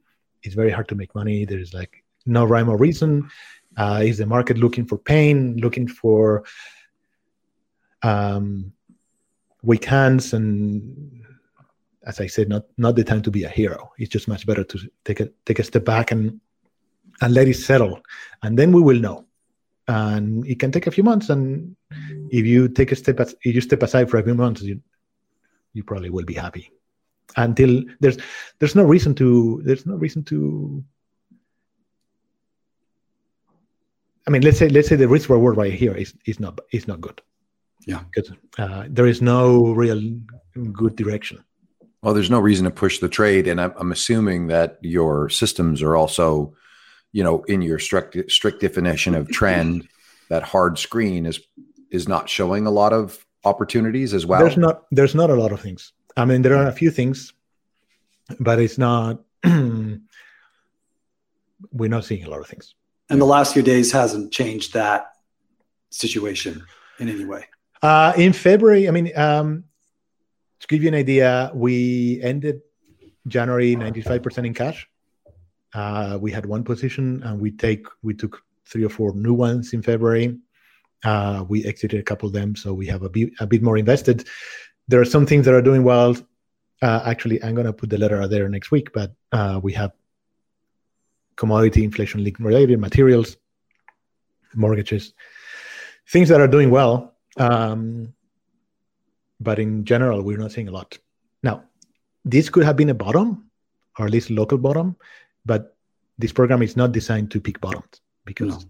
[0.44, 1.46] It's very hard to make money.
[1.46, 3.30] There's like no rhyme or reason.
[3.78, 6.46] Uh, is the market looking for pain, looking for
[8.04, 8.72] um,
[9.62, 11.24] weak hands, and
[12.06, 13.92] as I said, not not the time to be a hero.
[13.98, 16.40] It's just much better to take a take a step back and
[17.22, 18.00] and let it settle,
[18.44, 19.26] and then we will know
[19.88, 21.30] and it can take a few months.
[21.30, 21.76] And
[22.30, 24.82] if you take a step, if you step aside for a few months, you
[25.74, 26.72] you probably will be happy.
[27.38, 28.18] Until there's
[28.60, 30.84] there's no reason to there's no reason to
[34.28, 36.88] I mean, let's say let's say the risk reward right here is is not is
[36.88, 37.22] not good.
[37.86, 38.02] Yeah.
[38.14, 40.02] because uh, there is no real
[40.74, 41.44] good direction.
[42.02, 45.82] Well, there's no reason to push the trade, and I'm, I'm assuming that your systems
[45.82, 46.54] are also,
[47.16, 49.88] you know, in your strict strict definition of trend.
[50.30, 51.40] that hard screen is
[51.90, 54.42] is not showing a lot of opportunities as well.
[54.42, 55.94] There's not there's not a lot of things.
[56.18, 57.32] I mean, there are a few things,
[58.40, 59.22] but it's not.
[61.72, 62.76] we're not seeing a lot of things.
[63.10, 65.12] And the last few days hasn't changed that
[65.92, 66.66] situation
[67.00, 67.46] in any way.
[67.82, 69.64] Uh, in February, I mean, um,
[70.60, 72.62] to give you an idea, we ended
[73.28, 74.90] January 95% in cash.
[75.76, 79.74] Uh, we had one position, and we take we took three or four new ones
[79.74, 80.38] in February.
[81.04, 83.78] Uh, we exited a couple of them, so we have a bit a bit more
[83.78, 84.26] invested.
[84.88, 86.16] There are some things that are doing well.
[86.82, 89.74] Uh, actually, I'm going to put the letter out there next week, but uh, we
[89.74, 89.92] have
[91.36, 93.36] commodity inflation link related materials,
[94.54, 95.14] mortgages,
[96.08, 97.16] things that are doing well.
[97.38, 98.14] Um,
[99.42, 100.98] but in general, we're not seeing a lot.
[101.44, 101.64] Now,
[102.24, 103.50] this could have been a bottom,
[104.00, 104.96] or at least a local bottom,
[105.46, 105.76] but
[106.18, 108.66] this program is not designed to pick bottoms because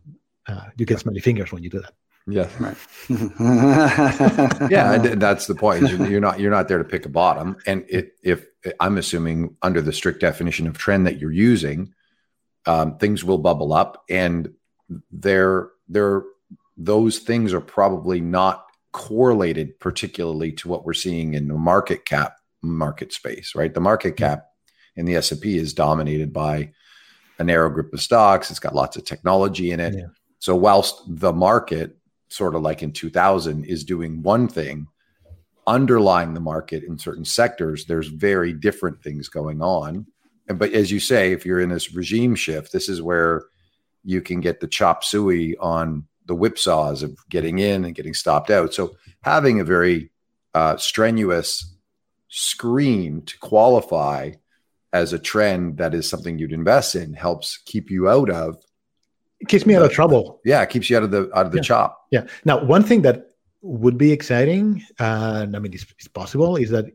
[0.47, 1.93] uh, you get smelly fingers when you do that.
[2.27, 2.77] yeah, Right.
[4.71, 5.89] yeah, and that's the point.
[5.89, 8.45] You're, you're not you're not there to pick a bottom, and it, if
[8.79, 11.93] I'm assuming under the strict definition of trend that you're using,
[12.65, 14.53] um, things will bubble up, and
[15.11, 16.23] they're they're
[16.77, 22.37] those things are probably not correlated particularly to what we're seeing in the market cap
[22.61, 23.73] market space, right?
[23.73, 24.47] The market cap
[24.95, 26.71] in the S&P is dominated by
[27.39, 28.49] a narrow group of stocks.
[28.49, 29.95] It's got lots of technology in it.
[29.95, 30.07] Yeah.
[30.39, 31.97] So whilst the market
[32.29, 34.87] sort of like in 2000 is doing one thing,
[35.67, 40.05] underlying the market in certain sectors, there's very different things going on.
[40.47, 43.43] And but as you say, if you're in this regime shift, this is where
[44.03, 48.49] you can get the chop suey on the whipsaws of getting in and getting stopped
[48.49, 48.73] out.
[48.73, 50.11] So having a very
[50.53, 51.75] uh, strenuous
[52.29, 54.31] screen to qualify
[55.01, 58.49] as a trend that is something you'd invest in helps keep you out of
[59.43, 60.23] It keeps me out of trouble.
[60.51, 61.69] yeah it keeps you out of the out of the Yeah.
[61.69, 62.23] chop Yeah.
[62.49, 63.17] Now, one thing that
[63.83, 64.63] would be exciting,
[64.99, 66.85] and I mean, it's, it's possible, is that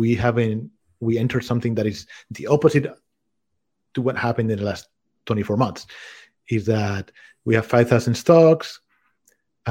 [0.00, 0.60] we haven't
[1.06, 1.98] we entered something that is
[2.36, 2.84] the opposite
[3.94, 4.84] to what happened in the last
[5.26, 5.80] 24 months.
[6.56, 7.04] Is that
[7.46, 8.68] we have 5,000 stocks.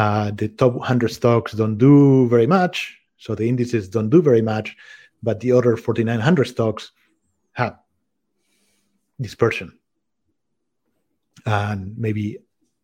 [0.02, 2.76] Uh, the top 100 stocks don't do very much,
[3.24, 4.68] so the indices don't do very much,
[5.28, 6.84] but the other 4,900 stocks
[7.58, 7.80] have
[9.20, 9.78] dispersion.
[11.46, 12.38] And maybe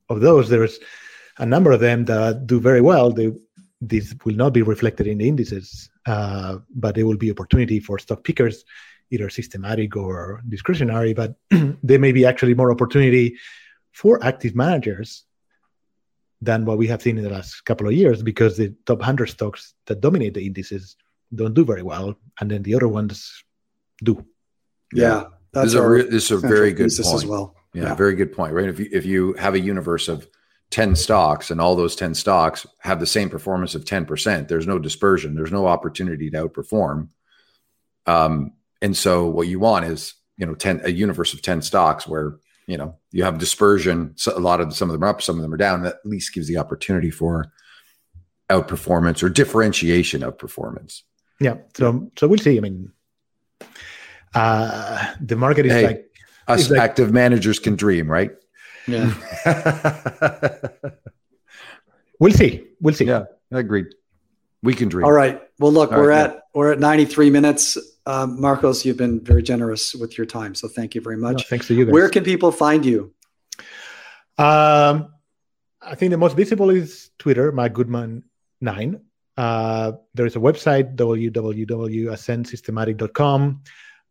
[0.10, 0.80] of those, there's
[1.38, 3.12] a number of them that do very well.
[3.12, 3.32] They,
[3.82, 8.00] this will not be reflected in the indices, uh, but there will be opportunity for
[8.00, 8.66] stock pickers,
[9.12, 11.14] either systematic or discretionary.
[11.14, 11.36] But
[11.84, 13.38] there may be actually more opportunity
[13.91, 15.24] for active managers
[16.41, 19.28] than what we have seen in the last couple of years because the top 100
[19.28, 20.95] stocks that dominate the indices
[21.34, 23.44] don't do very well, and then the other ones
[24.04, 24.26] do.
[24.95, 25.26] Yeah.
[25.53, 27.56] this is a, re- this is a very good point as well.
[27.74, 30.28] yeah, very good point right if you if you have a universe of
[30.72, 34.80] 10 stocks and all those 10 stocks have the same performance of 10% there's no
[34.80, 37.10] dispersion there's no opportunity to outperform
[38.06, 42.07] um, and so what you want is you know 10 a universe of 10 stocks
[42.07, 42.38] where
[42.68, 45.36] you know you have dispersion so a lot of some of them are up some
[45.36, 47.52] of them are down that at least gives the opportunity for
[48.49, 51.03] outperformance or differentiation of performance
[51.40, 51.57] Yeah.
[51.76, 52.57] So so we'll see.
[52.57, 52.91] I mean,
[54.35, 55.88] uh, the market is Hey.
[55.88, 56.10] like
[56.47, 58.31] us It's like- active managers can dream right
[58.88, 59.14] Yeah.
[62.19, 62.65] we'll see.
[62.81, 63.05] We'll see.
[63.05, 63.85] yeah agreed
[64.64, 65.41] we can dream All right.
[65.60, 67.77] Well, look, All we're right, at we're at 93 minutes.
[68.05, 71.47] Um, Marcos, you've been very generous with your time, so thank you very No, much.
[71.47, 71.93] thanks to you guys.
[71.93, 73.14] Where can people find you?
[74.38, 75.14] Um,
[75.81, 78.23] I think the most visible is Twitter, my Goodman
[78.61, 79.01] nine.
[79.38, 83.61] Uh, there is a website www.ascentsystematic.com.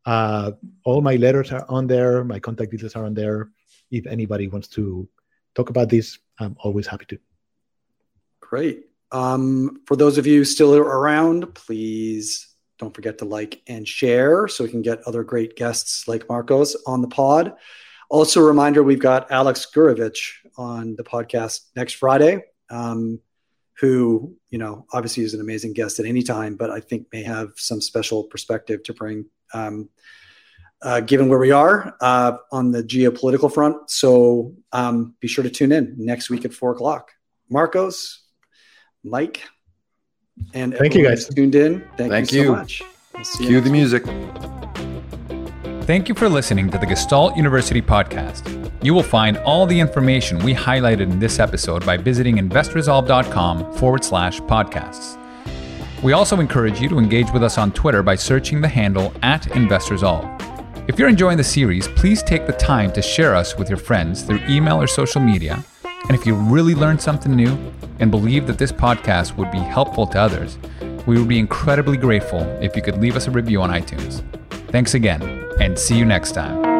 [0.04, 0.52] Uh,
[0.84, 2.24] all my letters are on there.
[2.24, 3.50] My contact details are on there.
[3.90, 5.08] If anybody wants to
[5.54, 7.18] talk about this, I'm always happy to.
[8.40, 8.86] Great.
[9.12, 12.48] Um, for those of you still around, please
[12.78, 16.74] don't forget to like and share so we can get other great guests like Marcos
[16.86, 17.54] on the pod.
[18.10, 23.20] Also, a reminder we've got Alex Gurevich on the podcast next Friday, um,
[23.78, 27.22] who, you know, obviously is an amazing guest at any time, but I think may
[27.22, 29.26] have some special perspective to bring.
[29.52, 29.88] Um,
[30.82, 33.88] uh, given where we are uh, on the geopolitical front.
[33.88, 37.12] So um, be sure to tune in next week at four o'clock.
[37.48, 38.24] Marcos,
[39.04, 39.42] Mike,
[40.54, 41.26] and Thank you, guys.
[41.26, 41.80] who's tuned in.
[41.96, 42.82] Thank, Thank you so much.
[43.14, 43.78] We'll see you cue next the week.
[43.78, 44.04] music
[45.84, 48.70] Thank you for listening to the Gestalt University podcast.
[48.84, 54.04] You will find all the information we highlighted in this episode by visiting investresolve.com forward
[54.04, 55.18] slash podcasts.
[56.02, 59.42] We also encourage you to engage with us on Twitter by searching the handle at
[59.42, 60.88] InvestResolve.
[60.88, 64.22] If you're enjoying the series, please take the time to share us with your friends
[64.22, 65.62] through email or social media.
[65.84, 67.56] And if you really learned something new
[68.00, 70.58] and believe that this podcast would be helpful to others,
[71.06, 74.24] we would be incredibly grateful if you could leave us a review on iTunes.
[74.72, 75.22] Thanks again,
[75.60, 76.71] and see you next time.